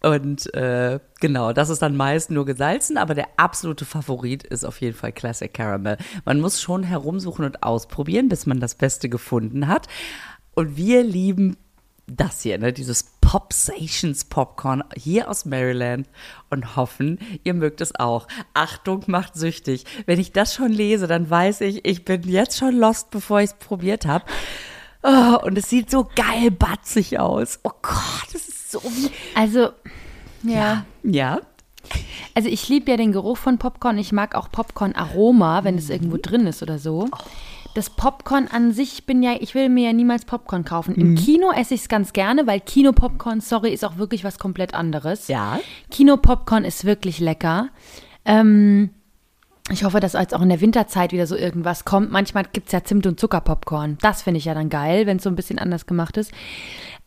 Und 0.00 0.52
äh, 0.54 1.00
genau, 1.20 1.52
das 1.52 1.70
ist 1.70 1.82
dann 1.82 1.96
meist 1.96 2.30
nur 2.30 2.44
gesalzen, 2.44 2.96
aber 2.96 3.14
der 3.14 3.28
absolute 3.36 3.84
Favorit 3.84 4.42
ist 4.44 4.64
auf 4.64 4.80
jeden 4.80 4.96
Fall 4.96 5.12
Classic 5.12 5.52
Caramel. 5.52 5.98
Man 6.24 6.40
muss 6.40 6.60
schon 6.60 6.82
herumsuchen 6.82 7.44
und 7.44 7.62
ausprobieren, 7.62 8.28
bis 8.28 8.46
man 8.46 8.60
das 8.60 8.74
Beste 8.74 9.08
gefunden 9.08 9.68
hat. 9.68 9.88
Und 10.54 10.76
wir 10.76 11.02
lieben 11.02 11.56
das 12.08 12.42
hier, 12.42 12.58
ne, 12.58 12.72
dieses 12.72 13.04
Popsations 13.20 14.24
Popcorn 14.24 14.82
hier 14.96 15.28
aus 15.28 15.44
Maryland 15.44 16.08
und 16.50 16.76
hoffen, 16.76 17.18
ihr 17.44 17.54
mögt 17.54 17.80
es 17.80 17.94
auch. 17.94 18.26
Achtung, 18.54 19.04
macht 19.06 19.34
süchtig. 19.34 19.84
Wenn 20.06 20.18
ich 20.18 20.32
das 20.32 20.54
schon 20.54 20.72
lese, 20.72 21.06
dann 21.06 21.28
weiß 21.28 21.60
ich, 21.60 21.84
ich 21.84 22.04
bin 22.04 22.22
jetzt 22.22 22.58
schon 22.58 22.76
lost, 22.76 23.10
bevor 23.10 23.40
ich 23.40 23.50
es 23.50 23.56
probiert 23.56 24.06
habe. 24.06 24.24
Oh, 25.02 25.38
und 25.44 25.56
es 25.58 25.68
sieht 25.68 25.90
so 25.90 26.08
geil 26.16 26.50
batzig 26.50 27.20
aus. 27.20 27.60
Oh 27.62 27.70
Gott, 27.82 28.28
das 28.32 28.48
ist 28.48 28.57
so 28.70 28.82
wie. 28.82 29.10
Also, 29.34 29.70
ja. 30.42 30.84
Ja. 31.02 31.40
Also 32.34 32.48
ich 32.48 32.68
liebe 32.68 32.90
ja 32.90 32.96
den 32.96 33.12
Geruch 33.12 33.38
von 33.38 33.58
Popcorn. 33.58 33.98
Ich 33.98 34.12
mag 34.12 34.34
auch 34.34 34.50
Popcorn-Aroma, 34.50 35.64
wenn 35.64 35.78
es 35.78 35.90
irgendwo 35.90 36.18
drin 36.20 36.46
ist 36.46 36.62
oder 36.62 36.78
so. 36.78 37.08
Das 37.74 37.90
Popcorn 37.90 38.48
an 38.48 38.72
sich, 38.72 39.06
bin 39.06 39.22
ja, 39.22 39.36
ich 39.40 39.54
will 39.54 39.68
mir 39.68 39.86
ja 39.86 39.92
niemals 39.92 40.24
Popcorn 40.24 40.64
kaufen. 40.64 40.94
Im 40.94 41.10
mhm. 41.10 41.14
Kino 41.16 41.50
esse 41.50 41.74
ich 41.74 41.82
es 41.82 41.88
ganz 41.88 42.12
gerne, 42.12 42.46
weil 42.46 42.60
Kino-Popcorn, 42.60 43.40
sorry, 43.40 43.72
ist 43.72 43.84
auch 43.84 43.96
wirklich 43.96 44.24
was 44.24 44.38
komplett 44.38 44.74
anderes. 44.74 45.28
Ja. 45.28 45.60
Kino-Popcorn 45.90 46.64
ist 46.64 46.84
wirklich 46.84 47.20
lecker. 47.20 47.68
Ähm, 48.24 48.90
ich 49.70 49.84
hoffe, 49.84 50.00
dass 50.00 50.14
jetzt 50.14 50.34
auch 50.34 50.42
in 50.42 50.48
der 50.48 50.60
Winterzeit 50.60 51.12
wieder 51.12 51.26
so 51.26 51.36
irgendwas 51.36 51.84
kommt. 51.84 52.10
Manchmal 52.10 52.44
gibt 52.52 52.68
es 52.68 52.72
ja 52.72 52.84
Zimt- 52.84 53.06
und 53.06 53.20
Zuckerpopcorn. 53.20 53.98
Das 54.00 54.22
finde 54.22 54.38
ich 54.38 54.46
ja 54.46 54.54
dann 54.54 54.70
geil, 54.70 55.06
wenn 55.06 55.18
es 55.18 55.22
so 55.22 55.30
ein 55.30 55.36
bisschen 55.36 55.58
anders 55.58 55.86
gemacht 55.86 56.16
ist. 56.16 56.32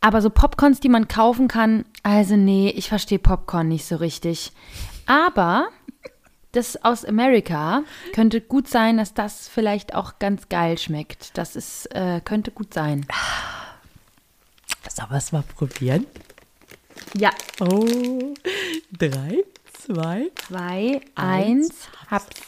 Aber 0.02 0.22
so 0.22 0.30
Popcorns, 0.32 0.80
die 0.80 0.90
man 0.90 1.08
kaufen 1.08 1.48
kann, 1.48 1.86
also 2.04 2.36
nee, 2.36 2.70
ich 2.76 2.90
verstehe 2.90 3.20
Popcorn 3.20 3.68
nicht 3.68 3.86
so 3.86 3.98
richtig. 3.98 4.52
Aber 5.06 5.70
das 6.52 6.84
aus 6.84 7.06
Amerika 7.06 7.84
könnte 8.14 8.42
gut 8.42 8.68
sein, 8.68 8.97
dass 8.97 9.14
das 9.14 9.47
vielleicht 9.47 9.93
auch 9.93 10.20
ganz 10.20 10.49
geil 10.49 10.78
schmeckt. 10.78 11.38
Das 11.38 11.56
ist, 11.56 11.86
äh, 11.95 12.20
könnte 12.24 12.52
gut 12.52 12.74
sein. 12.74 13.06
Sollen 14.89 15.10
wir 15.12 15.18
es 15.18 15.32
mal 15.32 15.43
probieren? 15.56 16.08
Ja. 17.16 17.30
Oh, 17.60 18.34
drei, 18.91 19.43
zwei, 19.74 20.32
zwei, 20.47 21.02
eins, 21.16 21.70
eins 21.70 21.76
hab's. 22.10 22.41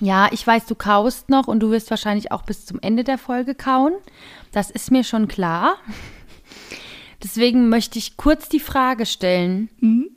Ja, 0.00 0.28
ich 0.32 0.46
weiß, 0.46 0.66
du 0.66 0.74
kaust 0.74 1.28
noch 1.28 1.46
und 1.46 1.60
du 1.60 1.70
wirst 1.70 1.90
wahrscheinlich 1.90 2.32
auch 2.32 2.42
bis 2.42 2.64
zum 2.64 2.80
Ende 2.80 3.04
der 3.04 3.18
Folge 3.18 3.54
kauen. 3.54 3.92
Das 4.50 4.70
ist 4.70 4.90
mir 4.90 5.04
schon 5.04 5.28
klar. 5.28 5.76
Deswegen 7.22 7.68
möchte 7.68 7.98
ich 7.98 8.16
kurz 8.16 8.48
die 8.48 8.60
Frage 8.60 9.04
stellen, 9.04 9.68
mhm. 9.80 10.08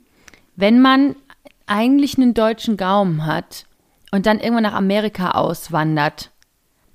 wenn 0.56 0.80
man 0.80 1.16
eigentlich 1.66 2.16
einen 2.16 2.32
deutschen 2.32 2.76
Gaumen 2.78 3.26
hat 3.26 3.66
und 4.10 4.26
dann 4.26 4.40
irgendwann 4.40 4.62
nach 4.64 4.74
Amerika 4.74 5.32
auswandert, 5.32 6.30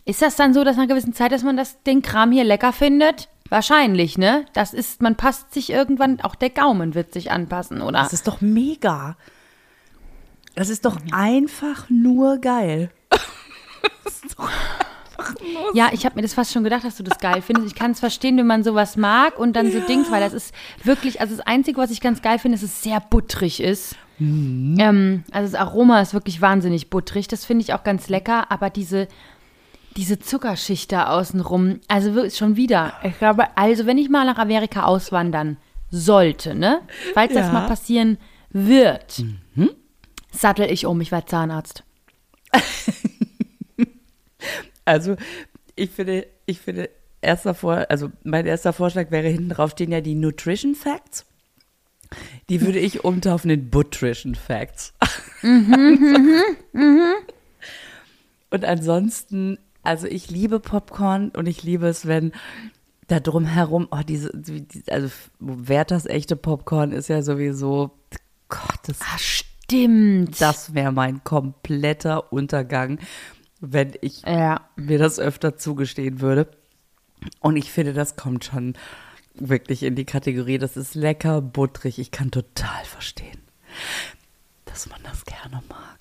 ist 0.05 0.23
das 0.23 0.35
dann 0.35 0.55
so, 0.55 0.63
dass 0.63 0.75
nach 0.75 0.83
einer 0.83 0.93
gewissen 0.93 1.13
Zeit, 1.13 1.31
dass 1.31 1.43
man 1.43 1.57
das, 1.57 1.83
den 1.83 2.01
Kram 2.01 2.31
hier 2.31 2.43
lecker 2.43 2.73
findet? 2.73 3.29
Wahrscheinlich, 3.49 4.17
ne? 4.17 4.45
Das 4.53 4.73
ist, 4.73 5.01
man 5.01 5.15
passt 5.15 5.53
sich 5.53 5.69
irgendwann, 5.71 6.21
auch 6.21 6.35
der 6.35 6.49
Gaumen 6.49 6.95
wird 6.95 7.13
sich 7.13 7.31
anpassen, 7.31 7.81
oder? 7.81 7.99
Das 7.99 8.13
ist 8.13 8.27
doch 8.27 8.41
mega. 8.41 9.15
Das 10.61 10.69
ist 10.69 10.83
doch 10.83 10.97
einfach 11.13 11.89
nur 11.89 12.37
geil. 12.39 12.91
Ja, 15.73 15.89
ich 15.91 16.05
habe 16.05 16.15
mir 16.15 16.21
das 16.21 16.33
fast 16.33 16.51
schon 16.53 16.63
gedacht, 16.63 16.83
dass 16.83 16.97
du 16.97 17.03
das 17.03 17.17
geil 17.19 17.41
findest. 17.41 17.67
Ich 17.67 17.75
kann 17.75 17.91
es 17.91 17.99
verstehen, 17.99 18.37
wenn 18.37 18.47
man 18.47 18.63
sowas 18.63 18.97
mag 18.97 19.37
und 19.37 19.55
dann 19.55 19.71
so 19.71 19.79
Dings, 19.79 20.09
weil 20.11 20.21
das 20.21 20.33
ist 20.33 20.53
wirklich, 20.83 21.21
also 21.21 21.35
das 21.35 21.45
Einzige, 21.45 21.77
was 21.77 21.91
ich 21.91 22.01
ganz 22.01 22.21
geil 22.21 22.39
finde, 22.39 22.55
ist, 22.55 22.63
dass 22.63 22.71
es 22.71 22.83
sehr 22.83 22.99
buttrig 22.99 23.61
ist. 23.61 23.95
Ähm, 24.19 25.23
also 25.31 25.51
das 25.51 25.59
Aroma 25.59 26.01
ist 26.01 26.13
wirklich 26.13 26.41
wahnsinnig 26.41 26.89
buttrig. 26.89 27.27
Das 27.27 27.45
finde 27.45 27.63
ich 27.63 27.73
auch 27.73 27.83
ganz 27.83 28.09
lecker, 28.09 28.51
aber 28.51 28.69
diese, 28.69 29.07
diese 29.97 30.19
Zuckerschicht 30.19 30.91
da 30.91 31.07
außenrum, 31.07 31.79
also 31.87 32.15
wirklich 32.15 32.35
schon 32.37 32.55
wieder. 32.55 32.93
Ich 33.03 33.17
glaube, 33.17 33.45
also 33.55 33.85
wenn 33.85 33.97
ich 33.97 34.09
mal 34.09 34.25
nach 34.25 34.37
Amerika 34.37 34.83
auswandern 34.83 35.57
sollte, 35.91 36.53
ne? 36.55 36.81
Falls 37.13 37.33
das 37.33 37.47
Ja. 37.47 37.53
mal 37.53 37.67
passieren 37.67 38.17
wird, 38.51 39.23
sattel 40.39 40.71
ich 40.71 40.85
um, 40.85 40.99
ich 41.01 41.11
werde 41.11 41.27
Zahnarzt. 41.27 41.83
Also, 44.85 45.15
ich 45.75 45.91
finde, 45.91 46.25
ich 46.45 46.59
finde, 46.59 46.89
erster 47.21 47.53
Vor, 47.53 47.85
also 47.89 48.11
mein 48.23 48.45
erster 48.45 48.73
Vorschlag 48.73 49.11
wäre 49.11 49.27
hinten 49.27 49.49
drauf 49.49 49.71
stehen 49.71 49.91
ja 49.91 50.01
die 50.01 50.15
Nutrition 50.15 50.73
Facts. 50.75 51.25
Die 52.49 52.61
würde 52.61 52.79
ich 52.79 53.03
umtaufen 53.03 53.51
in 53.51 53.69
Butrition 53.69 54.33
Facts. 54.33 54.93
Und 58.49 58.65
ansonsten, 58.65 59.59
also 59.83 60.07
ich 60.07 60.31
liebe 60.31 60.59
Popcorn 60.59 61.29
und 61.29 61.45
ich 61.47 61.61
liebe 61.63 61.87
es, 61.87 62.07
wenn 62.07 62.31
da 63.07 63.19
drumherum, 63.19 63.87
oh, 63.91 64.01
diese, 64.07 64.31
die- 64.33 64.65
also 64.91 65.09
Werthers 65.39 66.05
echte 66.07 66.35
Popcorn 66.35 66.91
ist 66.91 67.09
ja 67.09 67.21
sowieso, 67.21 67.91
Gott, 68.49 68.79
das 68.87 68.99
Ah, 69.01 69.17
stimmt. 69.69 70.41
das 70.41 70.73
wäre 70.73 70.91
mein 70.91 71.23
kompletter 71.23 72.31
Untergang, 72.31 72.99
wenn 73.59 73.93
ich 74.01 74.21
ja. 74.23 74.61
mir 74.75 74.99
das 74.99 75.19
öfter 75.19 75.57
zugestehen 75.57 76.21
würde. 76.21 76.49
Und 77.41 77.57
ich 77.57 77.71
finde, 77.71 77.93
das 77.93 78.15
kommt 78.15 78.45
schon 78.45 78.73
wirklich 79.35 79.83
in 79.83 79.95
die 79.95 80.05
Kategorie, 80.05 80.57
das 80.57 80.77
ist 80.77 80.95
lecker, 80.95 81.41
butterig. 81.41 81.99
Ich 81.99 82.11
kann 82.11 82.31
total 82.31 82.83
verstehen, 82.85 83.41
dass 84.65 84.89
man 84.89 84.99
das 85.03 85.25
gerne 85.25 85.61
mag. 85.67 85.99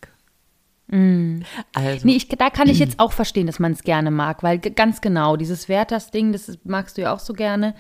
Also, 1.74 2.06
Nee, 2.06 2.16
ich, 2.16 2.28
da 2.28 2.48
kann 2.48 2.68
ich 2.68 2.78
jetzt 2.78 2.98
auch 2.98 3.12
verstehen, 3.12 3.46
dass 3.46 3.58
man 3.58 3.72
es 3.72 3.82
gerne 3.82 4.10
mag, 4.10 4.42
weil 4.42 4.58
ganz 4.58 5.02
genau, 5.02 5.36
dieses 5.36 5.68
Werthers-Ding, 5.68 6.32
das 6.32 6.58
magst 6.64 6.96
du 6.96 7.02
ja 7.02 7.12
auch 7.12 7.18
so 7.18 7.34
gerne. 7.34 7.74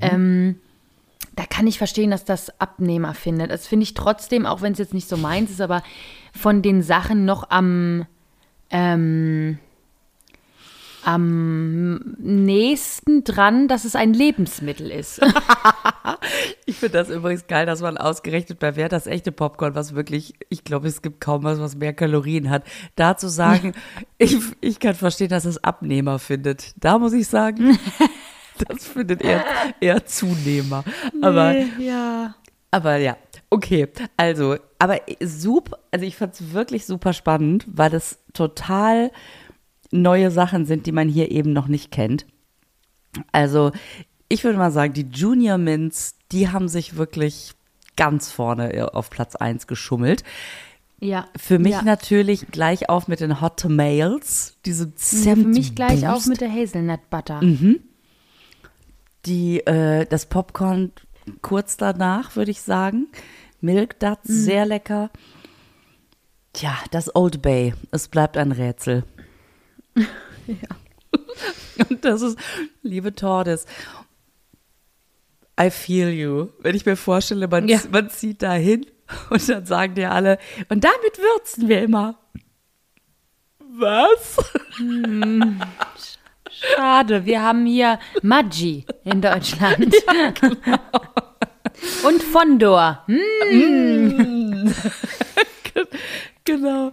Ähm, 0.00 0.60
da 1.36 1.44
kann 1.46 1.66
ich 1.66 1.78
verstehen, 1.78 2.10
dass 2.10 2.24
das 2.24 2.60
Abnehmer 2.60 3.14
findet. 3.14 3.50
Das 3.50 3.66
finde 3.66 3.84
ich 3.84 3.94
trotzdem, 3.94 4.46
auch 4.46 4.62
wenn 4.62 4.72
es 4.72 4.78
jetzt 4.78 4.94
nicht 4.94 5.08
so 5.08 5.16
meins 5.16 5.50
ist, 5.50 5.60
aber 5.60 5.82
von 6.36 6.62
den 6.62 6.82
Sachen 6.82 7.24
noch 7.24 7.50
am, 7.50 8.06
ähm, 8.70 9.58
am 11.04 11.96
nächsten 12.18 13.24
dran, 13.24 13.68
dass 13.68 13.84
es 13.84 13.96
ein 13.96 14.14
Lebensmittel 14.14 14.90
ist. 14.90 15.20
ich 16.66 16.76
finde 16.76 16.98
das 16.98 17.10
übrigens 17.10 17.46
geil, 17.46 17.66
dass 17.66 17.82
man 17.82 17.96
ausgerechnet 17.98 18.58
bei 18.58 18.76
Wer 18.76 18.88
das 18.88 19.06
echte 19.06 19.32
Popcorn, 19.32 19.74
was 19.74 19.94
wirklich, 19.94 20.34
ich 20.48 20.64
glaube, 20.64 20.88
es 20.88 21.02
gibt 21.02 21.20
kaum 21.20 21.42
was, 21.42 21.58
was 21.58 21.76
mehr 21.76 21.92
Kalorien 21.92 22.48
hat, 22.48 22.64
da 22.96 23.16
zu 23.16 23.28
sagen, 23.28 23.74
ich, 24.18 24.36
ich 24.60 24.78
kann 24.78 24.94
verstehen, 24.94 25.28
dass 25.28 25.44
es 25.44 25.62
Abnehmer 25.62 26.18
findet. 26.18 26.72
Da 26.76 26.98
muss 26.98 27.12
ich 27.12 27.26
sagen, 27.26 27.78
das 28.68 28.86
findet 28.86 29.22
eher, 29.22 29.44
eher 29.80 30.04
Zunehmer. 30.06 30.84
Aber 31.22 31.54
ja. 31.78 32.34
Aber 32.70 32.96
ja, 32.96 33.16
okay. 33.50 33.86
Also, 34.16 34.56
aber 34.80 35.00
super, 35.20 35.78
also 35.92 36.04
ich 36.04 36.16
fand 36.16 36.34
es 36.34 36.52
wirklich 36.52 36.86
super 36.86 37.12
spannend, 37.12 37.66
weil 37.68 37.94
es 37.94 38.18
total 38.32 39.12
neue 39.92 40.32
Sachen 40.32 40.66
sind, 40.66 40.86
die 40.86 40.92
man 40.92 41.08
hier 41.08 41.30
eben 41.30 41.52
noch 41.52 41.68
nicht 41.68 41.92
kennt. 41.92 42.26
Also, 43.30 43.70
ich 44.28 44.42
würde 44.42 44.58
mal 44.58 44.72
sagen, 44.72 44.92
die 44.92 45.06
Junior 45.08 45.56
Mints, 45.56 46.16
die 46.32 46.48
haben 46.48 46.66
sich 46.68 46.96
wirklich 46.96 47.52
ganz 47.96 48.32
vorne 48.32 48.90
auf 48.92 49.08
Platz 49.08 49.36
1 49.36 49.68
geschummelt. 49.68 50.24
Ja. 51.00 51.28
Für 51.36 51.58
mich 51.58 51.72
ja. 51.72 51.82
natürlich 51.82 52.48
gleich 52.48 52.88
auf 52.88 53.08
mit 53.08 53.20
den 53.20 53.40
Hot 53.40 53.60
Tomatoes, 53.60 54.56
diese 54.64 54.86
Ja, 54.86 54.96
Zimt 54.96 55.42
für 55.42 55.48
mich 55.48 55.74
gleich 55.74 56.08
auch 56.08 56.14
Boost. 56.14 56.28
mit 56.28 56.40
der 56.40 56.50
Hazelnut 56.50 57.08
Butter. 57.10 57.40
Die 59.26 59.60
äh, 59.66 60.06
das 60.06 60.26
Popcorn 60.26 60.92
kurz 61.42 61.76
danach, 61.76 62.36
würde 62.36 62.50
ich 62.50 62.60
sagen. 62.62 63.08
Milk 63.60 63.98
Duds, 64.00 64.20
sehr 64.24 64.66
lecker. 64.66 65.10
Tja, 66.52 66.76
das 66.90 67.14
Old 67.16 67.40
Bay, 67.42 67.74
es 67.90 68.08
bleibt 68.08 68.36
ein 68.36 68.52
Rätsel. 68.52 69.04
Und 71.90 72.04
das 72.04 72.22
ist, 72.22 72.38
liebe 72.82 73.14
Tordes, 73.14 73.66
I 75.60 75.70
feel 75.70 76.10
you. 76.10 76.48
Wenn 76.60 76.74
ich 76.74 76.84
mir 76.84 76.96
vorstelle, 76.96 77.48
man, 77.48 77.68
Ja. 77.68 77.80
man 77.90 78.10
zieht 78.10 78.42
da 78.42 78.52
hin 78.54 78.86
und 79.30 79.48
dann 79.48 79.66
sagen 79.66 79.94
dir 79.94 80.10
alle, 80.10 80.38
und 80.68 80.82
damit 80.82 81.18
würzen 81.18 81.68
wir 81.68 81.82
immer. 81.82 82.18
Was? 83.58 84.36
Schade, 86.76 87.24
wir 87.26 87.42
haben 87.42 87.66
hier 87.66 87.98
Maggi 88.22 88.86
in 89.04 89.20
Deutschland. 89.20 89.94
Und 92.06 92.22
Fondor. 92.22 93.02
Hm, 93.06 94.72
Genau. 96.44 96.92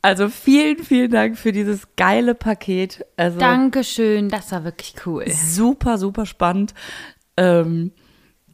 Also 0.00 0.28
vielen, 0.28 0.82
vielen 0.84 1.10
Dank 1.10 1.36
für 1.36 1.50
dieses 1.52 1.88
geile 1.96 2.34
Paket. 2.34 3.04
Also 3.16 3.38
Dankeschön, 3.38 4.28
das 4.28 4.52
war 4.52 4.64
wirklich 4.64 4.94
cool. 5.04 5.24
super, 5.30 5.98
super 5.98 6.24
spannend. 6.24 6.72
Ähm, 7.36 7.90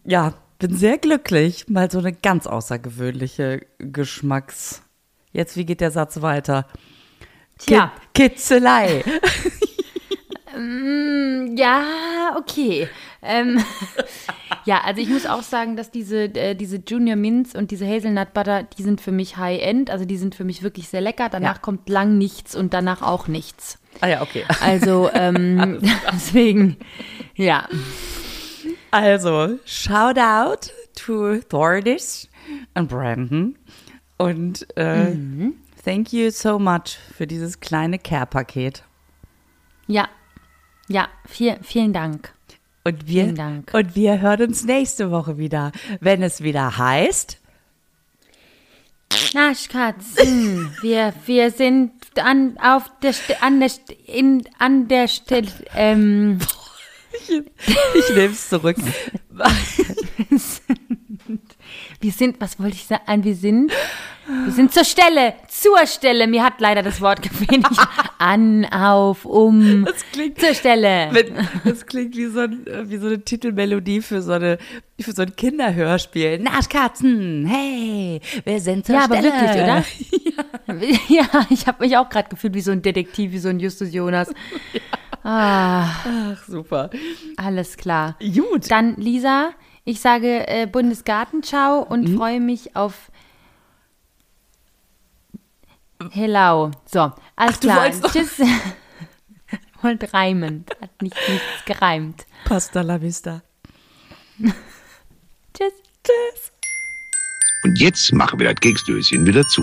ja, 0.05 0.35
bin 0.59 0.75
sehr 0.75 0.97
glücklich. 0.99 1.69
Mal 1.69 1.91
so 1.91 1.99
eine 1.99 2.13
ganz 2.15 2.47
außergewöhnliche 2.47 3.67
Geschmacks. 3.79 4.83
Jetzt, 5.33 5.57
wie 5.57 5.67
geht 5.67 5.81
der 5.83 5.91
Satz 5.91 6.23
weiter? 6.23 6.67
Tja. 7.59 7.93
Ki- 8.15 8.33
Kitzelei. 10.55 11.55
Ja, 11.57 12.37
okay. 12.37 12.89
Ähm, 13.23 13.63
ja, 14.65 14.81
also 14.85 15.01
ich 15.01 15.09
muss 15.09 15.27
auch 15.27 15.43
sagen, 15.43 15.77
dass 15.77 15.91
diese, 15.91 16.25
äh, 16.25 16.55
diese 16.55 16.77
Junior 16.87 17.17
Mints 17.17 17.55
und 17.55 17.71
diese 17.71 17.87
Hazelnut 17.87 18.35
Butter, 18.35 18.63
die 18.65 18.83
sind 18.83 19.01
für 19.01 19.13
mich 19.13 19.37
High-End. 19.37 19.91
Also 19.91 20.05
die 20.05 20.17
sind 20.17 20.35
für 20.35 20.45
mich 20.45 20.63
wirklich 20.63 20.89
sehr 20.89 21.01
lecker. 21.01 21.29
Danach 21.29 21.57
Ja. 21.57 21.61
kommt 21.61 21.89
lang 21.89 22.19
nichts 22.19 22.55
und 22.55 22.75
danach 22.75 23.03
auch 23.03 23.29
nichts. 23.29 23.79
Ah 24.01 24.09
ja, 24.09 24.23
okay. 24.23 24.45
Also 24.63 25.11
ähm, 25.13 25.81
deswegen, 26.13 26.77
ja. 27.35 27.69
Also, 28.91 29.59
shout 29.65 30.19
out 30.19 30.71
to 30.95 31.39
Thordis 31.49 32.29
und 32.75 32.89
Brandon. 32.89 33.57
Und 34.17 34.67
äh, 34.77 35.17
thank 35.85 36.13
you 36.13 36.31
so 36.31 36.59
much 36.59 36.99
für 37.17 37.27
dieses 37.27 37.59
kleine 37.61 37.99
Care-Paket. 37.99 38.85
Ja, 39.87 40.09
ja, 40.89 41.09
viel, 41.27 41.57
vielen 41.63 41.93
Dank. 41.93 42.33
Und 42.87 43.07
wir, 43.07 43.25
Vielen 43.25 43.37
Dank. 43.37 43.73
und 43.73 43.95
wir 43.97 44.21
hören 44.21 44.49
uns 44.49 44.65
nächste 44.65 45.11
Woche 45.11 45.39
wieder, 45.39 45.73
wenn 46.01 46.23
es 46.23 46.43
wieder 46.43 46.77
heißt. 46.77 47.39
Naschkatzen, 49.33 50.71
wir, 50.83 51.15
wir 51.25 51.51
sind 51.51 51.93
an, 52.19 52.59
auf 52.59 52.91
der, 53.03 53.13
St 53.15 53.43
an 53.43 53.61
der, 53.61 53.69
St 53.71 53.91
in, 54.07 54.45
an 54.59 54.89
der 54.89 55.09
Stelle, 55.09 55.49
ähm, 55.75 56.39
Ich 57.29 58.09
nehme 58.11 58.33
es 58.33 58.49
zurück. 58.49 58.77
wir 62.05 62.13
sind, 62.13 62.39
was 62.39 62.61
wollte 62.61 62.77
ich 62.77 62.85
sagen, 62.85 63.25
wir 63.25 63.35
sind, 63.35 63.73
wir 64.45 64.53
sind 64.53 64.73
zur 64.75 64.85
Stelle, 64.85 65.33
zur 65.49 65.87
Stelle, 65.87 66.27
mir 66.27 66.45
hat 66.45 66.61
leider 66.61 66.83
das 66.83 67.01
Wort 67.01 67.23
gefehlt, 67.23 67.65
an, 68.19 68.67
auf, 68.67 69.25
um, 69.25 69.87
Das 69.87 70.05
klingt, 70.13 70.39
zur 70.39 70.53
Stelle. 70.55 71.09
wenn, 71.13 71.49
das 71.65 71.87
klingt 71.87 72.15
wie 72.15 72.27
so, 72.27 72.41
ein, 72.41 72.67
äh, 72.67 72.89
wie 72.91 72.99
so 72.99 73.07
eine 73.07 73.25
Titelmelodie 73.25 74.03
für 74.03 74.21
so, 74.21 74.33
eine, 74.33 74.59
für 75.01 75.13
so 75.13 75.23
ein 75.23 75.35
Kinderhörspiel. 75.35 76.41
Naschkatzen, 76.41 77.47
hey, 77.47 78.21
wir 78.45 78.61
sind 78.61 78.85
zur 78.85 78.97
Ja, 78.97 79.05
aber 79.05 79.17
Stelle. 79.17 79.33
wirklich, 79.33 79.63
oder? 79.63 79.85
Ja, 81.09 81.47
ich 81.51 81.67
habe 81.67 81.85
mich 81.85 81.97
auch 81.97 82.09
gerade 82.11 82.29
gefühlt 82.29 82.53
wie 82.55 82.61
so 82.61 82.71
ein 82.71 82.83
Detektiv, 82.83 83.33
wie 83.33 83.39
so 83.39 83.49
ein 83.49 83.61
Justus 83.61 83.93
Jonas. 83.95 84.29
Ah, 85.23 85.87
Ach, 86.07 86.45
super. 86.47 86.91
alles 87.39 87.77
klar. 87.79 88.17
Gut. 88.21 88.71
Dann, 88.71 88.97
Lisa, 88.97 89.51
ich 89.85 90.01
sage 90.01 90.47
äh, 90.49 90.67
Bundesgartenschau 90.67 91.81
und 91.83 92.09
Mhm. 92.09 92.17
freue 92.17 92.41
mich 92.41 92.75
auf 92.77 93.11
Hello. 96.11 96.71
So, 96.87 97.01
alles 97.01 97.15
Ach, 97.37 97.53
du 97.57 97.69
klar. 97.69 97.91
Tschüss. 98.13 98.41
Und 99.83 100.15
reimen. 100.15 100.65
Hat 100.81 101.03
nicht 101.03 101.17
nichts 101.29 101.65
gereimt. 101.67 102.27
Pasta 102.47 102.81
la 102.83 103.01
vista. 103.01 103.43
Tschüss. 104.39 104.53
Tschüss. 106.03 106.53
Und 107.65 107.79
jetzt 107.79 108.13
machen 108.13 108.39
wir 108.39 108.51
das 108.53 108.61
Keksdöschen 108.61 109.27
wieder 109.27 109.43
zu. 109.45 109.63